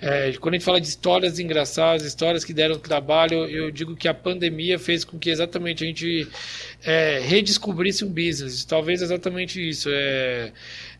é, 0.00 0.32
quando 0.40 0.54
a 0.54 0.56
gente 0.58 0.64
fala 0.64 0.80
de 0.80 0.88
histórias 0.88 1.38
engraçadas, 1.38 2.04
histórias 2.04 2.44
que 2.44 2.52
deram 2.54 2.78
trabalho, 2.78 3.44
eu 3.46 3.70
digo 3.70 3.94
que 3.96 4.08
a 4.08 4.14
pandemia 4.14 4.78
fez 4.78 5.04
com 5.04 5.18
que 5.18 5.30
exatamente 5.30 5.84
a 5.84 5.86
gente 5.86 6.26
é, 6.82 7.20
redescobrisse 7.20 8.04
um 8.04 8.08
business. 8.08 8.64
Talvez 8.64 9.02
exatamente 9.02 9.66
isso. 9.68 9.88
É, 9.92 10.52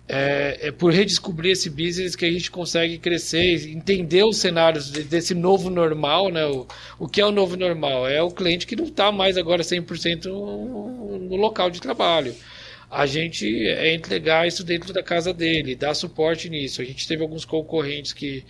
é, 0.09 0.59
é 0.69 0.73
por 0.73 0.93
redescobrir 0.93 1.53
esse 1.53 1.71
business 1.71 2.17
que 2.17 2.25
a 2.25 2.31
gente 2.31 2.51
consegue 2.51 2.99
crescer, 2.99 3.69
entender 3.71 4.25
os 4.25 4.39
cenários 4.39 4.91
de- 4.91 5.05
desse 5.05 5.35
novo 5.35 5.71
normal, 5.71 6.31
né? 6.31 6.45
O, 6.47 6.67
o 6.99 7.09
que 7.09 7.21
é 7.21 7.27
o 7.27 7.31
novo 7.31 7.57
normal? 7.57 8.09
É 8.09 8.21
o 8.21 8.31
cliente 8.31 8.67
que 8.67 8.75
não 8.75 8.85
está 8.87 9.13
mais 9.13 9.37
agora 9.39 9.63
100% 9.63 10.25
no 10.27 10.91
no 11.31 11.37
local 11.37 11.71
de 11.71 11.81
trabalho. 11.81 12.35
A 12.91 13.07
gente 13.07 13.47
é 13.69 13.95
entregar 13.95 14.49
isso 14.49 14.65
dentro 14.65 14.93
da 14.93 15.03
casa 15.03 15.33
dele, 15.33 15.77
dar 15.77 15.95
suporte 15.95 16.49
nisso. 16.51 16.83
A 16.83 16.85
gente 16.85 17.07
teve 17.07 17.23
alguns 17.23 17.45
concorrentes 17.45 18.13
que, 18.13 18.45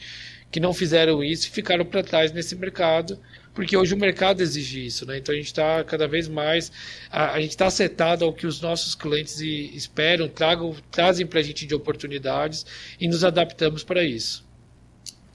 que 0.50 0.60
não 0.60 0.74
fizeram 0.74 1.22
isso 1.22 1.46
e 1.46 1.50
ficaram 1.50 1.84
para 1.84 2.02
trás 2.02 2.32
nesse 2.32 2.56
mercado, 2.56 3.18
porque 3.54 3.76
hoje 3.76 3.94
o 3.94 3.98
mercado 3.98 4.42
exige 4.42 4.86
isso, 4.86 5.06
né? 5.06 5.18
Então 5.18 5.34
a 5.34 5.36
gente 5.36 5.46
está 5.46 5.84
cada 5.84 6.08
vez 6.08 6.28
mais, 6.28 6.70
a, 7.10 7.32
a 7.32 7.40
gente 7.40 7.50
está 7.50 7.66
acertado 7.66 8.24
ao 8.24 8.32
que 8.32 8.46
os 8.46 8.60
nossos 8.60 8.94
clientes 8.94 9.40
esperam, 9.40 10.28
tragam, 10.28 10.74
trazem 10.90 11.26
para 11.26 11.40
a 11.40 11.42
gente 11.42 11.66
de 11.66 11.74
oportunidades 11.74 12.66
e 12.98 13.06
nos 13.06 13.24
adaptamos 13.24 13.84
para 13.84 14.02
isso. 14.02 14.44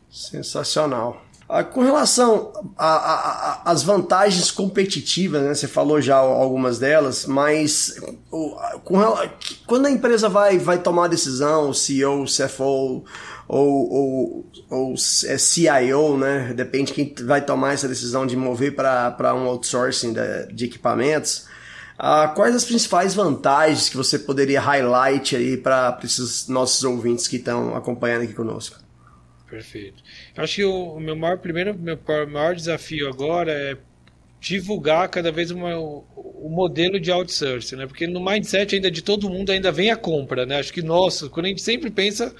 Sensacional. 0.10 1.26
Ah, 1.48 1.64
com 1.64 1.82
relação 1.82 2.52
às 2.76 3.84
vantagens 3.84 4.50
competitivas, 4.50 5.44
né? 5.44 5.54
Você 5.54 5.68
falou 5.68 6.02
já 6.02 6.16
algumas 6.16 6.80
delas, 6.80 7.28
mas 7.28 8.02
com 8.84 8.98
quando 9.68 9.86
a 9.86 9.92
empresa 9.92 10.28
vai, 10.28 10.58
vai 10.58 10.80
tomar 10.80 11.06
a 11.06 11.08
decisão, 11.08 11.70
o 11.70 11.74
CEO, 11.74 12.24
o 12.24 12.26
CFO 12.26 13.06
ou, 13.48 13.92
ou, 13.92 14.52
ou 14.70 14.94
é 14.94 15.38
CIO, 15.38 16.18
né? 16.18 16.54
Depende 16.56 16.94
quem 16.94 17.14
vai 17.26 17.44
tomar 17.44 17.74
essa 17.74 17.88
decisão 17.88 18.26
de 18.26 18.36
mover 18.36 18.76
para 18.76 19.34
um 19.36 19.46
outsourcing 19.46 20.14
de, 20.14 20.54
de 20.54 20.66
equipamentos. 20.66 21.48
Ah, 21.98 22.28
quais 22.36 22.56
as 22.56 22.66
principais 22.66 23.14
vantagens 23.14 23.88
que 23.88 23.96
você 23.96 24.20
poderia 24.20 24.60
highlight 24.60 25.36
aí 25.36 25.56
para 25.56 25.98
esses 26.04 26.48
nossos 26.48 26.84
ouvintes 26.84 27.28
que 27.28 27.38
estão 27.38 27.76
acompanhando 27.76 28.24
aqui 28.24 28.34
conosco? 28.34 28.84
Perfeito. 29.50 30.04
Eu 30.36 30.44
acho 30.44 30.56
que 30.56 30.66
o, 30.66 31.00
meu 31.00 31.16
maior, 31.16 31.38
primeiro, 31.38 31.78
meu 31.78 31.98
maior 32.28 32.56
desafio 32.56 33.08
agora 33.08 33.52
é 33.52 33.78
divulgar 34.42 35.08
cada 35.08 35.32
vez 35.32 35.50
uma, 35.52 35.78
o 35.78 36.50
modelo 36.50 37.00
de 37.00 37.12
outsourcing, 37.12 37.78
né? 37.78 37.88
Porque 37.88 38.06
no 38.06 38.24
mindset 38.24 38.76
ainda 38.76 38.92
de 38.92 39.02
todo 39.02 39.30
mundo 39.30 39.52
ainda 39.52 39.72
vem 39.72 39.90
a 39.90 39.96
compra, 39.96 40.46
né? 40.46 40.60
Acho 40.60 40.74
que, 40.74 40.82
nossa, 40.82 41.30
quando 41.30 41.46
a 41.46 41.50
gente 41.50 41.62
sempre 41.62 41.90
pensa, 41.90 42.36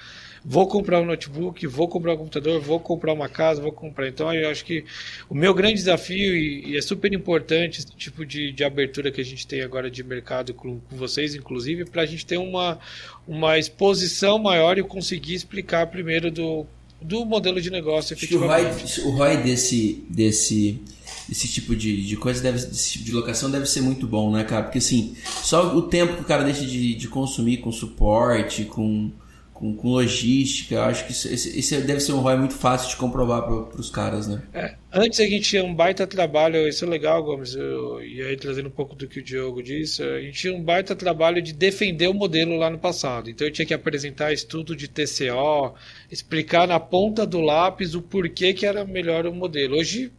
vou 0.48 0.68
comprar 0.68 1.00
um 1.00 1.04
notebook, 1.04 1.66
vou 1.66 1.88
comprar 1.88 2.14
um 2.14 2.18
computador, 2.18 2.60
vou 2.60 2.78
comprar 2.78 3.12
uma 3.12 3.28
casa, 3.28 3.60
vou 3.60 3.72
comprar. 3.72 4.06
Então, 4.06 4.32
eu 4.32 4.48
acho 4.48 4.64
que 4.64 4.84
o 5.28 5.34
meu 5.34 5.52
grande 5.52 5.74
desafio, 5.74 6.36
e, 6.36 6.70
e 6.70 6.78
é 6.78 6.80
super 6.80 7.12
importante 7.12 7.80
esse 7.80 7.96
tipo 7.96 8.24
de, 8.24 8.52
de 8.52 8.62
abertura 8.62 9.10
que 9.10 9.20
a 9.20 9.24
gente 9.24 9.44
tem 9.44 9.62
agora 9.62 9.90
de 9.90 10.04
mercado 10.04 10.54
com, 10.54 10.78
com 10.78 10.96
vocês, 10.96 11.34
inclusive, 11.34 11.84
para 11.84 12.02
a 12.02 12.06
gente 12.06 12.24
ter 12.24 12.38
uma, 12.38 12.78
uma 13.26 13.58
exposição 13.58 14.38
maior 14.38 14.78
e 14.78 14.84
conseguir 14.84 15.34
explicar 15.34 15.88
primeiro 15.88 16.30
do, 16.30 16.64
do 17.02 17.26
modelo 17.26 17.60
de 17.60 17.68
negócio 17.68 18.14
que 18.14 18.32
o 18.32 18.38
ROI, 18.38 18.60
efetivamente. 18.60 19.00
o 19.00 19.10
ROI 19.10 19.36
desse, 19.38 20.04
desse, 20.08 20.80
desse 21.28 21.48
tipo 21.48 21.74
de, 21.74 22.06
de 22.06 22.16
coisa, 22.16 22.40
deve, 22.40 22.58
desse 22.58 22.92
tipo 22.92 23.04
de 23.04 23.12
locação 23.12 23.50
deve 23.50 23.66
ser 23.66 23.80
muito 23.80 24.06
bom, 24.06 24.30
né, 24.30 24.44
cara? 24.44 24.62
Porque 24.62 24.78
assim, 24.78 25.16
só 25.42 25.76
o 25.76 25.82
tempo 25.82 26.14
que 26.14 26.22
o 26.22 26.24
cara 26.24 26.44
deixa 26.44 26.64
de, 26.64 26.94
de 26.94 27.08
consumir 27.08 27.56
com 27.56 27.72
suporte, 27.72 28.64
com, 28.64 29.10
com, 29.58 29.74
com 29.76 29.88
logística, 29.88 30.82
acho 30.84 31.06
que 31.06 31.12
esse, 31.12 31.58
esse 31.58 31.80
deve 31.82 32.00
ser 32.00 32.12
um 32.12 32.20
ROI 32.20 32.36
muito 32.36 32.54
fácil 32.54 32.90
de 32.90 32.96
comprovar 32.96 33.42
para 33.44 33.80
os 33.80 33.90
caras, 33.90 34.26
né? 34.28 34.42
É, 34.52 34.74
antes 34.90 35.20
a 35.20 35.24
gente 35.24 35.42
tinha 35.50 35.62
um 35.62 35.74
baita 35.74 36.06
trabalho, 36.06 36.66
isso 36.66 36.84
é 36.84 36.88
legal, 36.88 37.22
Gomes, 37.22 37.54
eu- 37.54 38.02
e 38.02 38.22
aí 38.22 38.36
trazendo 38.38 38.68
um 38.68 38.72
pouco 38.72 38.94
do 38.96 39.06
que 39.06 39.20
o 39.20 39.22
Diogo 39.22 39.62
disse, 39.62 40.02
a 40.02 40.20
gente 40.20 40.38
tinha 40.40 40.54
um 40.54 40.62
baita 40.62 40.96
trabalho 40.96 41.42
de 41.42 41.52
defender 41.52 42.08
o 42.08 42.14
modelo 42.14 42.56
lá 42.56 42.70
no 42.70 42.78
passado. 42.78 43.28
Então 43.28 43.46
eu 43.46 43.52
tinha 43.52 43.66
que 43.66 43.74
apresentar 43.74 44.32
estudo 44.32 44.74
de 44.74 44.88
TCO, 44.88 45.74
explicar 46.10 46.66
na 46.66 46.80
ponta 46.80 47.26
do 47.26 47.40
lápis 47.40 47.94
o 47.94 48.00
porquê 48.00 48.54
que 48.54 48.64
era 48.64 48.84
melhor 48.84 49.26
o 49.26 49.34
modelo. 49.34 49.76
Hoje 49.76 50.10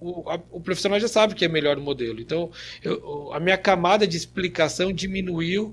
o, 0.00 0.28
a- 0.28 0.40
o 0.50 0.60
profissional 0.60 0.98
já 1.00 1.08
sabe 1.08 1.34
que 1.34 1.44
é 1.44 1.48
melhor 1.48 1.78
o 1.78 1.80
modelo. 1.82 2.20
Então 2.20 2.50
eu- 2.82 3.32
a 3.32 3.38
minha 3.40 3.56
camada 3.58 4.06
de 4.06 4.16
explicação 4.16 4.92
diminuiu 4.92 5.72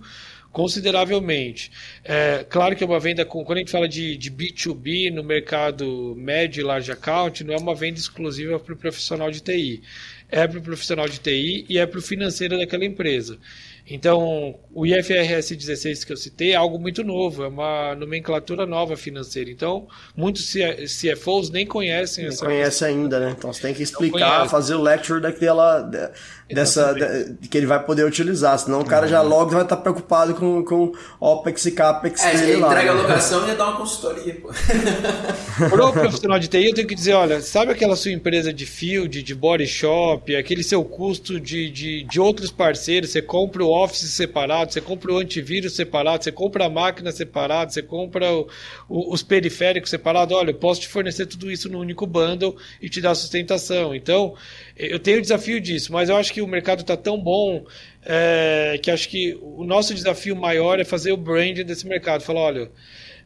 consideravelmente. 0.55 1.69
É, 2.01 2.45
claro 2.49 2.77
que 2.77 2.83
é 2.83 2.87
uma 2.87 2.97
venda 2.97 3.25
com. 3.25 3.43
Quando 3.43 3.57
a 3.57 3.59
gente 3.59 3.71
fala 3.71 3.89
de, 3.89 4.15
de 4.15 4.31
B2B 4.31 5.13
no 5.13 5.21
mercado 5.21 6.15
médio 6.15 6.61
e 6.61 6.63
large 6.63 6.89
account, 6.89 7.43
não 7.43 7.53
é 7.53 7.57
uma 7.57 7.75
venda 7.75 7.99
exclusiva 7.99 8.57
para 8.57 8.73
o 8.73 8.77
profissional 8.77 9.29
de 9.29 9.41
TI. 9.41 9.83
É 10.31 10.47
para 10.47 10.57
o 10.57 10.61
profissional 10.61 11.09
de 11.09 11.19
TI 11.19 11.65
e 11.67 11.77
é 11.77 11.85
para 11.85 11.99
o 11.99 12.01
financeiro 12.01 12.57
daquela 12.57 12.85
empresa. 12.85 13.37
Então, 13.87 14.57
o 14.73 14.83
IFRS 14.83 15.55
16 15.55 16.03
que 16.05 16.13
eu 16.13 16.17
citei 16.17 16.53
é 16.53 16.55
algo 16.55 16.79
muito 16.79 17.03
novo, 17.03 17.43
é 17.43 17.47
uma 17.47 17.93
nomenclatura 17.93 18.65
nova 18.65 18.97
financeira. 18.97 19.51
Então, 19.51 19.87
muitos 20.15 20.51
CFOs 20.53 21.51
nem 21.51 21.67
conhecem 21.67 22.23
Não 22.23 22.31
essa 22.31 22.45
conhece 22.45 22.83
ainda, 22.83 23.19
né? 23.19 23.35
Então 23.37 23.53
você 23.53 23.61
tem 23.61 23.73
que 23.75 23.83
explicar, 23.83 24.49
fazer 24.49 24.73
o 24.73 24.81
lecture 24.81 25.21
daquela. 25.21 25.87
De- 26.49 26.55
dessa. 26.55 26.93
de- 26.93 27.47
que 27.47 27.57
ele 27.57 27.65
vai 27.65 27.83
poder 27.83 28.05
utilizar. 28.05 28.57
Senão 28.59 28.81
o 28.81 28.85
cara 28.85 29.07
já 29.07 29.21
logo 29.21 29.51
vai 29.51 29.63
estar 29.63 29.77
preocupado 29.77 30.33
com, 30.35 30.63
com 30.63 30.91
OPEX 31.19 31.65
e 31.65 31.71
CAPEX 31.71 32.23
É, 32.23 32.31
dele 32.37 32.51
ele 32.53 32.61
lá. 32.61 32.67
entrega 32.67 32.91
a 32.91 32.93
né? 32.95 33.01
locação 33.01 33.45
e 33.45 33.49
ia 33.49 33.55
dar 33.55 33.65
uma 33.69 33.77
consultoria, 33.77 34.35
pô. 34.41 34.49
Pro 35.69 35.91
profissional 35.93 36.37
de 36.39 36.47
TI, 36.47 36.65
eu 36.67 36.73
tenho 36.73 36.87
que 36.87 36.95
dizer, 36.95 37.13
olha, 37.13 37.41
sabe 37.41 37.71
aquela 37.71 37.95
sua 37.95 38.11
empresa 38.11 38.51
de 38.53 38.65
field, 38.65 39.23
de 39.23 39.35
body 39.35 39.67
shop, 39.67 40.35
aquele 40.35 40.63
seu 40.63 40.83
custo 40.83 41.39
de, 41.39 41.69
de, 41.69 42.03
de 42.03 42.19
outros 42.19 42.51
parceiros, 42.51 43.09
você 43.11 43.21
compra 43.21 43.63
o 43.63 43.69
Office 43.71 44.09
separado, 44.11 44.71
você 44.73 44.81
compra 44.81 45.13
o 45.13 45.17
antivírus 45.17 45.75
separado, 45.75 46.23
você 46.23 46.31
compra 46.31 46.65
a 46.65 46.69
máquina 46.69 47.11
separado, 47.11 47.71
você 47.73 47.81
compra 47.81 48.31
o- 48.33 48.47
o- 48.89 49.13
os 49.13 49.23
periféricos 49.23 49.89
separados, 49.89 50.35
olha, 50.35 50.51
eu 50.51 50.55
posso 50.55 50.81
te 50.81 50.87
fornecer 50.87 51.25
tudo 51.25 51.49
isso 51.49 51.69
num 51.69 51.79
único 51.79 52.05
bundle 52.05 52.55
e 52.81 52.89
te 52.89 52.99
dar 53.01 53.15
sustentação. 53.15 53.95
Então, 53.95 54.33
eu 54.75 54.99
tenho 54.99 55.19
o 55.19 55.21
desafio 55.21 55.61
disso, 55.61 55.93
mas 55.93 56.09
eu 56.09 56.17
acho 56.17 56.33
que 56.33 56.41
o 56.41 56.47
mercado 56.47 56.81
está 56.81 56.97
tão 56.97 57.17
bom 57.19 57.65
é, 58.03 58.77
que 58.81 58.91
acho 58.91 59.07
que 59.07 59.37
o 59.41 59.63
nosso 59.63 59.93
desafio 59.93 60.35
maior 60.35 60.79
é 60.79 60.83
fazer 60.83 61.11
o 61.13 61.17
branding 61.17 61.63
desse 61.63 61.87
mercado. 61.87 62.21
Falar, 62.21 62.41
olha, 62.41 62.71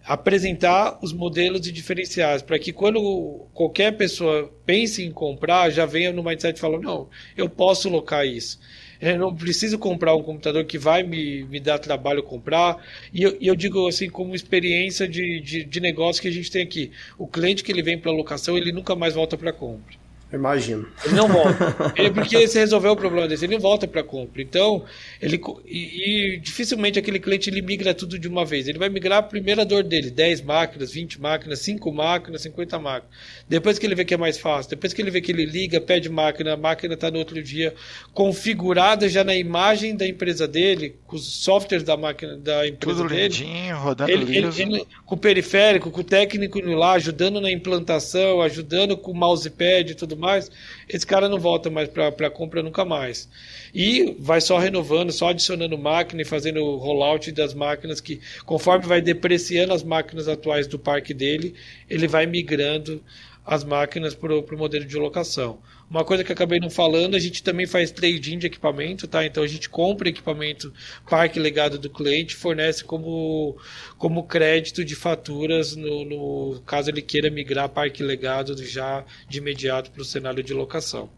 apresentar 0.06 1.00
os 1.02 1.12
modelos 1.12 1.68
e 1.68 1.72
diferenciais 1.72 2.41
para 2.41 2.60
que 2.60 2.72
quando 2.72 3.47
qualquer 3.54 3.97
pessoa 3.97 4.52
pense 4.66 5.04
em 5.04 5.12
comprar, 5.12 5.70
já 5.72 5.86
venha 5.86 6.14
no 6.14 6.24
mindset 6.24 6.58
e 6.58 6.62
fala, 6.62 6.80
não, 6.80 7.10
eu 7.36 7.50
posso 7.50 7.89
locar 7.89 8.26
isso. 8.26 8.60
Eu 9.02 9.18
não 9.18 9.34
preciso 9.34 9.80
comprar 9.80 10.16
um 10.16 10.22
computador 10.22 10.66
que 10.66 10.78
vai 10.78 11.04
me, 11.04 11.43
me 11.45 11.60
dar 11.60 11.80
trabalho 11.80 12.22
comprar. 12.22 12.78
E 13.14 13.24
eu, 13.24 13.38
eu 13.39 13.56
digo 13.56 13.88
assim, 13.88 14.10
como 14.10 14.36
experiência 14.36 15.08
de, 15.08 15.39
de, 15.39 15.64
de 15.64 15.80
negócio 15.80 16.22
que 16.22 16.28
a 16.28 16.32
gente 16.32 16.52
tem 16.52 16.62
aqui. 16.62 16.91
O 17.18 17.26
cliente 17.26 17.64
que 17.64 17.72
ele 17.72 17.82
vem 17.82 17.97
para 17.97 18.12
locação, 18.12 18.58
ele 18.58 18.74
nunca 18.74 18.95
mais 18.95 19.16
volta 19.16 19.38
para 19.38 19.54
compra. 19.54 19.95
Imagino. 20.32 20.88
Ele 21.05 21.15
não 21.15 21.27
volta. 21.27 21.93
Ele, 21.97 22.11
porque 22.11 22.47
você 22.47 22.59
resolveu 22.59 22.91
o 22.91 22.95
problema 22.95 23.27
dele, 23.27 23.43
ele 23.43 23.53
não 23.53 23.59
volta 23.59 23.88
para 23.88 24.03
compra. 24.03 24.41
Então, 24.41 24.86
ele 25.19 25.41
e, 25.65 26.36
e 26.36 26.38
dificilmente 26.38 26.99
aquele 26.99 27.19
cliente 27.19 27.49
ele 27.49 27.61
migra 27.63 27.93
tudo 27.95 28.19
de 28.19 28.27
uma 28.27 28.45
vez. 28.45 28.67
Ele 28.67 28.77
vai 28.77 28.89
migrar 28.89 29.17
a 29.19 29.23
primeira 29.23 29.65
dor 29.65 29.84
dele, 29.84 30.11
10 30.11 30.41
máquinas, 30.41 30.91
20 30.91 31.19
máquinas, 31.19 31.59
5 31.59 31.91
máquinas, 31.91 32.41
50 32.43 32.77
máquinas. 32.77 33.09
Depois 33.47 33.80
que 33.80 33.86
ele 33.88 33.95
vê 33.95 34.05
que 34.05 34.13
é 34.13 34.17
mais 34.17 34.38
fácil, 34.38 34.69
depois 34.69 34.93
que 34.93 35.01
ele 35.01 35.09
vê 35.09 35.19
que 35.19 35.32
ele 35.32 35.45
liga, 35.45 35.82
pede 35.82 36.09
máquina, 36.09 36.53
a 36.53 36.57
máquina 36.57 36.93
está 36.93 37.09
no 37.09 37.17
outro 37.17 37.41
dia 37.41 37.73
configurada 38.13 39.09
já 39.09 39.23
na 39.23 39.34
imagem 39.36 39.95
da 39.95 40.05
empresa 40.07 40.47
dele, 40.47 40.95
com 41.07 41.15
os 41.15 41.25
softwares 41.25 41.84
da 41.84 41.97
máquina 41.97 42.38
da 42.38 42.67
empresa 42.67 42.97
Tudo 42.97 43.09
dele. 43.09 43.23
lindinho, 43.23 43.77
rodando 43.77 44.11
Ele, 44.11 44.38
ele- 44.38 44.61
ele- 44.61 44.88
com 45.05 45.15
o 45.15 45.17
periférico, 45.17 45.89
com 45.89 46.01
o 46.01 46.03
técnico 46.03 46.59
lá, 46.61 46.93
ajudando 46.93 47.41
na 47.41 47.51
implantação, 47.51 48.41
ajudando 48.41 48.95
com 48.95 49.11
o 49.11 49.15
mousepad 49.15 49.91
e 49.91 49.95
tudo 49.95 50.18
mais, 50.20 50.51
esse 50.88 51.07
cara 51.07 51.30
não 51.30 51.39
volta 51.39 51.70
mais 51.70 51.89
para 51.89 52.30
compra 52.30 52.61
nunca 52.61 52.86
mais. 52.86 53.30
E 53.74 54.15
vai 54.20 54.41
só 54.41 54.57
renovando, 54.57 55.11
só 55.11 55.30
adicionando 55.30 55.78
máquina 55.78 56.22
e 56.22 56.26
fazendo 56.26 56.61
o 56.61 56.78
rollout 56.78 57.32
das 57.32 57.53
máquinas 57.53 58.01
que, 58.01 58.20
conforme 58.45 58.86
vai 58.86 59.01
depreciando 59.01 59.74
as 59.74 59.84
máquinas 59.84 60.28
atuais 60.28 60.67
do 60.67 60.78
parque 60.78 61.13
dele, 61.13 61.55
ele 61.89 62.07
vai 62.07 62.26
migrando 62.26 63.01
as 63.45 63.63
máquinas 63.63 64.13
para 64.13 64.34
o 64.38 64.57
modelo 64.57 64.86
de 64.86 64.97
locação. 64.97 65.59
Uma 65.89 66.05
coisa 66.05 66.23
que 66.23 66.31
acabei 66.31 66.59
não 66.59 66.69
falando, 66.69 67.15
a 67.15 67.19
gente 67.19 67.41
também 67.41 67.65
faz 67.65 67.89
trade-in 67.89 68.37
de 68.37 68.45
equipamento, 68.45 69.07
tá? 69.07 69.25
Então 69.25 69.41
a 69.41 69.47
gente 69.47 69.67
compra 69.67 70.09
equipamento 70.09 70.71
parque 71.09 71.39
legado 71.39 71.79
do 71.79 71.89
cliente, 71.89 72.35
fornece 72.35 72.83
como, 72.83 73.57
como 73.97 74.27
crédito 74.27 74.85
de 74.85 74.95
faturas 74.95 75.75
no, 75.75 76.05
no 76.05 76.61
caso 76.61 76.91
ele 76.91 77.01
queira 77.01 77.31
migrar 77.31 77.69
parque 77.69 78.03
legado 78.03 78.55
já 78.63 79.03
de 79.27 79.39
imediato 79.39 79.89
para 79.89 80.01
o 80.01 80.05
cenário 80.05 80.43
de 80.43 80.53
locação. 80.53 81.09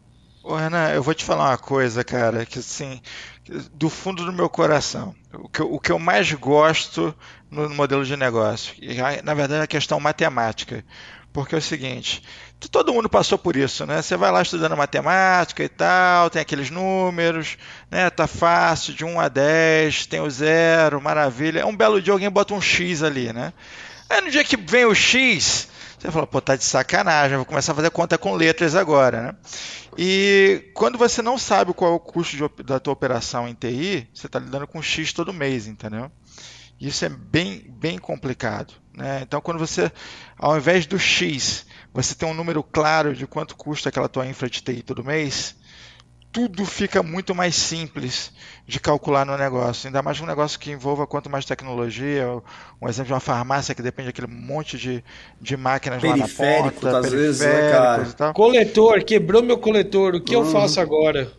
Ô, 0.44 0.56
Renan, 0.56 0.90
eu 0.90 1.04
vou 1.04 1.14
te 1.14 1.24
falar 1.24 1.50
uma 1.50 1.58
coisa, 1.58 2.04
cara, 2.04 2.46
que 2.46 2.60
assim, 2.60 3.00
do 3.74 3.90
fundo 3.90 4.26
do 4.26 4.34
meu 4.34 4.50
coração, 4.50 5.14
o 5.34 5.48
que, 5.48 5.62
eu, 5.62 5.72
o 5.72 5.80
que 5.80 5.92
eu 5.92 6.00
mais 6.00 6.32
gosto 6.34 7.14
no 7.50 7.70
modelo 7.70 8.04
de 8.04 8.18
negócio, 8.18 8.74
na 9.24 9.34
verdade 9.34 9.62
é 9.62 9.64
a 9.64 9.68
questão 9.68 10.00
matemática. 10.00 10.84
Porque 11.34 11.56
é 11.56 11.58
o 11.58 11.62
seguinte, 11.62 12.22
todo 12.70 12.94
mundo 12.94 13.10
passou 13.10 13.38
por 13.38 13.56
isso, 13.56 13.86
né? 13.86 14.02
Você 14.02 14.18
vai 14.18 14.32
lá 14.32 14.42
estudando 14.42 14.76
matemática 14.76 15.64
e 15.64 15.70
tal, 15.70 16.30
tem 16.30 16.42
aqueles 16.42 16.70
números, 16.70 17.58
né? 17.90 18.10
Tá 18.10 18.28
fácil, 18.28 18.94
de 18.94 19.06
1 19.06 19.20
a 19.20 19.30
10, 19.30 20.08
tem 20.08 20.20
o 20.20 20.30
zero, 20.30 21.02
maravilha. 21.02 21.62
É 21.62 21.66
um 21.66 21.76
belo 21.76 22.02
dia 22.02 22.12
alguém 22.12 22.30
bota 22.30 22.54
um 22.54 22.62
X 22.62 23.02
ali, 23.02 23.32
né? 23.32 23.54
Aí 24.10 24.20
no 24.20 24.30
dia 24.30 24.44
que 24.44 24.58
vem 24.58 24.84
o 24.84 24.94
X, 24.94 25.70
você 25.98 26.12
fala, 26.12 26.28
pô, 26.28 26.42
tá 26.42 26.58
de 26.58 26.66
sacanagem, 26.66 27.38
vou 27.38 27.46
começar 27.46 27.72
a 27.72 27.76
fazer 27.76 27.90
conta 27.92 28.18
com 28.18 28.36
letras 28.36 28.76
agora, 28.76 29.22
né? 29.22 29.36
E 29.98 30.70
quando 30.74 30.98
você 30.98 31.22
não 31.22 31.38
sabe 31.38 31.74
qual 31.74 31.94
é 31.94 31.96
o 31.96 32.00
custo 32.00 32.36
de, 32.36 32.64
da 32.64 32.78
tua 32.78 32.92
operação 32.92 33.48
em 33.48 33.54
TI, 33.54 34.10
você 34.14 34.28
está 34.28 34.38
lidando 34.38 34.68
com 34.68 34.82
X 34.82 35.14
todo 35.14 35.32
mês, 35.32 35.66
entendeu? 35.66 36.12
Isso 36.80 37.06
é 37.06 37.10
bem, 37.10 37.64
bem 37.70 37.98
complicado. 37.98 38.81
Né? 38.94 39.22
Então, 39.24 39.42
quando 39.42 39.60
você, 39.60 39.92
ao 40.38 40.58
invés 40.58 40.86
do 40.86 41.00
X, 41.00 41.66
você 41.94 42.14
tem 42.16 42.28
um 42.28 42.34
número 42.34 42.64
claro 42.64 43.16
de 43.16 43.26
quanto 43.26 43.56
custa 43.56 43.90
aquela 43.90 44.10
tua 44.10 44.26
infra 44.26 44.50
de 44.50 44.62
TI 44.62 44.82
todo 44.82 45.04
mês, 45.04 45.56
tudo 46.32 46.66
fica 46.66 47.04
muito 47.04 47.36
mais 47.36 47.56
simples 47.56 48.32
de 48.66 48.80
calcular 48.80 49.26
no 49.26 49.38
negócio. 49.38 49.88
Ainda 49.88 50.02
mais 50.02 50.20
um 50.22 50.26
negócio 50.26 50.58
que 50.58 50.72
envolva 50.72 51.06
quanto 51.06 51.30
mais 51.30 51.44
tecnologia. 51.44 52.26
Um 52.82 52.88
exemplo 52.88 53.08
de 53.08 53.14
uma 53.14 53.20
farmácia 53.20 53.76
que 53.76 53.82
depende 53.82 54.08
daquele 54.08 54.28
monte 54.28 54.78
de, 54.78 55.04
de 55.42 55.58
máquinas 55.58 56.02
lá 56.02 56.16
na 56.16 56.28
ponta, 56.28 57.00
às 57.00 57.12
vezes, 57.12 57.42
né, 57.42 57.72
cara? 57.72 58.34
Coletor, 58.34 59.04
quebrou 59.04 59.44
meu 59.44 59.58
coletor. 59.58 60.16
O 60.16 60.22
que 60.22 60.36
uhum. 60.36 60.46
eu 60.46 60.52
faço 60.52 60.80
agora? 60.80 61.30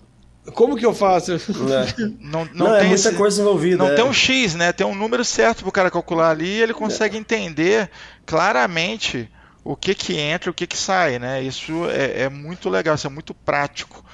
Como 0.55 0.77
que 0.77 0.85
eu 0.85 0.93
faço? 0.93 1.33
É. 1.33 1.39
Não, 2.19 2.45
não, 2.47 2.67
não, 2.67 2.75
é 2.75 2.79
tem 2.79 2.87
é 2.87 2.89
muita 2.89 3.09
esse, 3.09 3.17
coisa 3.17 3.41
envolvida. 3.41 3.77
Não 3.77 3.91
é. 3.91 3.95
tem 3.95 4.05
um 4.05 4.13
X, 4.13 4.55
né? 4.55 4.73
Tem 4.73 4.87
um 4.87 4.95
número 4.95 5.25
certo 5.25 5.61
para 5.61 5.69
o 5.69 5.73
cara 5.73 5.91
calcular 5.91 6.31
ali 6.31 6.47
e 6.47 6.63
ele 6.63 6.75
consegue 6.75 7.17
é. 7.17 7.21
entender 7.21 7.91
claramente 8.27 9.31
o 9.63 9.77
que 9.77 9.95
que 9.95 10.19
entra, 10.19 10.51
o 10.51 10.55
que 10.55 10.67
que 10.67 10.77
sai, 10.77 11.19
né? 11.19 11.43
Isso 11.43 11.89
é, 11.89 12.23
é 12.23 12.29
muito 12.29 12.69
legal, 12.69 12.97
isso 12.97 13.07
é 13.07 13.11
muito 13.11 13.33
prático 13.33 14.05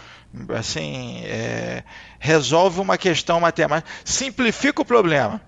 assim, 0.55 1.23
é, 1.25 1.83
resolve 2.19 2.81
uma 2.81 2.99
questão 2.99 3.41
matemática, 3.41 3.91
simplifica 4.05 4.83
o 4.83 4.85
problema. 4.85 5.41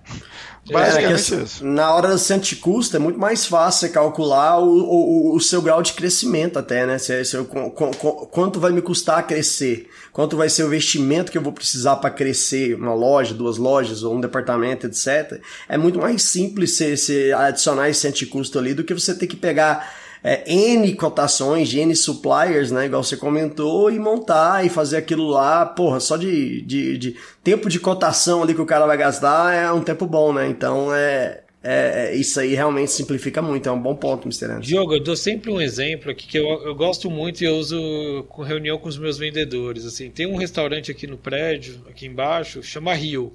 É, 0.69 0.73
Basicamente 0.73 1.33
é, 1.33 1.37
isso. 1.37 1.65
Na 1.65 1.93
hora 1.93 2.09
do 2.09 2.19
centro 2.19 2.47
de 2.47 2.55
custo 2.57 2.95
é 2.95 2.99
muito 2.99 3.19
mais 3.19 3.45
fácil 3.45 3.79
você 3.79 3.89
calcular 3.89 4.59
o, 4.59 4.67
o, 4.67 5.35
o 5.35 5.39
seu 5.39 5.61
grau 5.61 5.81
de 5.81 5.93
crescimento 5.93 6.59
até, 6.59 6.85
né? 6.85 6.97
Se, 6.99 7.25
se 7.25 7.35
eu, 7.35 7.45
quanto 7.45 8.59
vai 8.59 8.71
me 8.71 8.81
custar 8.81 9.25
crescer? 9.25 9.89
Quanto 10.13 10.37
vai 10.37 10.49
ser 10.49 10.63
o 10.63 10.67
investimento 10.67 11.31
que 11.31 11.37
eu 11.37 11.41
vou 11.41 11.51
precisar 11.51 11.95
para 11.95 12.11
crescer 12.11 12.75
uma 12.75 12.93
loja, 12.93 13.33
duas 13.33 13.57
lojas 13.57 14.03
ou 14.03 14.15
um 14.15 14.21
departamento, 14.21 14.85
etc. 14.85 15.41
É 15.67 15.77
muito 15.77 15.99
mais 15.99 16.21
simples 16.21 16.71
você, 16.71 16.95
você 16.95 17.33
adicionar 17.35 17.89
esse 17.89 18.01
centro 18.01 18.19
de 18.19 18.27
custo 18.27 18.59
ali 18.59 18.73
do 18.73 18.83
que 18.83 18.93
você 18.93 19.15
ter 19.15 19.27
que 19.27 19.35
pegar 19.35 20.00
é, 20.23 20.43
N 20.51 20.93
cotações 20.95 21.73
N 21.73 21.95
suppliers, 21.95 22.71
né? 22.71 22.85
Igual 22.85 23.03
você 23.03 23.17
comentou, 23.17 23.91
e 23.91 23.97
montar 23.97 24.65
e 24.65 24.69
fazer 24.69 24.97
aquilo 24.97 25.27
lá, 25.27 25.65
porra, 25.65 25.99
só 25.99 26.17
de, 26.17 26.61
de, 26.61 26.97
de 26.97 27.15
tempo 27.43 27.69
de 27.69 27.79
cotação 27.79 28.43
ali 28.43 28.53
que 28.53 28.61
o 28.61 28.65
cara 28.65 28.85
vai 28.85 28.97
gastar 28.97 29.53
é 29.53 29.71
um 29.71 29.81
tempo 29.81 30.05
bom, 30.05 30.33
né? 30.33 30.47
Então 30.47 30.93
é, 30.93 31.41
é, 31.63 32.15
isso 32.15 32.39
aí 32.39 32.55
realmente 32.55 32.91
simplifica 32.91 33.41
muito, 33.41 33.69
é 33.69 33.71
um 33.71 33.79
bom 33.79 33.95
ponto, 33.95 34.27
Mr. 34.27 34.45
Anderson. 34.45 34.61
Diogo, 34.61 34.95
eu 34.95 34.99
dou 34.99 35.15
sempre 35.15 35.51
um 35.51 35.61
exemplo 35.61 36.11
aqui 36.11 36.27
que 36.27 36.37
eu, 36.37 36.47
eu 36.65 36.73
gosto 36.73 37.09
muito 37.09 37.41
e 37.41 37.45
eu 37.45 37.55
uso 37.55 38.25
com 38.29 38.41
reunião 38.41 38.79
com 38.79 38.89
os 38.89 38.97
meus 38.97 39.17
vendedores. 39.17 39.85
Assim, 39.85 40.09
tem 40.09 40.25
um 40.25 40.37
restaurante 40.37 40.89
aqui 40.89 41.05
no 41.05 41.17
prédio, 41.17 41.81
aqui 41.87 42.07
embaixo, 42.07 42.63
chama 42.63 42.93
Rio. 42.93 43.31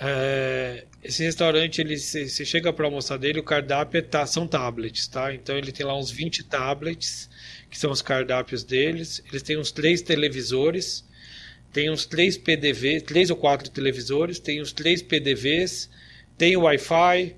É, 0.00 0.84
esse 1.08 1.22
restaurante, 1.22 1.80
ele 1.80 1.96
você 1.96 2.44
chega 2.44 2.70
para 2.70 2.84
almoçar 2.84 3.16
dele, 3.16 3.40
o 3.40 3.42
cardápio 3.42 3.98
é, 3.98 4.02
tá, 4.02 4.26
são 4.26 4.46
tablets, 4.46 5.08
tá? 5.08 5.34
Então 5.34 5.56
ele 5.56 5.72
tem 5.72 5.86
lá 5.86 5.98
uns 5.98 6.10
20 6.10 6.44
tablets, 6.44 7.30
que 7.70 7.78
são 7.78 7.90
os 7.90 8.02
cardápios 8.02 8.62
deles. 8.62 9.22
Eles 9.30 9.42
têm 9.42 9.56
uns 9.56 9.72
três 9.72 10.02
televisores, 10.02 11.02
tem 11.72 11.90
uns 11.90 12.04
três 12.04 12.36
PDV, 12.36 13.00
três 13.00 13.30
ou 13.30 13.36
quatro 13.36 13.70
televisores, 13.70 14.38
tem 14.38 14.60
uns 14.60 14.70
três 14.70 15.00
PDVs, 15.00 15.88
tem 16.36 16.58
o 16.58 16.64
Wi-Fi. 16.64 17.34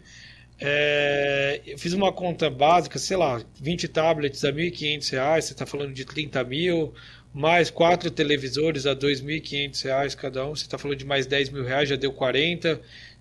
É, 0.58 1.60
eu 1.64 1.78
fiz 1.78 1.92
uma 1.92 2.12
conta 2.12 2.50
básica, 2.50 2.98
sei 2.98 3.16
lá, 3.16 3.40
20 3.60 3.86
tablets 3.86 4.44
a 4.44 4.50
R$ 4.50 4.68
1.500, 4.68 5.40
você 5.40 5.52
está 5.52 5.64
falando 5.64 5.94
de 5.94 6.04
30 6.04 6.42
mil, 6.42 6.92
mais 7.32 7.70
quatro 7.70 8.10
televisores 8.10 8.84
a 8.84 8.90
R$ 8.90 8.96
2.500 8.96 10.16
cada 10.16 10.44
um, 10.44 10.56
você 10.56 10.64
está 10.64 10.76
falando 10.76 10.98
de 10.98 11.04
mais 11.04 11.24
10 11.24 11.50
mil 11.50 11.64
reais, 11.64 11.88
já 11.88 11.94
deu 11.94 12.12
40. 12.12 12.80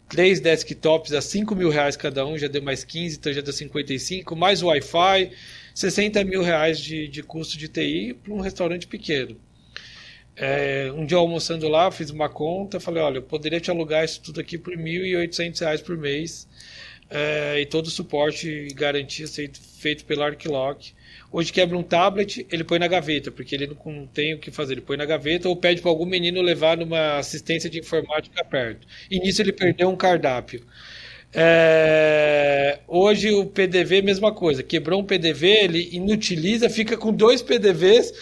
Três 0.09 0.39
desktops 0.39 1.13
a 1.13 1.21
5 1.21 1.55
mil 1.55 1.69
reais 1.69 1.95
cada 1.95 2.25
um, 2.25 2.35
já 2.35 2.47
deu 2.47 2.63
mais 2.63 2.83
15, 2.83 3.17
então 3.17 3.31
já 3.31 3.41
deu 3.41 3.53
55. 3.53 4.35
Mais 4.35 4.63
Wi-Fi, 4.63 5.31
60 5.73 6.23
mil 6.23 6.41
reais 6.41 6.79
de, 6.79 7.07
de 7.07 7.21
custo 7.21 7.57
de 7.57 7.67
TI 7.67 8.15
para 8.15 8.33
um 8.33 8.41
restaurante 8.41 8.87
pequeno. 8.87 9.39
É, 10.35 10.91
um 10.95 11.05
dia 11.05 11.17
almoçando 11.17 11.67
lá, 11.67 11.91
fiz 11.91 12.09
uma 12.09 12.27
conta, 12.27 12.79
falei, 12.79 13.03
olha, 13.03 13.17
eu 13.17 13.21
poderia 13.21 13.59
te 13.59 13.69
alugar 13.69 14.03
isso 14.03 14.21
tudo 14.21 14.39
aqui 14.39 14.57
por 14.57 14.73
R$ 14.73 14.81
1.800 14.81 15.83
por 15.83 15.95
mês 15.95 16.47
é, 17.09 17.59
e 17.59 17.65
todo 17.65 17.87
o 17.87 17.91
suporte 17.91 18.47
e 18.47 18.73
garantia 18.73 19.25
feito 19.27 20.05
pela 20.05 20.27
Arclock. 20.27 20.93
Hoje 21.31 21.53
quebra 21.53 21.77
um 21.77 21.83
tablet, 21.83 22.45
ele 22.51 22.63
põe 22.63 22.79
na 22.79 22.87
gaveta, 22.87 23.31
porque 23.31 23.55
ele 23.55 23.71
não 23.85 24.07
tem 24.07 24.33
o 24.33 24.39
que 24.39 24.51
fazer. 24.51 24.73
Ele 24.73 24.81
põe 24.81 24.97
na 24.97 25.05
gaveta 25.05 25.47
ou 25.47 25.55
pede 25.55 25.81
para 25.81 25.91
algum 25.91 26.05
menino 26.05 26.41
levar 26.41 26.77
numa 26.77 27.17
assistência 27.17 27.69
de 27.69 27.79
informática 27.79 28.43
perto. 28.43 28.87
E 29.09 29.19
nisso 29.19 29.41
ele 29.41 29.53
perdeu 29.53 29.89
um 29.89 29.95
cardápio. 29.95 30.63
É... 31.33 32.79
Hoje 32.87 33.31
o 33.31 33.45
PDV, 33.45 34.01
mesma 34.01 34.33
coisa. 34.33 34.63
Quebrou 34.63 35.01
um 35.01 35.05
PDV, 35.05 35.47
ele 35.47 35.89
inutiliza, 35.91 36.69
fica 36.69 36.97
com 36.97 37.13
dois 37.13 37.41
PDVs 37.41 38.13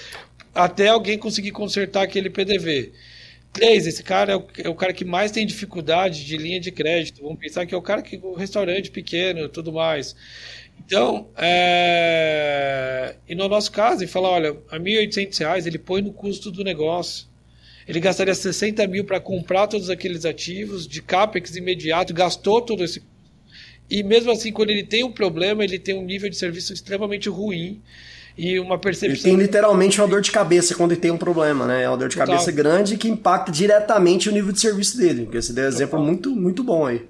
até 0.54 0.88
alguém 0.88 1.18
conseguir 1.18 1.52
consertar 1.52 2.04
aquele 2.04 2.30
PDV. 2.30 2.92
Três, 3.58 3.88
esse 3.88 4.04
cara 4.04 4.34
é 4.34 4.36
o, 4.36 4.46
é 4.66 4.70
o, 4.70 4.76
cara 4.76 4.94
que 4.94 5.04
mais 5.04 5.32
tem 5.32 5.44
dificuldade 5.44 6.24
de 6.24 6.38
linha 6.38 6.60
de 6.60 6.72
crédito. 6.72 7.24
Vamos 7.24 7.40
pensar 7.40 7.66
que 7.66 7.74
é 7.74 7.78
o 7.78 7.82
cara 7.82 8.04
que 8.04 8.16
o 8.22 8.36
restaurante 8.36 8.92
pequeno, 8.92 9.50
tudo 9.50 9.74
mais. 9.74 10.16
Então, 10.86 11.28
é... 11.36 13.16
e 13.28 13.34
no 13.34 13.50
nosso 13.50 13.72
caso, 13.72 14.04
ele 14.04 14.12
fala, 14.12 14.30
olha, 14.30 14.56
a 14.70 14.78
R$ 14.78 14.84
1.800 15.08 15.66
ele 15.66 15.80
põe 15.80 16.04
no 16.04 16.14
custo 16.14 16.52
do 16.52 16.64
negócio. 16.64 17.26
Ele 17.88 18.00
gastaria 18.00 18.36
60 18.36 18.86
mil 18.86 19.04
para 19.04 19.20
comprar 19.20 19.66
todos 19.66 19.90
aqueles 19.90 20.24
ativos, 20.24 20.88
de 20.88 21.02
CAPEX 21.02 21.56
imediato, 21.56 22.14
gastou 22.14 22.62
todo 22.62 22.84
esse. 22.84 23.02
E 23.90 24.04
mesmo 24.04 24.30
assim, 24.30 24.52
quando 24.52 24.70
ele 24.70 24.84
tem 24.84 25.04
um 25.04 25.12
problema, 25.12 25.64
ele 25.64 25.80
tem 25.80 25.96
um 25.96 26.06
nível 26.06 26.30
de 26.30 26.38
serviço 26.38 26.74
extremamente 26.74 27.28
ruim 27.28 27.82
e 28.38 28.60
uma 28.60 28.78
percepção. 28.78 29.16
Ele 29.16 29.22
tem 29.22 29.36
literalmente 29.36 30.00
uma 30.00 30.08
dor 30.08 30.22
de 30.22 30.32
cabeça 30.32 30.76
quando 30.76 30.92
ele 30.92 31.02
tem 31.02 31.12
um 31.12 31.18
problema, 31.18 31.66
né? 31.66 31.84
É 31.84 31.90
uma 31.90 31.98
dor 31.98 32.10
de 32.10 32.16
Total. 32.16 32.36
cabeça 32.36 32.52
grande 32.52 32.98
que 32.98 33.08
impacta 33.08 33.52
diretamente 33.52 34.30
o 34.30 34.32
nível 34.32 34.52
de 34.52 34.60
serviço 34.60 34.98
dele. 34.98 35.24
Porque 35.24 35.42
você 35.42 35.54
deu 35.54 35.66
um 35.66 35.68
exemplo 35.68 36.00
muito, 36.00 36.36
muito 36.36 36.64
bom 36.64 36.86
aí 36.86 37.08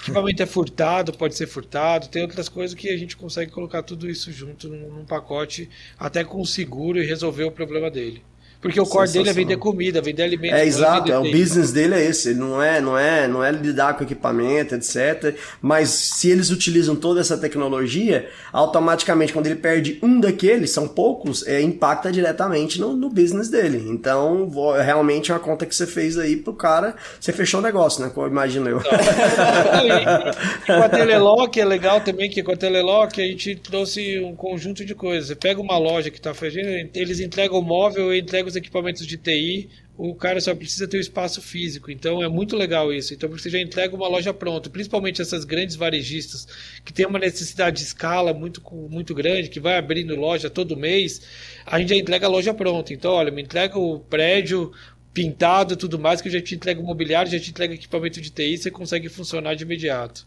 equipamento 0.00 0.42
é 0.42 0.46
furtado, 0.46 1.12
pode 1.12 1.34
ser 1.34 1.46
furtado, 1.46 2.08
tem 2.08 2.22
outras 2.22 2.48
coisas 2.48 2.74
que 2.74 2.88
a 2.88 2.96
gente 2.96 3.16
consegue 3.16 3.50
colocar 3.50 3.82
tudo 3.82 4.08
isso 4.08 4.32
junto 4.32 4.68
num, 4.68 4.90
num 4.90 5.04
pacote, 5.04 5.68
até 5.98 6.24
com 6.24 6.44
seguro 6.44 6.98
e 6.98 7.04
resolver 7.04 7.44
o 7.44 7.52
problema 7.52 7.90
dele. 7.90 8.22
Porque 8.60 8.78
o 8.78 8.84
core 8.84 9.10
dele 9.10 9.30
é 9.30 9.32
vender 9.32 9.56
comida, 9.56 10.02
vender 10.02 10.22
alimentos. 10.22 10.58
É 10.58 10.66
exato, 10.66 11.10
é, 11.10 11.18
o 11.18 11.22
business 11.22 11.72
dele 11.72 11.94
é 11.94 12.04
esse. 12.04 12.30
Ele 12.30 12.40
não 12.40 12.62
é, 12.62 12.80
não 12.80 12.98
é, 12.98 13.26
não 13.26 13.42
é 13.42 13.50
lidar 13.50 13.96
com 13.96 14.04
equipamento, 14.04 14.74
etc. 14.74 15.34
Mas 15.62 15.88
se 15.88 16.30
eles 16.30 16.50
utilizam 16.50 16.94
toda 16.94 17.20
essa 17.20 17.38
tecnologia, 17.38 18.28
automaticamente 18.52 19.32
quando 19.32 19.46
ele 19.46 19.56
perde 19.56 19.98
um 20.02 20.20
daqueles, 20.20 20.72
são 20.72 20.86
poucos, 20.86 21.46
é, 21.46 21.62
impacta 21.62 22.12
diretamente 22.12 22.78
no, 22.78 22.94
no 22.94 23.08
business 23.08 23.48
dele. 23.48 23.82
Então, 23.88 24.50
realmente 24.84 25.30
é 25.30 25.34
uma 25.34 25.40
conta 25.40 25.64
que 25.64 25.74
você 25.74 25.86
fez 25.86 26.18
aí 26.18 26.36
pro 26.36 26.52
cara, 26.52 26.94
você 27.18 27.32
fechou 27.32 27.60
o 27.60 27.62
negócio, 27.62 28.04
né? 28.04 28.12
Imagino 28.26 28.68
eu. 28.68 28.80
E, 28.80 29.88
e, 29.88 30.66
com 30.66 30.82
a 30.84 30.88
Telelock 30.88 31.58
é 31.58 31.64
legal 31.64 32.02
também 32.02 32.28
que 32.28 32.42
com 32.42 32.52
a 32.52 32.56
Telelock 32.56 33.20
a 33.20 33.24
gente 33.24 33.56
trouxe 33.56 34.20
um 34.20 34.34
conjunto 34.34 34.84
de 34.84 34.94
coisas. 34.94 35.28
Você 35.28 35.34
pega 35.34 35.60
uma 35.60 35.78
loja 35.78 36.10
que 36.10 36.18
está 36.18 36.34
fazendo, 36.34 36.90
eles 36.94 37.20
entregam 37.20 37.58
o 37.58 37.62
móvel 37.62 38.12
e 38.12 38.20
entregam 38.20 38.49
os 38.50 38.56
equipamentos 38.56 39.06
de 39.06 39.16
TI, 39.16 39.70
o 39.96 40.14
cara 40.14 40.40
só 40.40 40.54
precisa 40.54 40.88
ter 40.88 40.96
o 40.96 41.00
espaço 41.00 41.40
físico. 41.40 41.90
Então 41.90 42.22
é 42.22 42.28
muito 42.28 42.56
legal 42.56 42.92
isso. 42.92 43.14
Então 43.14 43.28
você 43.28 43.48
já 43.48 43.58
entrega 43.58 43.94
uma 43.94 44.08
loja 44.08 44.32
pronta, 44.32 44.68
principalmente 44.68 45.22
essas 45.22 45.44
grandes 45.44 45.76
varejistas 45.76 46.46
que 46.84 46.92
tem 46.92 47.06
uma 47.06 47.18
necessidade 47.18 47.78
de 47.78 47.82
escala 47.84 48.32
muito, 48.32 48.62
muito 48.90 49.14
grande, 49.14 49.48
que 49.48 49.60
vai 49.60 49.76
abrindo 49.78 50.14
loja 50.16 50.50
todo 50.50 50.76
mês, 50.76 51.22
a 51.66 51.78
gente 51.78 51.90
já 51.90 51.96
entrega 51.96 52.26
a 52.26 52.30
loja 52.30 52.52
pronta. 52.52 52.92
Então, 52.92 53.12
olha, 53.12 53.30
me 53.30 53.42
entrega 53.42 53.78
o 53.78 54.00
prédio 54.00 54.72
pintado 55.12 55.76
tudo 55.76 55.98
mais, 55.98 56.20
que 56.20 56.28
eu 56.28 56.32
já 56.32 56.40
te 56.40 56.54
entrego 56.54 56.82
mobiliário, 56.82 57.30
já 57.30 57.38
te 57.38 57.50
entrega 57.50 57.74
equipamento 57.74 58.20
de 58.20 58.30
TI, 58.30 58.58
você 58.58 58.70
consegue 58.70 59.08
funcionar 59.08 59.54
de 59.54 59.64
imediato. 59.64 60.26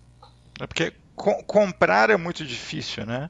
É 0.59 0.67
porque 0.67 0.93
comprar 1.15 2.09
é 2.09 2.17
muito 2.17 2.45
difícil, 2.45 3.05
né? 3.05 3.29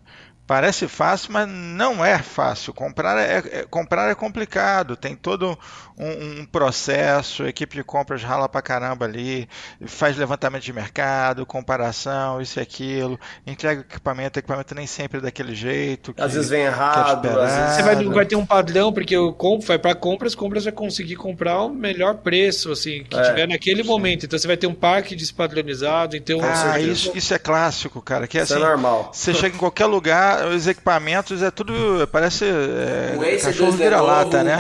Parece 0.54 0.88
fácil, 0.88 1.34
mas 1.34 1.50
não 1.50 2.06
é 2.06 2.20
fácil. 2.20 2.76
Comprar 2.76 3.18
é, 3.18 3.38
é- 3.38 3.66
comprar 3.68 4.12
é 4.12 4.14
complicado. 4.14 4.96
Tem 4.96 5.16
todo 5.16 5.58
um, 5.98 6.42
um 6.42 6.46
processo. 6.46 7.42
A 7.42 7.50
equipe 7.50 7.76
de 7.76 7.84
compras 7.84 8.22
rala 8.22 8.48
pra 8.48 8.62
caramba 8.62 9.06
ali, 9.06 9.50
faz 9.88 10.16
levantamento 10.16 10.62
de 10.62 10.72
mercado, 10.72 11.44
comparação, 11.44 12.40
isso 12.40 12.60
e 12.60 12.62
aquilo, 12.62 13.20
entrega 13.48 13.82
o 13.82 13.84
equipamento. 13.84 14.38
O 14.38 14.40
equipamento 14.42 14.76
nem 14.76 14.86
sempre 14.86 15.18
é 15.18 15.22
daquele 15.22 15.56
jeito. 15.56 16.14
Às 16.20 16.28
que- 16.32 16.36
vezes 16.38 16.50
vem 16.52 16.60
que 16.62 16.66
é 16.68 16.70
errado, 16.70 17.28
às 17.30 17.52
vezes. 17.52 17.76
Você 17.76 17.82
vai, 17.82 17.96
vai 18.06 18.26
ter 18.28 18.36
um 18.36 18.46
padrão, 18.46 18.94
porque 18.94 19.18
o 19.18 19.34
comp 19.34 19.64
vai 19.64 19.80
para 19.80 19.96
compras, 19.96 20.36
compras 20.36 20.66
vai 20.66 20.74
conseguir 20.74 21.16
comprar 21.16 21.62
o 21.64 21.70
melhor 21.70 22.18
preço, 22.18 22.72
assim, 22.72 23.04
que 23.10 23.18
É, 23.18 23.24
tiver 23.24 23.48
naquele 23.48 23.82
momento. 23.82 24.28
Então 24.28 24.38
você 24.38 24.46
vai 24.46 24.56
ter 24.58 24.68
um 24.68 24.76
parque 24.76 25.16
despadronizado, 25.16 26.16
então 26.16 26.40
Ah, 26.44 26.80
isso, 26.80 27.12
isso 27.16 27.34
é 27.34 27.40
clássico, 27.40 28.00
cara. 28.04 28.28
Que 28.28 28.38
é 28.38 28.44
Isso 28.44 28.54
é 28.54 28.58
assim, 28.58 28.66
normal. 28.66 29.10
Você 29.12 29.34
chega 29.34 29.56
em 29.56 29.60
qualquer 29.60 29.88
lugar, 29.88 30.43
os 30.48 30.68
equipamentos 30.68 31.42
é 31.42 31.50
tudo. 31.52 31.74
Parece 32.12 32.46
é, 32.46 33.38
cachorro 33.42 33.72
2 33.72 33.76
vira-lata, 33.82 34.44
né? 34.44 34.60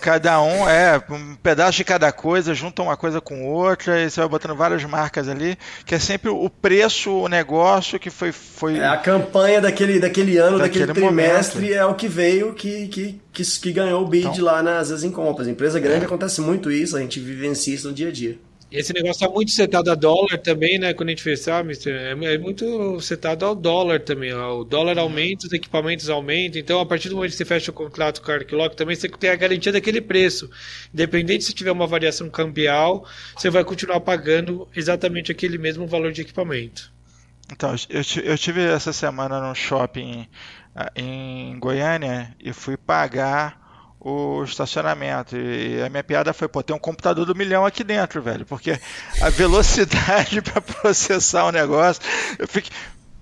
Cada 0.00 0.40
um 0.42 0.68
é 0.68 1.02
um 1.10 1.34
pedaço 1.36 1.78
de 1.78 1.84
cada 1.84 2.10
coisa, 2.12 2.54
junta 2.54 2.82
uma 2.82 2.96
coisa 2.96 3.20
com 3.20 3.44
outra, 3.44 4.00
e 4.00 4.10
você 4.10 4.20
vai 4.20 4.28
botando 4.28 4.56
várias 4.56 4.84
marcas 4.84 5.28
ali, 5.28 5.58
que 5.84 5.94
é 5.94 5.98
sempre 5.98 6.30
o 6.30 6.48
preço, 6.48 7.10
o 7.10 7.28
negócio 7.28 7.98
que 7.98 8.10
foi. 8.10 8.32
foi... 8.32 8.78
É 8.78 8.86
a 8.86 8.96
campanha 8.96 9.60
daquele, 9.60 9.98
daquele 10.00 10.36
ano, 10.36 10.58
Daquele 10.58 10.86
daquele 10.86 11.06
trimestre, 11.06 11.60
momento. 11.62 11.78
é 11.78 11.84
o 11.86 11.94
que 11.94 12.08
veio 12.08 12.52
que, 12.54 12.88
que, 12.88 13.20
que, 13.32 13.42
que 13.44 13.72
ganhou 13.72 14.02
o 14.02 14.06
bid 14.08 14.26
Então- 14.26 14.44
lá 14.44 14.62
nas 14.62 14.90
compras. 15.12 15.48
Empresa 15.48 15.80
grande 15.80 16.04
acontece 16.04 16.40
muito 16.40 16.70
isso, 16.70 16.96
a 16.96 17.00
gente 17.00 17.18
vivencia 17.20 17.74
isso 17.74 17.88
no 17.88 17.94
dia 17.94 18.08
a 18.08 18.12
dia. 18.12 18.38
Esse 18.70 18.92
negócio 18.92 19.26
tá 19.26 19.32
muito 19.32 19.50
setado 19.50 19.90
a 19.90 19.96
dólar 19.96 20.38
também, 20.38 20.78
né? 20.78 20.94
Quando 20.94 21.08
a 21.08 21.12
gente 21.12 21.22
fez, 21.22 21.40
sabe? 21.40 21.72
É 21.86 22.34
é 22.34 22.38
muito 22.38 23.00
setado 23.00 23.44
ao 23.44 23.54
dólar 23.54 24.00
também. 24.00 24.32
ó. 24.32 24.60
O 24.60 24.64
dólar 24.64 24.96
aumenta, 24.98 25.46
os 25.46 25.52
equipamentos 25.52 26.08
aumentam. 26.08 26.60
Então, 26.60 26.80
a 26.80 26.86
partir 26.86 27.08
do 27.08 27.16
momento 27.16 27.32
que 27.32 27.36
você 27.36 27.44
fecha 27.44 27.70
o 27.72 27.74
contrato 27.74 28.22
com 28.22 28.30
a 28.30 28.34
Arclock, 28.34 28.76
também 28.76 28.94
você 28.94 29.08
tem 29.08 29.30
a 29.30 29.36
garantia 29.36 29.72
daquele 29.72 30.00
preço. 30.00 30.48
Independente 30.94 31.44
se 31.44 31.52
tiver 31.52 31.72
uma 31.72 31.86
variação 31.86 32.30
cambial, 32.30 33.04
você 33.36 33.50
vai 33.50 33.64
continuar 33.64 34.00
pagando 34.00 34.68
exatamente 34.74 35.32
aquele 35.32 35.58
mesmo 35.58 35.86
valor 35.86 36.12
de 36.12 36.20
equipamento. 36.20 36.92
Então, 37.52 37.74
eu, 37.88 38.02
eu 38.22 38.38
tive 38.38 38.62
essa 38.62 38.92
semana 38.92 39.40
num 39.40 39.54
shopping 39.54 40.28
ah, 40.76 40.92
em 40.94 41.58
Goiânia 41.58 42.34
e 42.38 42.52
fui 42.52 42.76
pagar 42.76 43.59
o 44.00 44.42
estacionamento. 44.42 45.36
E 45.36 45.82
a 45.82 45.90
minha 45.90 46.02
piada 46.02 46.32
foi, 46.32 46.48
pô, 46.48 46.62
tem 46.62 46.74
um 46.74 46.78
computador 46.78 47.26
do 47.26 47.34
milhão 47.34 47.66
aqui 47.66 47.84
dentro, 47.84 48.22
velho. 48.22 48.46
Porque 48.46 48.80
a 49.20 49.28
velocidade 49.28 50.40
para 50.42 50.60
processar 50.60 51.44
o 51.44 51.52
negócio, 51.52 52.02
eu 52.38 52.48
fiquei, 52.48 52.72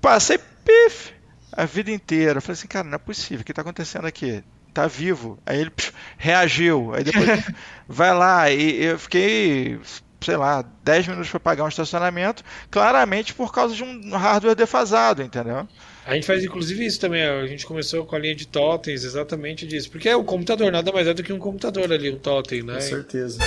passei 0.01 0.39
pif 0.64 1.12
a 1.53 1.64
vida 1.64 1.91
inteira. 1.91 2.39
Eu 2.39 2.43
falei 2.43 2.55
assim, 2.55 2.68
cara, 2.68 2.87
não 2.87 2.95
é 2.95 2.99
possível, 2.99 3.41
o 3.41 3.45
que 3.45 3.53
está 3.53 3.62
acontecendo 3.62 4.07
aqui? 4.07 4.45
Tá 4.72 4.87
vivo. 4.87 5.39
Aí 5.45 5.59
ele 5.61 5.70
pf, 5.70 5.93
reagiu. 6.16 6.95
Aí 6.95 7.03
depois 7.03 7.45
vai 7.89 8.14
lá 8.14 8.51
e 8.51 8.85
eu 8.85 8.99
fiquei 8.99 9.81
sei 10.20 10.37
lá, 10.37 10.64
10 10.83 11.09
minutos 11.09 11.31
para 11.31 11.41
pagar 11.41 11.64
um 11.64 11.68
estacionamento, 11.68 12.43
claramente 12.70 13.33
por 13.35 13.53
causa 13.53 13.74
de 13.74 13.85
um 13.85 14.16
hardware 14.16 14.57
defasado, 14.57 15.22
entendeu? 15.22 15.68
A 16.09 16.14
gente 16.14 16.26
faz 16.26 16.42
inclusive 16.42 16.86
isso 16.86 16.98
também. 16.98 17.22
A 17.22 17.46
gente 17.46 17.66
começou 17.66 18.06
com 18.06 18.16
a 18.16 18.18
linha 18.18 18.34
de 18.34 18.48
totens 18.48 19.04
exatamente 19.04 19.66
disso. 19.66 19.90
Porque 19.90 20.09
é 20.09 20.16
o 20.16 20.24
computador, 20.24 20.72
nada 20.72 20.90
mais 20.90 21.06
é 21.06 21.12
do 21.12 21.22
que 21.22 21.34
um 21.34 21.38
computador 21.38 21.92
ali, 21.92 22.11
um 22.11 22.18
totem, 22.18 22.62
né? 22.62 22.76
Com 22.76 22.80
certeza. 22.80 23.38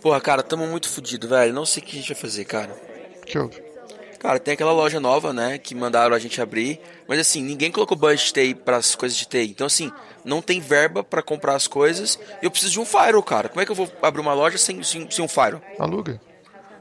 Porra, 0.00 0.22
cara, 0.22 0.42
tamo 0.42 0.66
muito 0.66 0.88
fudido, 0.88 1.28
velho. 1.28 1.52
Não 1.52 1.66
sei 1.66 1.82
o 1.82 1.86
que 1.86 1.92
a 1.92 2.00
gente 2.00 2.08
vai 2.08 2.16
fazer, 2.16 2.46
cara. 2.46 2.72
Que 3.26 3.38
houve? 3.38 3.73
Cara, 4.24 4.38
tem 4.38 4.54
aquela 4.54 4.72
loja 4.72 4.98
nova, 4.98 5.34
né, 5.34 5.58
que 5.58 5.74
mandaram 5.74 6.16
a 6.16 6.18
gente 6.18 6.40
abrir, 6.40 6.80
mas 7.06 7.18
assim, 7.20 7.42
ninguém 7.42 7.70
colocou 7.70 7.94
budget 7.94 8.32
TI 8.32 8.54
para 8.54 8.78
as 8.78 8.94
coisas 8.94 9.18
de 9.18 9.26
TI. 9.26 9.50
Então 9.50 9.66
assim, 9.66 9.92
não 10.24 10.40
tem 10.40 10.60
verba 10.60 11.04
pra 11.04 11.20
comprar 11.22 11.54
as 11.54 11.66
coisas. 11.66 12.18
E 12.40 12.46
eu 12.46 12.50
preciso 12.50 12.72
de 12.72 12.80
um 12.80 12.86
firewall, 12.86 13.22
cara. 13.22 13.50
Como 13.50 13.60
é 13.60 13.66
que 13.66 13.70
eu 13.70 13.76
vou 13.76 13.86
abrir 14.00 14.22
uma 14.22 14.32
loja 14.32 14.56
sem, 14.56 14.82
sem, 14.82 15.10
sem 15.10 15.22
um 15.22 15.28
firewall? 15.28 15.60
Aluga. 15.78 16.18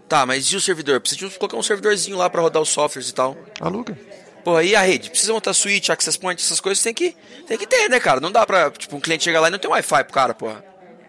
Tá, 0.08 0.26
mas 0.26 0.46
e 0.46 0.56
o 0.56 0.62
servidor? 0.62 1.02
Preciso 1.02 1.30
colocar 1.38 1.58
um 1.58 1.62
servidorzinho 1.64 2.16
lá 2.18 2.30
pra 2.30 2.42
rodar 2.42 2.62
os 2.62 2.70
softwares 2.70 3.10
e 3.10 3.14
tal. 3.14 3.36
Aluga. 3.60 4.00
Porra, 4.42 4.64
e 4.64 4.74
a 4.74 4.82
rede? 4.82 5.10
Precisa 5.10 5.34
montar 5.34 5.54
switch, 5.54 5.90
access 5.90 6.18
point, 6.18 6.42
essas 6.42 6.62
coisas 6.62 6.82
tem 6.82 6.94
que, 6.94 7.14
tem 7.46 7.58
que 7.58 7.68
ter, 7.68 7.90
né, 7.90 8.00
cara? 8.00 8.22
Não 8.22 8.32
dá 8.32 8.46
pra, 8.46 8.72
tipo, 8.72 8.96
um 8.96 9.02
cliente 9.02 9.26
chegar 9.26 9.42
lá 9.42 9.50
e 9.50 9.52
não 9.52 9.60
tem 9.60 9.70
Wi-Fi 9.70 10.04
pro 10.06 10.14
cara, 10.14 10.34
porra. 10.34 10.64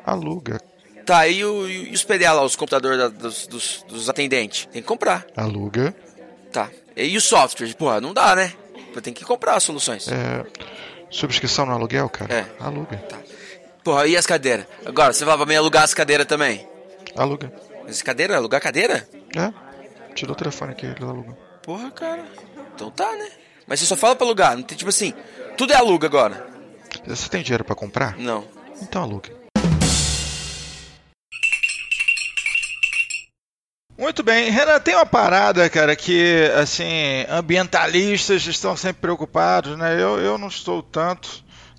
Aluga. 0.04 0.60
Tá, 1.06 1.28
e, 1.28 1.44
o, 1.44 1.68
e 1.68 1.92
os 1.92 2.02
PDA 2.02 2.32
lá, 2.32 2.42
os 2.42 2.56
computadores 2.56 2.98
da- 2.98 3.08
dos, 3.08 3.46
dos, 3.46 3.84
dos 3.86 4.08
atendentes? 4.08 4.66
Tem 4.72 4.80
que 4.82 4.88
comprar. 4.88 5.26
Aluga. 5.36 5.94
Tá. 6.54 6.70
E 6.96 7.16
o 7.16 7.20
software? 7.20 7.74
Porra, 7.74 8.00
não 8.00 8.14
dá, 8.14 8.36
né? 8.36 8.52
Tem 9.02 9.12
que 9.12 9.24
comprar 9.24 9.56
as 9.56 9.64
soluções. 9.64 10.06
É, 10.06 10.46
subscrição 11.10 11.66
no 11.66 11.72
aluguel, 11.72 12.08
cara? 12.08 12.32
É. 12.32 12.46
Aluga. 12.60 13.02
Porra, 13.82 14.06
e 14.06 14.16
as 14.16 14.24
cadeiras? 14.24 14.64
Agora, 14.86 15.12
você 15.12 15.24
vai 15.24 15.36
pra 15.36 15.46
mim 15.46 15.56
alugar 15.56 15.82
as 15.82 15.92
cadeiras 15.92 16.26
também? 16.28 16.64
Aluga. 17.16 17.52
As 17.88 18.00
cadeiras? 18.02 18.36
Alugar 18.36 18.60
cadeira? 18.60 19.08
É? 19.36 19.52
Te 20.14 20.24
dou 20.26 20.34
o 20.34 20.38
telefone 20.38 20.70
aqui, 20.70 20.86
ele 20.86 21.04
aluga. 21.04 21.36
Porra, 21.60 21.90
cara. 21.90 22.24
Então 22.72 22.88
tá, 22.88 23.10
né? 23.16 23.28
Mas 23.66 23.80
você 23.80 23.86
só 23.86 23.96
fala 23.96 24.14
pra 24.14 24.24
alugar, 24.24 24.56
não 24.56 24.62
tem 24.62 24.78
tipo 24.78 24.90
assim, 24.90 25.12
tudo 25.56 25.72
é 25.72 25.76
aluga 25.76 26.06
agora. 26.06 26.46
Você 27.04 27.28
tem 27.28 27.42
dinheiro 27.42 27.64
pra 27.64 27.74
comprar? 27.74 28.16
Não. 28.16 28.44
Então 28.80 29.02
aluga. 29.02 29.28
Muito 34.14 34.22
bem, 34.22 34.48
Renan, 34.48 34.78
tem 34.78 34.94
uma 34.94 35.04
parada, 35.04 35.68
cara, 35.68 35.96
que 35.96 36.48
assim, 36.62 37.26
ambientalistas 37.28 38.46
estão 38.46 38.76
sempre 38.76 39.00
preocupados, 39.02 39.76
né? 39.76 39.94
Eu, 40.00 40.20
eu 40.20 40.38
não 40.38 40.46
estou 40.46 40.84
tanto, 40.84 41.28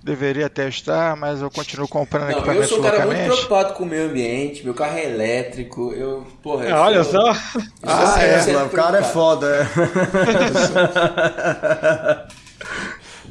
deveria 0.04 0.44
até 0.44 0.68
estar, 0.68 1.16
mas 1.16 1.40
eu 1.40 1.50
continuo 1.50 1.88
comprando 1.88 2.24
Não, 2.24 2.32
eu 2.32 2.36
equipamentos 2.36 2.68
sou 2.68 2.80
um 2.80 2.82
cara 2.82 3.06
muito 3.06 3.22
preocupado 3.24 3.72
com 3.72 3.84
o 3.84 3.86
meio 3.86 4.10
ambiente, 4.10 4.62
meu 4.62 4.74
carro 4.74 4.98
é 4.98 5.04
elétrico, 5.06 5.94
eu, 5.94 6.26
porra, 6.42 6.66
eu 6.66 6.76
É, 6.76 6.78
olha 6.78 7.02
sou- 7.04 7.12
só. 7.12 7.32
eu 7.32 7.36
Ah, 7.84 8.22
é, 8.22 8.42
sempre 8.42 8.62
o 8.64 8.68
cara 8.68 8.98
é 8.98 9.02
foda. 9.02 9.66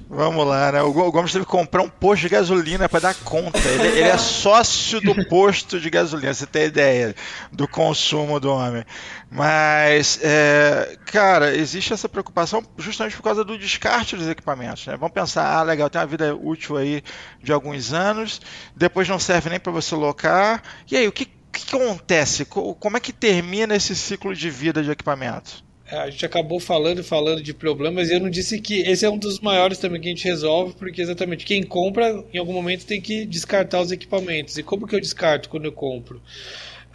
Vamos 0.07 0.45
lá, 0.45 0.71
né? 0.71 0.81
O 0.83 0.93
Go- 0.93 1.07
o 1.07 1.11
Gomes 1.11 1.31
teve 1.31 1.45
que 1.45 1.51
comprar 1.51 1.81
um 1.81 1.89
posto 1.89 2.21
de 2.21 2.29
gasolina 2.29 2.87
para 2.87 2.99
dar 2.99 3.15
conta. 3.15 3.57
Ele, 3.71 3.87
ele 3.87 4.07
é 4.07 4.17
sócio 4.19 5.01
do 5.01 5.25
posto 5.25 5.79
de 5.79 5.89
gasolina, 5.89 6.31
você 6.31 6.45
tem 6.45 6.65
ideia 6.65 7.15
do 7.51 7.67
consumo 7.67 8.39
do 8.39 8.51
homem. 8.53 8.85
Mas, 9.31 10.19
é, 10.21 10.95
cara, 11.07 11.55
existe 11.57 11.91
essa 11.91 12.07
preocupação 12.07 12.63
justamente 12.77 13.15
por 13.15 13.23
causa 13.23 13.43
do 13.43 13.57
descarte 13.57 14.15
dos 14.15 14.27
equipamentos. 14.29 14.85
Né? 14.85 14.95
Vamos 14.95 15.11
pensar, 15.13 15.43
ah, 15.57 15.63
legal, 15.63 15.89
tem 15.89 15.99
uma 15.99 16.05
vida 16.05 16.35
útil 16.35 16.77
aí 16.77 17.01
de 17.41 17.51
alguns 17.51 17.91
anos, 17.91 18.39
depois 18.75 19.09
não 19.09 19.17
serve 19.17 19.49
nem 19.49 19.59
para 19.59 19.71
você 19.71 19.95
locar. 19.95 20.61
E 20.89 20.95
aí, 20.95 21.07
o 21.07 21.11
que, 21.11 21.25
que 21.25 21.75
acontece? 21.75 22.45
Co- 22.45 22.75
Como 22.75 22.95
é 22.95 22.99
que 22.99 23.11
termina 23.11 23.75
esse 23.75 23.95
ciclo 23.95 24.35
de 24.35 24.51
vida 24.51 24.83
de 24.83 24.91
equipamentos? 24.91 25.64
É, 25.87 25.97
A 25.97 26.09
gente 26.09 26.25
acabou 26.25 26.59
falando 26.59 26.99
e 26.99 27.03
falando 27.03 27.41
de 27.43 27.53
problemas 27.53 28.09
e 28.09 28.13
eu 28.13 28.19
não 28.19 28.29
disse 28.29 28.59
que 28.59 28.81
esse 28.81 29.05
é 29.05 29.09
um 29.09 29.17
dos 29.17 29.39
maiores 29.39 29.77
também 29.77 30.01
que 30.01 30.07
a 30.07 30.11
gente 30.11 30.25
resolve, 30.25 30.73
porque 30.73 31.01
exatamente 31.01 31.45
quem 31.45 31.63
compra 31.63 32.23
em 32.33 32.37
algum 32.37 32.53
momento 32.53 32.85
tem 32.85 32.99
que 32.99 33.25
descartar 33.25 33.81
os 33.81 33.91
equipamentos. 33.91 34.57
E 34.57 34.63
como 34.63 34.87
que 34.87 34.95
eu 34.95 34.99
descarto 34.99 35.47
quando 35.47 35.65
eu 35.65 35.71
compro? 35.71 36.21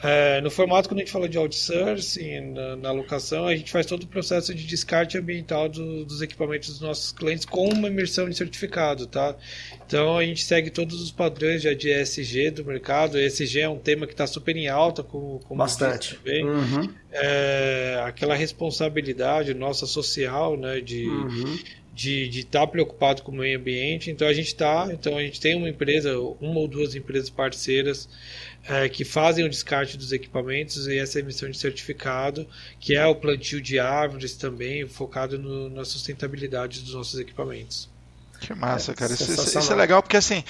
É, 0.02 0.40
no 0.40 0.50
formato, 0.50 0.88
quando 0.88 0.98
a 0.98 1.02
gente 1.02 1.12
fala 1.12 1.28
de 1.28 1.36
outsourcing, 1.36 2.52
na, 2.52 2.76
na 2.76 2.90
locação, 2.92 3.46
a 3.46 3.54
gente 3.54 3.70
faz 3.70 3.84
todo 3.84 4.04
o 4.04 4.06
processo 4.06 4.54
de 4.54 4.64
descarte 4.66 5.18
ambiental 5.18 5.68
do- 5.68 6.04
dos 6.06 6.22
equipamentos 6.22 6.70
dos 6.70 6.80
nossos 6.80 7.12
clientes 7.12 7.44
com 7.44 7.68
uma 7.68 7.88
imersão 7.88 8.28
de 8.28 8.34
certificado, 8.36 9.06
tá? 9.06 9.36
Então 9.86 10.16
a 10.16 10.24
gente 10.24 10.42
segue 10.42 10.70
todos 10.70 11.00
os 11.02 11.10
padrões 11.10 11.60
já 11.62 11.74
de 11.74 11.90
ESG 11.90 12.50
do 12.50 12.64
mercado. 12.64 13.18
ESG 13.18 13.60
é 13.60 13.68
um 13.68 13.78
tema 13.78 14.06
que 14.06 14.12
está 14.14 14.26
super 14.26 14.56
em 14.56 14.68
alta, 14.68 15.02
como, 15.02 15.38
como 15.40 15.58
Bastante. 15.58 16.14
também 16.16 16.46
Uhum. 16.46 16.88
é, 17.12 18.02
aquela 18.06 18.34
responsabilidade 18.34 19.52
nossa 19.52 19.84
social, 19.86 20.56
né, 20.56 20.80
de 20.80 21.06
Uhum. 21.08 21.58
De 21.92 22.28
estar 22.40 22.66
preocupado 22.66 23.22
com 23.22 23.32
o 23.32 23.36
meio 23.36 23.58
ambiente. 23.58 24.10
Então 24.10 24.26
a 24.26 24.32
gente 24.32 24.46
está, 24.48 24.88
então 24.92 25.16
a 25.18 25.22
gente 25.22 25.40
tem 25.40 25.54
uma 25.56 25.68
empresa, 25.68 26.18
uma 26.18 26.58
ou 26.60 26.68
duas 26.68 26.94
empresas 26.94 27.28
parceiras 27.28 28.08
é, 28.68 28.88
que 28.88 29.04
fazem 29.04 29.44
o 29.44 29.48
descarte 29.48 29.96
dos 29.96 30.12
equipamentos 30.12 30.86
e 30.86 30.98
essa 30.98 31.18
emissão 31.18 31.50
de 31.50 31.58
certificado, 31.58 32.46
que 32.78 32.94
é 32.94 33.04
o 33.06 33.14
plantio 33.14 33.60
de 33.60 33.78
árvores 33.78 34.34
também, 34.34 34.86
focado 34.86 35.38
no, 35.38 35.68
na 35.68 35.84
sustentabilidade 35.84 36.80
dos 36.80 36.94
nossos 36.94 37.18
equipamentos. 37.18 37.88
Que 38.40 38.54
massa, 38.54 38.92
É, 38.92 38.94
cara. 38.94 39.12
Isso, 39.12 39.30
isso- 39.58 39.72
é 39.72 39.76
legal 39.76 40.02
porque 40.02 40.16
assim, 40.16 40.42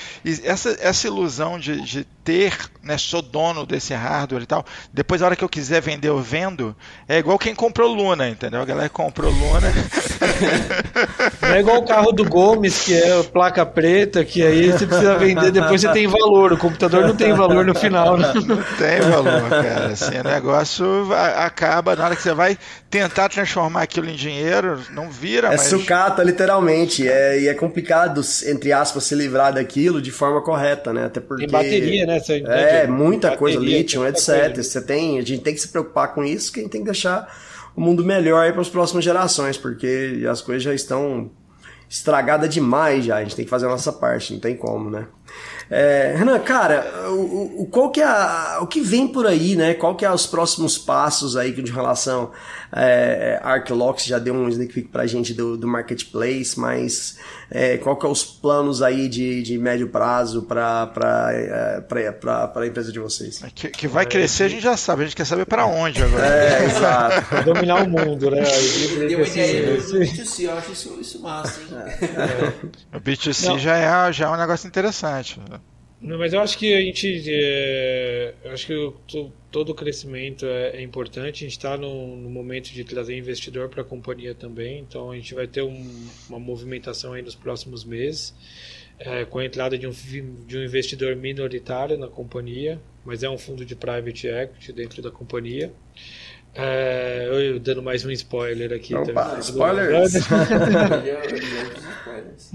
essa, 0.44 0.76
essa 0.80 1.06
ilusão 1.08 1.58
de, 1.58 1.80
de 1.80 2.06
ter, 2.24 2.56
né, 2.82 2.98
sou 2.98 3.22
dono 3.22 3.64
desse 3.64 3.94
hardware 3.94 4.42
e 4.42 4.46
tal. 4.46 4.64
Depois, 4.92 5.22
a 5.22 5.26
hora 5.26 5.36
que 5.36 5.44
eu 5.44 5.48
quiser 5.48 5.80
vender, 5.80 6.08
eu 6.08 6.20
vendo. 6.20 6.74
É 7.08 7.18
igual 7.18 7.38
quem 7.38 7.54
comprou 7.54 7.92
Luna, 7.92 8.28
entendeu? 8.28 8.60
A 8.60 8.64
galera 8.64 8.88
que 8.88 8.94
comprou 8.94 9.30
Luna. 9.30 9.72
Não 11.40 11.48
é 11.48 11.60
igual 11.60 11.78
o 11.78 11.86
carro 11.86 12.12
do 12.12 12.24
Gomes, 12.24 12.84
que 12.84 12.94
é 12.94 13.22
placa 13.24 13.64
preta, 13.64 14.24
que 14.24 14.42
aí 14.42 14.70
você 14.70 14.86
precisa 14.86 15.16
vender, 15.16 15.50
depois 15.50 15.80
você 15.80 15.88
tem 15.92 16.06
valor. 16.06 16.52
O 16.52 16.58
computador 16.58 17.06
não 17.06 17.16
tem 17.16 17.32
valor 17.32 17.64
no 17.64 17.74
final, 17.74 18.16
né? 18.16 18.32
Não 18.34 18.56
tem 18.78 19.00
valor, 19.00 19.48
cara. 19.48 19.86
Assim, 19.86 20.18
o 20.18 20.24
negócio 20.24 21.08
acaba 21.36 21.96
na 21.96 22.04
hora 22.04 22.16
que 22.16 22.22
você 22.22 22.34
vai 22.34 22.58
tentar 22.88 23.28
transformar 23.28 23.82
aquilo 23.82 24.08
em 24.08 24.14
dinheiro, 24.14 24.80
não 24.90 25.08
vira 25.10 25.48
é 25.48 25.50
mas... 25.52 25.62
sucata, 25.62 26.22
literalmente. 26.22 27.08
É, 27.08 27.40
e 27.40 27.48
é 27.48 27.54
complicado, 27.54 28.20
entre 28.46 28.72
aspas, 28.72 29.04
se 29.04 29.14
livrar 29.14 29.52
daquilo 29.52 30.02
de 30.02 30.10
forma 30.10 30.42
correta, 30.42 30.92
né? 30.92 31.06
Até 31.06 31.20
porque. 31.20 31.46
Tem 31.46 31.52
bateria, 31.52 32.06
né? 32.06 32.09
Você 32.18 32.42
é, 32.46 32.86
muita 32.86 33.30
bateria, 33.30 33.38
coisa, 33.38 33.58
lítio, 33.58 34.06
etc. 34.06 34.26
Coisa. 34.26 34.62
Você 34.62 34.80
tem, 34.82 35.18
a 35.18 35.22
gente 35.22 35.42
tem 35.42 35.54
que 35.54 35.60
se 35.60 35.68
preocupar 35.68 36.14
com 36.14 36.24
isso, 36.24 36.52
que 36.52 36.60
a 36.60 36.62
gente 36.62 36.72
tem 36.72 36.80
que 36.80 36.86
deixar 36.86 37.32
o 37.76 37.80
mundo 37.80 38.04
melhor 38.04 38.52
para 38.52 38.60
as 38.60 38.68
próximas 38.68 39.04
gerações, 39.04 39.56
porque 39.56 40.24
as 40.28 40.40
coisas 40.40 40.62
já 40.62 40.74
estão 40.74 41.30
estragadas 41.88 42.52
demais 42.52 43.04
já. 43.04 43.16
A 43.16 43.22
gente 43.22 43.36
tem 43.36 43.44
que 43.44 43.50
fazer 43.50 43.66
a 43.66 43.70
nossa 43.70 43.92
parte, 43.92 44.32
não 44.32 44.40
tem 44.40 44.56
como, 44.56 44.90
né? 44.90 45.06
É, 45.70 46.14
Renan, 46.16 46.38
cara, 46.40 47.10
o, 47.10 47.62
o, 47.62 47.66
qual 47.66 47.90
que 47.90 48.00
é 48.00 48.04
a, 48.04 48.58
o 48.60 48.66
que 48.66 48.80
vem 48.80 49.06
por 49.06 49.24
aí, 49.24 49.54
né? 49.54 49.72
Qual 49.74 49.94
que 49.94 50.04
é 50.04 50.10
os 50.10 50.26
próximos 50.26 50.76
passos 50.76 51.36
aí 51.36 51.52
de 51.52 51.70
relação 51.70 52.32
é, 52.72 53.40
Arclox 53.42 54.04
já 54.04 54.18
deu 54.18 54.34
um 54.34 54.48
sneak 54.48 54.72
peek 54.72 54.88
pra 54.88 55.06
gente 55.06 55.34
do, 55.34 55.56
do 55.56 55.66
marketplace, 55.66 56.58
mas 56.58 57.18
é, 57.50 57.76
qual 57.78 57.96
que 57.96 58.06
é 58.06 58.08
os 58.08 58.24
planos 58.24 58.80
aí 58.80 59.08
de, 59.08 59.42
de 59.42 59.58
médio 59.58 59.88
prazo 59.88 60.42
para 60.42 60.90
é, 61.32 61.82
a 62.54 62.66
empresa 62.66 62.92
de 62.92 63.00
vocês? 63.00 63.40
Que, 63.54 63.68
que 63.68 63.88
vai 63.88 64.06
crescer 64.06 64.44
a 64.44 64.48
gente 64.48 64.62
já 64.62 64.76
sabe, 64.76 65.02
a 65.02 65.04
gente 65.06 65.16
quer 65.16 65.24
saber 65.24 65.46
para 65.46 65.66
onde 65.66 66.02
agora. 66.02 66.26
É, 66.26 66.64
exato. 66.64 67.42
Dominar 67.44 67.82
o 67.82 67.88
mundo, 67.88 68.30
né? 68.30 68.42
Deu 69.08 69.18
uma 69.18 69.26
ideia 69.26 69.76
do 69.76 69.82
B2C, 69.82 70.44
eu 70.44 70.58
acho 70.58 70.72
isso, 70.72 70.98
isso 71.00 71.22
massa, 71.22 71.60
hein? 71.60 71.68
É. 72.92 72.96
O 72.96 73.00
B2C 73.00 73.58
já 73.58 73.76
é, 73.76 74.12
já 74.12 74.26
é 74.26 74.30
um 74.30 74.36
negócio 74.36 74.68
interessante. 74.68 75.40
Não, 76.00 76.16
mas 76.16 76.32
eu 76.32 76.40
acho 76.40 76.56
que 76.56 76.72
a 76.72 76.80
gente. 76.80 77.22
É, 77.28 78.34
eu 78.42 78.52
acho 78.52 78.66
que 78.66 78.92
todo 79.50 79.70
o 79.70 79.74
crescimento 79.74 80.46
é, 80.46 80.78
é 80.78 80.82
importante. 80.82 81.44
A 81.44 81.48
gente 81.48 81.58
está 81.58 81.76
no, 81.76 82.16
no, 82.16 82.30
momento 82.30 82.72
de 82.72 82.82
trazer 82.84 83.16
investidor 83.18 83.68
para 83.68 83.82
a 83.82 83.84
companhia 83.84 84.34
também. 84.34 84.80
Então 84.80 85.10
a 85.10 85.16
gente 85.16 85.34
vai 85.34 85.46
ter 85.46 85.62
um, 85.62 86.08
uma 86.28 86.38
movimentação 86.38 87.12
aí 87.12 87.20
nos 87.20 87.34
próximos 87.34 87.84
meses. 87.84 88.34
É, 88.98 89.24
com 89.24 89.38
a 89.38 89.44
entrada 89.44 89.78
de 89.78 89.86
um, 89.86 89.92
de 90.46 90.58
um 90.58 90.62
investidor 90.62 91.16
minoritário 91.16 91.96
na 91.96 92.06
companhia, 92.06 92.78
mas 93.04 93.22
é 93.22 93.30
um 93.30 93.38
fundo 93.38 93.64
de 93.64 93.74
private 93.74 94.26
equity 94.26 94.72
dentro 94.72 95.00
da 95.02 95.10
companhia. 95.10 95.72
É, 96.54 97.28
eu 97.30 97.60
dando 97.60 97.82
mais 97.82 98.04
um 98.04 98.10
spoiler 98.10 98.72
aqui. 98.72 98.94
Opa, 98.94 99.38
spoilers! 99.38 100.14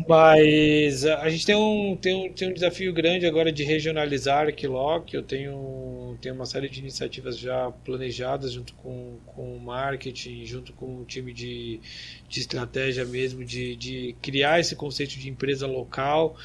Mas 0.07 1.05
a 1.07 1.29
gente 1.29 1.45
tem 1.45 1.55
um, 1.55 1.95
tem, 1.95 2.13
um, 2.13 2.33
tem 2.33 2.49
um 2.49 2.53
desafio 2.53 2.91
grande 2.93 3.25
agora 3.25 3.51
de 3.51 3.63
regionalizar 3.63 4.47
Arquiloc. 4.47 5.13
Eu 5.13 5.23
tenho, 5.23 6.17
tenho 6.21 6.35
uma 6.35 6.45
série 6.45 6.67
de 6.67 6.79
iniciativas 6.79 7.37
já 7.37 7.71
planejadas 7.85 8.51
junto 8.51 8.73
com, 8.73 9.17
com 9.27 9.55
o 9.55 9.59
marketing, 9.61 10.45
junto 10.45 10.73
com 10.73 10.97
o 10.97 11.05
time 11.05 11.31
de, 11.31 11.79
de 12.27 12.39
estratégia 12.41 13.05
mesmo, 13.05 13.45
de, 13.45 13.77
de 13.77 14.15
criar 14.21 14.59
esse 14.59 14.75
conceito 14.75 15.17
de 15.17 15.29
empresa 15.29 15.65
local 15.65 16.35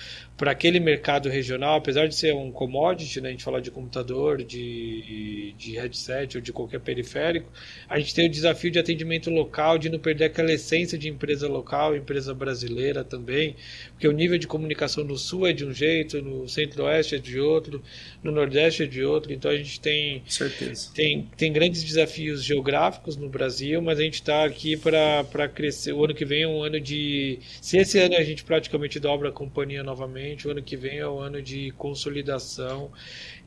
para 0.41 0.53
aquele 0.53 0.81
mercado 0.81 1.29
regional, 1.29 1.77
apesar 1.77 2.09
de 2.09 2.15
ser 2.15 2.35
um 2.35 2.51
commodity, 2.51 3.21
né, 3.21 3.29
a 3.29 3.33
gente 3.33 3.45
falar 3.45 3.61
de 3.61 3.71
computador, 3.71 4.43
de, 4.43 5.55
de 5.59 5.73
headset 5.73 6.39
ou 6.39 6.41
de 6.43 6.51
qualquer 6.51 6.81
periférico, 6.81 7.40
a 7.89 7.99
gente 7.99 8.15
tem 8.15 8.27
o 8.27 8.31
desafio 8.31 8.71
de 8.71 8.79
atendimento 8.79 9.31
local, 9.31 9.79
de 9.79 9.89
não 9.89 9.99
perder 9.99 10.27
aquela 10.27 10.53
essência 10.53 10.97
de 10.97 11.09
empresa 11.09 11.49
local, 11.49 11.97
empresa 11.97 12.33
brasileira 12.33 13.03
também, 13.03 13.57
porque 13.93 14.07
o 14.07 14.13
nível 14.13 14.39
de 14.39 14.47
comunicação 14.47 15.05
no 15.05 15.17
sul 15.17 15.47
é 15.47 15.53
de 15.53 15.65
um 15.65 15.73
jeito, 15.73 16.23
no 16.23 16.49
centro-oeste 16.49 17.17
é 17.17 17.19
de 17.19 17.41
outro, 17.41 17.83
no 18.23 18.31
nordeste 18.31 18.85
é 18.85 18.87
de 18.87 19.03
outro, 19.05 19.33
então 19.33 19.51
a 19.51 19.57
gente 19.57 19.81
tem, 19.81 20.23
Certeza. 20.27 20.91
tem, 20.95 21.29
tem 21.37 21.53
grandes 21.53 21.83
desafios 21.83 22.45
geográficos 22.45 23.17
no 23.17 23.29
Brasil, 23.29 23.81
mas 23.83 23.99
a 23.99 24.03
gente 24.03 24.15
está 24.15 24.45
aqui 24.45 24.77
para 24.77 25.49
crescer. 25.49 25.93
O 25.93 26.05
ano 26.05 26.15
que 26.15 26.25
vem 26.25 26.43
é 26.43 26.49
um 26.49 26.63
ano 26.63 26.81
de. 26.81 27.39
Se 27.61 27.79
esse 27.79 27.99
ano 27.99 28.17
a 28.17 28.23
gente 28.23 28.45
praticamente 28.45 28.99
dobra 29.01 29.29
a 29.29 29.33
companhia 29.33 29.83
novamente, 29.83 30.47
o 30.47 30.51
ano 30.51 30.63
que 30.63 30.77
vem 30.77 30.99
é 30.99 31.09
um 31.09 31.19
ano 31.19 31.43
de 31.43 31.71
consolidação 31.73 32.91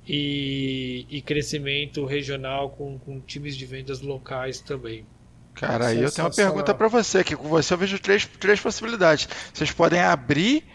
e, 0.07 1.05
e 1.09 1.21
crescimento 1.21 2.05
regional 2.05 2.69
com, 2.71 2.97
com 2.99 3.19
times 3.21 3.55
de 3.55 3.65
vendas 3.65 4.01
locais 4.01 4.59
também. 4.59 5.05
Cara, 5.53 5.87
aí 5.87 6.01
eu 6.01 6.11
tenho 6.11 6.27
uma 6.27 6.33
pergunta 6.33 6.73
para 6.73 6.87
você, 6.87 7.23
que 7.23 7.35
com 7.35 7.47
você 7.47 7.73
eu 7.73 7.77
vejo 7.77 7.99
três, 7.99 8.25
três 8.25 8.59
possibilidades. 8.59 9.27
Vocês 9.53 9.71
podem 9.71 10.01
abrir 10.01 10.65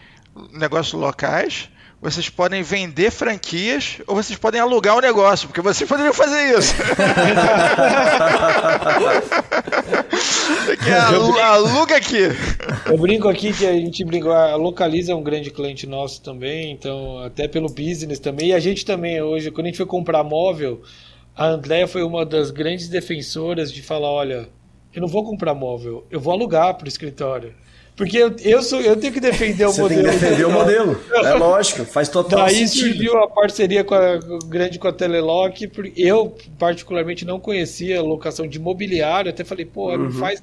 negócios 0.53 0.93
locais, 0.93 1.69
vocês 2.01 2.29
podem 2.29 2.63
vender 2.63 3.11
franquias 3.11 3.97
ou 4.07 4.15
vocês 4.15 4.39
podem 4.39 4.61
alugar 4.61 4.95
o 4.95 5.01
negócio, 5.01 5.47
porque 5.47 5.59
vocês 5.59 5.87
poderiam 5.87 6.13
fazer 6.13 6.57
isso. 6.57 6.73
que 10.81 10.91
aluga, 10.91 11.43
aluga 11.43 11.97
aqui. 11.97 12.29
Eu 12.85 12.97
brinco 12.97 13.27
aqui 13.27 13.51
que 13.51 13.65
a 13.65 13.73
gente 13.73 14.05
brinca, 14.05 14.29
a 14.29 14.55
Localiza 14.55 15.11
é 15.11 15.15
um 15.15 15.21
grande 15.21 15.51
cliente 15.51 15.85
nosso 15.85 16.21
também, 16.21 16.71
então 16.71 17.19
até 17.19 17.49
pelo 17.49 17.67
business 17.67 18.19
também. 18.19 18.49
E 18.49 18.53
a 18.53 18.59
gente 18.59 18.85
também 18.85 19.21
hoje, 19.21 19.51
quando 19.51 19.65
a 19.65 19.69
gente 19.69 19.77
foi 19.77 19.85
comprar 19.85 20.23
móvel, 20.23 20.81
a 21.35 21.47
Andrea 21.47 21.85
foi 21.85 22.03
uma 22.03 22.25
das 22.25 22.49
grandes 22.49 22.87
defensoras 22.87 23.73
de 23.73 23.81
falar, 23.81 24.09
olha, 24.09 24.47
eu 24.93 25.01
não 25.01 25.07
vou 25.07 25.25
comprar 25.25 25.53
móvel, 25.53 26.05
eu 26.09 26.19
vou 26.19 26.31
alugar 26.31 26.75
para 26.75 26.85
o 26.85 26.87
escritório. 26.87 27.53
Porque 27.99 28.17
eu, 28.17 28.33
eu, 28.45 28.63
sou, 28.63 28.79
eu 28.79 28.95
tenho 28.95 29.11
que 29.11 29.19
defender 29.19 29.65
o 29.65 29.73
Você 29.73 29.81
modelo. 29.81 30.03
Tem 30.03 30.13
que 30.13 30.19
defender 30.19 30.45
o 30.45 30.51
modelo. 30.51 30.97
É 31.13 31.33
lógico, 31.33 31.83
faz 31.83 32.07
total 32.07 32.45
Daí 32.45 32.65
sentido. 32.65 32.93
surgiu 32.93 33.17
a 33.17 33.27
parceria 33.29 33.83
com 33.83 33.93
a, 33.93 34.17
grande 34.47 34.79
com 34.79 34.87
a 34.87 34.93
Telelock. 34.93 35.67
Porque 35.67 35.91
eu, 35.97 36.33
particularmente, 36.57 37.25
não 37.25 37.41
conhecia 37.41 37.99
a 37.99 38.01
locação 38.01 38.47
de 38.47 38.57
mobiliário. 38.57 39.29
Até 39.29 39.43
falei, 39.43 39.65
pô, 39.65 39.91
uhum. 39.93 40.11
faz 40.13 40.41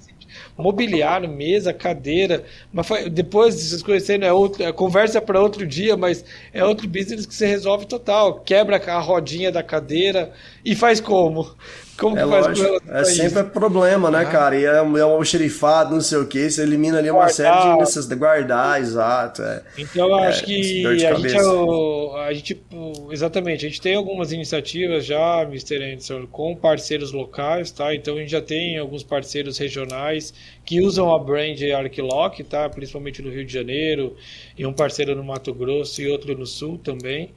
mobiliário, 0.54 1.30
mesa, 1.30 1.72
cadeira. 1.72 2.44
Mas 2.70 2.86
foi, 2.86 3.08
depois 3.08 3.54
vocês 3.54 3.82
conhecendo, 3.82 4.26
é, 4.26 4.32
outro, 4.34 4.62
é 4.62 4.70
conversa 4.70 5.18
para 5.22 5.40
outro 5.40 5.66
dia, 5.66 5.96
mas 5.96 6.26
é 6.52 6.62
outro 6.62 6.86
business 6.86 7.24
que 7.24 7.34
você 7.34 7.46
resolve 7.46 7.86
total. 7.86 8.40
Quebra 8.40 8.76
a 8.76 9.00
rodinha 9.00 9.50
da 9.50 9.62
cadeira 9.62 10.30
e 10.62 10.74
faz 10.74 11.00
como? 11.00 11.56
Como 11.96 12.18
é 12.18 12.22
que 12.22 12.28
faz 12.28 12.46
lógico. 12.46 12.82
É 12.90 13.04
sempre 13.04 13.40
isso? 13.40 13.50
problema, 13.50 14.10
né, 14.10 14.20
ah. 14.20 14.26
cara? 14.26 14.56
E 14.56 14.64
é, 14.64 14.76
é 14.76 15.06
um 15.06 15.24
xerifado, 15.24 15.94
não 15.94 16.00
sei 16.00 16.18
o 16.18 16.26
que, 16.26 16.50
você 16.50 16.62
elimina 16.62 16.98
ali 16.98 17.10
uma 17.10 17.28
série 17.28 17.58
de 17.62 17.78
necessidades. 17.78 18.18
Guardar, 18.18 18.80
exato. 18.80 19.42
É. 19.42 19.62
Então 19.78 20.08
eu 20.08 20.14
acho 20.16 20.42
é, 20.42 20.46
que 20.46 20.86
a 20.86 20.92
gente, 20.92 21.04
é 21.04 21.10
a 21.10 22.32
gente, 22.32 22.62
exatamente, 23.10 23.66
a 23.66 23.68
gente 23.68 23.80
tem 23.80 23.94
algumas 23.94 24.32
iniciativas 24.32 25.04
já, 25.04 25.42
Mr. 25.42 25.76
Anderson, 25.76 26.26
com 26.30 26.54
parceiros 26.54 27.12
locais, 27.12 27.70
tá? 27.70 27.94
Então 27.94 28.16
a 28.16 28.20
gente 28.20 28.30
já 28.30 28.42
tem 28.42 28.78
alguns 28.78 29.02
parceiros 29.02 29.58
regionais 29.58 30.34
que 30.64 30.80
usam 30.80 31.14
a 31.14 31.18
brand 31.18 31.60
Arquilock, 31.62 32.42
tá? 32.44 32.68
Principalmente 32.68 33.22
no 33.22 33.30
Rio 33.30 33.44
de 33.44 33.52
Janeiro, 33.52 34.16
e 34.56 34.66
um 34.66 34.72
parceiro 34.72 35.14
no 35.14 35.24
Mato 35.24 35.54
Grosso 35.54 36.02
e 36.02 36.08
outro 36.08 36.36
no 36.36 36.46
Sul 36.46 36.78
também. 36.78 37.30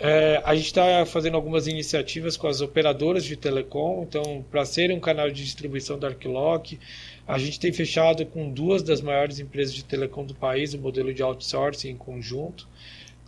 É, 0.00 0.40
a 0.44 0.54
gente 0.54 0.66
está 0.66 1.04
fazendo 1.06 1.34
algumas 1.36 1.66
iniciativas 1.66 2.36
com 2.36 2.48
as 2.48 2.60
operadoras 2.60 3.24
de 3.24 3.36
telecom, 3.36 4.04
então, 4.08 4.44
para 4.50 4.64
serem 4.64 4.96
um 4.96 5.00
canal 5.00 5.30
de 5.30 5.44
distribuição 5.44 5.98
da 5.98 6.08
Arquilock, 6.08 6.78
a 7.26 7.38
gente 7.38 7.60
tem 7.60 7.72
fechado 7.72 8.26
com 8.26 8.50
duas 8.50 8.82
das 8.82 9.00
maiores 9.00 9.38
empresas 9.38 9.72
de 9.74 9.84
telecom 9.84 10.24
do 10.24 10.34
país 10.34 10.74
o 10.74 10.78
modelo 10.78 11.14
de 11.14 11.22
outsourcing 11.22 11.90
em 11.90 11.96
conjunto. 11.96 12.66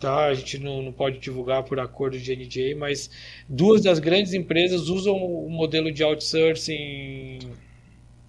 Tá? 0.00 0.26
A 0.26 0.34
gente 0.34 0.58
não, 0.58 0.82
não 0.82 0.92
pode 0.92 1.18
divulgar 1.18 1.62
por 1.62 1.78
acordo 1.78 2.18
de 2.18 2.34
NDA, 2.34 2.76
mas 2.76 3.08
duas 3.48 3.80
das 3.80 3.98
grandes 4.00 4.34
empresas 4.34 4.88
usam 4.88 5.14
o 5.14 5.48
modelo 5.48 5.92
de 5.92 6.02
outsourcing 6.02 7.38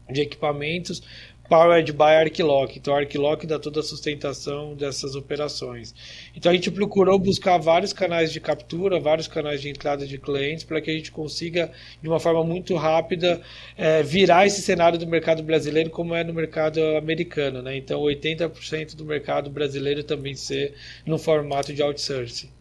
de 0.10 0.22
equipamentos 0.22 1.02
Powered 1.50 1.92
by 1.94 2.16
Arquilock. 2.16 2.78
Então, 2.78 2.96
a 2.96 3.00
Arquilock 3.00 3.46
dá 3.46 3.60
toda 3.60 3.80
a 3.80 3.84
sustentação 3.84 4.76
dessas 4.76 5.16
operações. 5.16 5.94
Então, 6.36 6.52
a 6.52 6.56
gente 6.56 6.72
procurou 6.72 7.20
buscar 7.20 7.58
vários 7.58 7.94
canais 7.94 8.32
de 8.32 8.40
captura, 8.40 9.00
vários 9.00 9.28
canais 9.28 9.62
de 9.62 9.70
entrada 9.70 10.08
de 10.08 10.18
clientes, 10.18 10.64
para 10.64 10.82
que 10.82 10.90
a 10.90 10.94
gente 10.94 11.12
consiga, 11.12 11.72
de 12.02 12.08
uma 12.08 12.20
forma 12.20 12.44
muito 12.44 12.76
rápida, 12.76 13.42
é, 13.78 14.02
virar 14.02 14.46
esse 14.48 14.62
cenário 14.62 14.98
do 14.98 15.08
mercado 15.08 15.44
brasileiro 15.44 15.90
como 15.90 16.16
é 16.16 16.24
no 16.24 16.34
mercado 16.34 16.80
americano. 16.98 17.62
Né? 17.62 17.78
Então, 17.78 18.02
80% 18.02 18.96
do 18.96 19.06
mercado 19.06 19.50
brasileiro 19.50 20.04
também 20.04 20.36
ser 20.36 20.74
no 21.06 21.18
formato 21.18 21.74
de 21.74 21.82
outsourcing. 21.82 22.55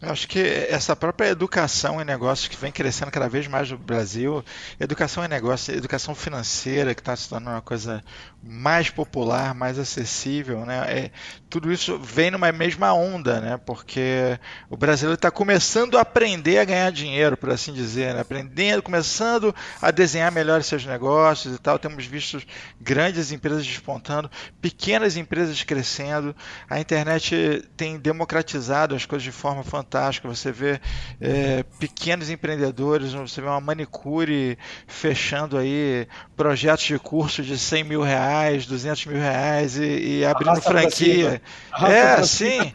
Eu 0.00 0.10
acho 0.10 0.26
que 0.26 0.40
essa 0.40 0.96
própria 0.96 1.28
educação 1.28 2.00
em 2.00 2.04
negócios 2.04 2.48
que 2.48 2.56
vem 2.56 2.72
crescendo 2.72 3.10
cada 3.10 3.28
vez 3.28 3.46
mais 3.46 3.70
no 3.70 3.76
Brasil, 3.76 4.42
educação 4.78 5.22
em 5.22 5.28
negócio, 5.28 5.74
educação 5.74 6.14
financeira 6.14 6.94
que 6.94 7.02
está 7.02 7.14
se 7.14 7.28
tornando 7.28 7.56
uma 7.56 7.60
coisa 7.60 8.02
mais 8.42 8.88
popular, 8.88 9.54
mais 9.54 9.78
acessível, 9.78 10.64
né? 10.64 10.84
É, 10.88 11.10
tudo 11.50 11.72
isso 11.72 11.98
vem 11.98 12.30
numa 12.30 12.50
mesma 12.52 12.92
onda, 12.92 13.40
né? 13.40 13.60
Porque 13.66 14.38
o 14.70 14.76
brasileiro 14.76 15.16
está 15.16 15.30
começando 15.30 15.98
a 15.98 16.02
aprender 16.02 16.58
a 16.58 16.64
ganhar 16.64 16.90
dinheiro, 16.92 17.36
por 17.36 17.50
assim 17.50 17.72
dizer, 17.72 18.14
né? 18.14 18.20
aprendendo, 18.20 18.82
começando 18.82 19.54
a 19.82 19.90
desenhar 19.90 20.30
melhor 20.30 20.62
seus 20.62 20.86
negócios 20.86 21.54
e 21.54 21.58
tal. 21.58 21.78
Temos 21.78 22.06
visto 22.06 22.40
grandes 22.80 23.32
empresas 23.32 23.66
despontando, 23.66 24.30
pequenas 24.60 25.16
empresas 25.16 25.62
crescendo. 25.64 26.34
A 26.68 26.80
internet 26.80 27.68
tem 27.76 27.98
democratizado 27.98 28.94
as 28.94 29.04
coisas 29.04 29.24
de 29.24 29.32
forma 29.32 29.64
fantástica. 29.64 30.28
Você 30.28 30.52
vê 30.52 30.80
é, 31.20 31.62
pequenos 31.78 32.30
empreendedores, 32.30 33.12
você 33.12 33.40
vê 33.40 33.48
uma 33.48 33.60
manicure 33.60 34.56
fechando 34.86 35.58
aí 35.58 36.06
projetos 36.36 36.84
de 36.84 36.98
curso 36.98 37.42
de 37.42 37.58
100 37.58 37.84
mil 37.84 38.02
reais, 38.02 38.29
200 38.66 39.06
mil 39.06 39.18
reais 39.18 39.76
e, 39.76 40.18
e 40.18 40.24
abrindo 40.24 40.60
franquia. 40.60 41.40
É, 41.88 42.22
sim. 42.22 42.72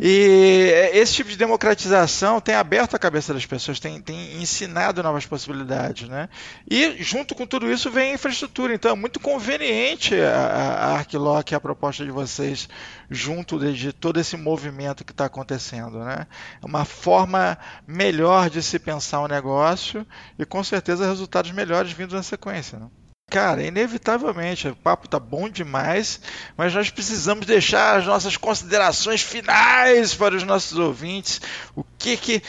E 0.00 0.90
esse 0.92 1.14
tipo 1.14 1.30
de 1.30 1.36
democratização 1.36 2.40
tem 2.40 2.54
aberto 2.54 2.94
a 2.94 2.98
cabeça 2.98 3.32
das 3.32 3.46
pessoas, 3.46 3.78
tem, 3.78 4.00
tem 4.00 4.42
ensinado 4.42 5.02
novas 5.02 5.26
possibilidades, 5.26 6.08
né? 6.08 6.28
E 6.68 7.02
junto 7.02 7.34
com 7.34 7.46
tudo 7.46 7.70
isso 7.70 7.90
vem 7.90 8.12
a 8.12 8.14
infraestrutura. 8.14 8.74
Então 8.74 8.90
é 8.90 8.94
muito 8.94 9.20
conveniente 9.20 10.14
a, 10.20 10.36
a 10.36 10.94
Arquiloc, 10.94 11.52
a 11.52 11.60
proposta 11.60 12.04
de 12.04 12.10
vocês, 12.10 12.68
junto 13.10 13.58
de, 13.58 13.72
de 13.72 13.92
todo 13.92 14.18
esse 14.18 14.36
movimento 14.36 15.04
que 15.04 15.12
está 15.12 15.26
acontecendo, 15.26 15.98
né? 16.00 16.26
É 16.62 16.66
uma 16.66 16.84
forma 16.84 17.58
melhor 17.86 18.50
de 18.50 18.62
se 18.62 18.78
pensar 18.78 19.20
o 19.20 19.28
negócio 19.28 20.06
e 20.38 20.44
com 20.44 20.62
certeza 20.64 21.06
resultados 21.06 21.50
melhores 21.52 21.92
vindo 21.92 22.14
na 22.14 22.22
sequência, 22.22 22.78
né? 22.78 22.86
Cara, 23.30 23.62
inevitavelmente, 23.62 24.68
o 24.68 24.76
papo 24.76 25.08
tá 25.08 25.18
bom 25.18 25.48
demais, 25.48 26.20
mas 26.56 26.72
nós 26.72 26.90
precisamos 26.90 27.46
deixar 27.46 27.98
as 27.98 28.06
nossas 28.06 28.36
considerações 28.36 29.22
finais 29.22 30.14
para 30.14 30.36
os 30.36 30.44
nossos 30.44 30.78
ouvintes. 30.78 31.40
O 31.74 31.82
que 31.98 32.16
que 32.16 32.42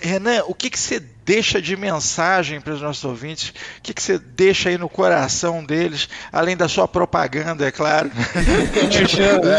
Renan, 0.00 0.42
o 0.48 0.54
que 0.54 0.68
que 0.68 0.78
você 0.78 0.98
deixa 0.98 1.62
de 1.62 1.76
mensagem 1.76 2.60
para 2.60 2.72
os 2.72 2.82
nossos 2.82 3.04
ouvintes? 3.04 3.50
O 3.78 3.82
que 3.82 3.94
que 3.94 4.02
você 4.02 4.18
deixa 4.18 4.68
aí 4.68 4.76
no 4.76 4.88
coração 4.88 5.64
deles, 5.64 6.08
além 6.32 6.56
da 6.56 6.68
sua 6.68 6.88
propaganda, 6.88 7.64
é 7.64 7.70
claro? 7.70 8.10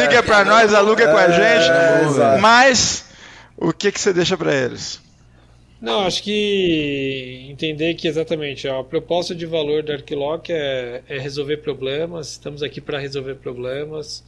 Liga 0.01 0.21
para 0.21 0.43
nós, 0.43 0.74
aluga 0.74 1.07
com 1.07 1.17
a 1.17 1.30
gente, 1.30 2.09
exato. 2.09 2.41
mas 2.41 3.05
o 3.55 3.71
que 3.71 3.89
que 3.89 4.01
você 4.01 4.11
deixa 4.11 4.36
para 4.36 4.53
eles? 4.53 5.02
Não, 5.84 5.99
acho 6.05 6.23
que 6.23 7.45
entender 7.49 7.93
que 7.95 8.07
exatamente 8.07 8.69
a 8.69 8.81
proposta 8.81 9.36
de 9.36 9.45
valor 9.45 9.84
da 9.84 9.95
Arquiloc 9.95 10.49
é, 10.49 11.03
é 11.09 11.19
resolver 11.19 11.57
problemas, 11.57 12.31
estamos 12.31 12.63
aqui 12.63 12.79
para 12.79 12.97
resolver 12.97 13.36
problemas. 13.36 14.23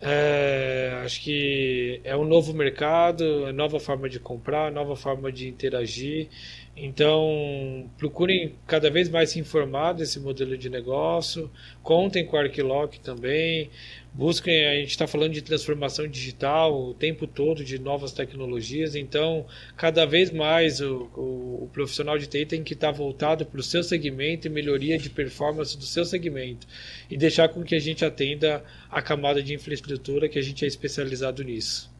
É, 0.00 1.02
acho 1.04 1.20
que 1.20 2.00
é 2.04 2.16
um 2.16 2.24
novo 2.24 2.54
mercado, 2.54 3.46
é 3.46 3.52
nova 3.52 3.78
forma 3.78 4.08
de 4.08 4.18
comprar, 4.18 4.72
nova 4.72 4.96
forma 4.96 5.30
de 5.30 5.46
interagir. 5.46 6.28
Então, 6.76 7.88
procurem 7.96 8.56
cada 8.66 8.90
vez 8.90 9.08
mais 9.08 9.30
se 9.30 9.38
informar 9.38 9.92
desse 9.92 10.18
modelo 10.18 10.58
de 10.58 10.68
negócio, 10.68 11.48
contem 11.84 12.26
com 12.26 12.36
a 12.36 12.40
Arquiloc 12.40 12.96
também, 12.98 13.70
busquem, 14.12 14.66
a 14.66 14.74
gente 14.74 14.90
está 14.90 15.06
falando 15.06 15.32
de 15.32 15.40
transformação 15.40 16.08
digital 16.08 16.76
o 16.76 16.92
tempo 16.92 17.28
todo, 17.28 17.64
de 17.64 17.78
novas 17.78 18.10
tecnologias, 18.10 18.96
então, 18.96 19.46
cada 19.76 20.04
vez 20.04 20.32
mais 20.32 20.80
o, 20.80 21.08
o, 21.14 21.64
o 21.64 21.70
profissional 21.72 22.18
de 22.18 22.26
TI 22.26 22.44
tem 22.44 22.64
que 22.64 22.74
estar 22.74 22.90
voltado 22.90 23.46
para 23.46 23.60
o 23.60 23.62
seu 23.62 23.84
segmento 23.84 24.48
e 24.48 24.50
melhoria 24.50 24.98
de 24.98 25.08
performance 25.08 25.78
do 25.78 25.84
seu 25.84 26.04
segmento, 26.04 26.66
e 27.08 27.16
deixar 27.16 27.50
com 27.50 27.62
que 27.62 27.76
a 27.76 27.80
gente 27.80 28.04
atenda 28.04 28.64
a 28.90 29.00
camada 29.00 29.40
de 29.40 29.54
infraestrutura 29.54 30.28
que 30.28 30.40
a 30.40 30.42
gente 30.42 30.64
é 30.64 30.68
especializado 30.68 31.44
nisso. 31.44 31.93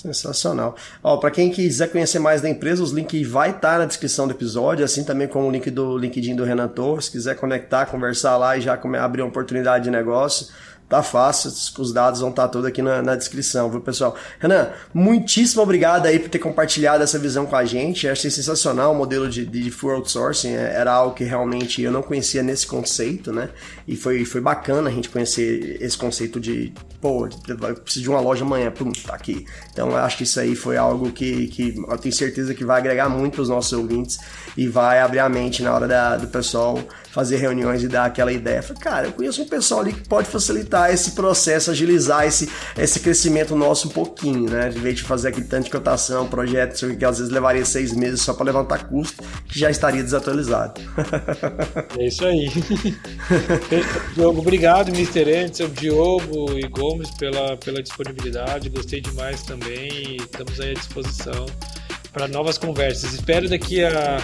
Sensacional. 0.00 0.74
Ó, 1.02 1.18
para 1.18 1.30
quem 1.30 1.50
quiser 1.50 1.88
conhecer 1.88 2.18
mais 2.18 2.40
da 2.40 2.48
empresa, 2.48 2.82
os 2.82 2.90
links 2.90 3.28
vai 3.28 3.50
estar 3.50 3.78
na 3.78 3.84
descrição 3.84 4.26
do 4.26 4.32
episódio, 4.32 4.84
assim 4.84 5.04
também 5.04 5.28
como 5.28 5.46
o 5.46 5.50
link 5.50 5.70
do 5.70 5.98
LinkedIn 5.98 6.34
do 6.34 6.44
Renan 6.44 6.68
Torres. 6.68 7.06
Se 7.06 7.10
quiser 7.10 7.36
conectar, 7.36 7.86
conversar 7.86 8.36
lá 8.36 8.56
e 8.56 8.60
já 8.60 8.72
abrir 8.74 9.22
uma 9.22 9.28
oportunidade 9.28 9.84
de 9.84 9.90
negócio, 9.90 10.48
tá 10.90 11.04
fácil. 11.04 11.50
Os 11.78 11.92
dados 11.92 12.20
vão 12.20 12.30
estar 12.30 12.48
todos 12.48 12.66
aqui 12.66 12.82
na, 12.82 13.00
na 13.00 13.14
descrição, 13.14 13.70
viu, 13.70 13.80
pessoal? 13.80 14.16
Renan, 14.40 14.70
muitíssimo 14.92 15.62
obrigado 15.62 16.04
aí 16.06 16.18
por 16.18 16.28
ter 16.28 16.40
compartilhado 16.40 17.02
essa 17.02 17.16
visão 17.18 17.46
com 17.46 17.54
a 17.54 17.64
gente. 17.64 18.06
Eu 18.06 18.12
achei 18.12 18.28
sensacional 18.28 18.92
o 18.92 18.94
modelo 18.96 19.28
de, 19.28 19.46
de 19.46 19.70
full 19.70 19.92
outsourcing. 19.92 20.48
é, 20.48 20.74
Era 20.74 20.92
algo 20.92 21.14
que 21.14 21.22
realmente 21.22 21.80
eu 21.80 21.92
não 21.92 22.02
conhecia 22.02 22.42
nesse 22.42 22.66
conceito, 22.66 23.32
né? 23.32 23.50
E 23.86 23.96
foi, 23.96 24.24
foi 24.24 24.40
bacana 24.40 24.90
a 24.90 24.92
gente 24.92 25.08
conhecer 25.08 25.80
esse 25.80 25.96
conceito 25.96 26.40
de, 26.40 26.72
pô, 27.00 27.28
eu 27.46 27.74
preciso 27.76 28.02
de 28.02 28.10
uma 28.10 28.20
loja 28.20 28.44
amanhã, 28.44 28.70
pum, 28.72 28.90
tá 28.90 29.14
aqui. 29.14 29.46
Então 29.72 29.90
eu 29.90 29.96
acho 29.96 30.16
que 30.16 30.24
isso 30.24 30.40
aí 30.40 30.56
foi 30.56 30.76
algo 30.76 31.12
que, 31.12 31.46
que 31.48 31.76
eu 31.88 31.98
tenho 31.98 32.14
certeza 32.14 32.52
que 32.52 32.64
vai 32.64 32.78
agregar 32.78 33.08
muito 33.08 33.34
para 33.34 33.42
os 33.42 33.48
nossos 33.48 33.72
ouvintes 33.72 34.18
e 34.56 34.66
vai 34.68 35.00
abrir 35.00 35.18
a 35.20 35.28
mente 35.28 35.62
na 35.62 35.74
hora 35.74 35.86
da- 35.86 36.16
do 36.16 36.28
pessoal 36.28 36.78
fazer 37.10 37.36
reuniões 37.38 37.82
e 37.82 37.88
dar 37.88 38.04
aquela 38.04 38.32
ideia. 38.32 38.62
Falei, 38.62 38.82
cara, 38.82 39.06
eu 39.08 39.12
conheço 39.12 39.42
um 39.42 39.48
pessoal 39.48 39.80
ali 39.80 39.92
que 39.92 40.08
pode 40.08 40.28
facilitar 40.28 40.92
esse 40.92 41.12
processo, 41.12 41.70
agilizar 41.70 42.24
esse, 42.24 42.48
esse 42.78 43.00
crescimento 43.00 43.56
nosso 43.56 43.88
um 43.88 43.90
pouquinho, 43.90 44.48
né? 44.48 44.68
De 44.68 44.78
vez 44.78 44.96
de 44.96 45.02
fazer 45.02 45.28
aquele 45.28 45.46
tanto 45.46 45.64
de 45.64 45.70
cotação, 45.70 46.28
projeto, 46.28 46.96
que, 46.96 47.04
às 47.04 47.18
vezes 47.18 47.32
levaria 47.32 47.64
seis 47.64 47.92
meses 47.92 48.20
só 48.22 48.32
para 48.32 48.46
levantar 48.46 48.84
custo, 48.88 49.22
que 49.48 49.58
já 49.58 49.70
estaria 49.70 50.02
desatualizado. 50.02 50.80
É 51.98 52.06
isso 52.06 52.24
aí. 52.24 52.48
Diogo, 54.14 54.40
obrigado, 54.40 54.88
Mr. 54.90 55.20
Anderson, 55.22 55.68
Diogo 55.68 56.58
e 56.58 56.66
Gomes 56.68 57.10
pela, 57.12 57.56
pela 57.56 57.82
disponibilidade. 57.82 58.68
Gostei 58.68 59.00
demais 59.00 59.42
também 59.42 60.16
estamos 60.16 60.60
aí 60.60 60.70
à 60.70 60.74
disposição 60.74 61.46
para 62.12 62.28
novas 62.28 62.58
conversas. 62.58 63.12
Espero 63.12 63.48
daqui 63.48 63.84
a 63.84 64.20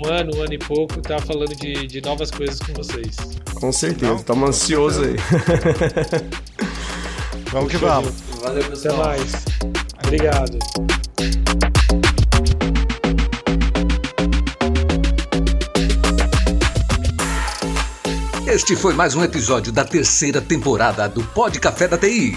um 0.00 0.06
ano, 0.06 0.36
um 0.36 0.42
ano 0.42 0.52
e 0.54 0.58
pouco, 0.58 0.98
estar 0.98 1.20
falando 1.20 1.54
de, 1.56 1.86
de 1.86 2.00
novas 2.00 2.30
coisas 2.30 2.58
com 2.60 2.72
vocês. 2.74 3.16
Com 3.54 3.72
certeza, 3.72 4.14
estamos 4.14 4.48
ansiosos 4.48 5.06
aí. 5.06 5.16
Vamos 7.50 7.70
que 7.70 7.78
vamos. 7.78 8.12
Valeu, 8.42 8.60
Até 8.62 8.68
pessoal. 8.68 8.96
mais. 8.98 9.32
Obrigado. 10.04 10.58
Este 18.46 18.76
foi 18.76 18.92
mais 18.92 19.14
um 19.14 19.24
episódio 19.24 19.72
da 19.72 19.82
terceira 19.84 20.42
temporada 20.42 21.08
do 21.08 21.24
Pod 21.24 21.58
Café 21.58 21.88
da 21.88 21.96
TI. 21.96 22.36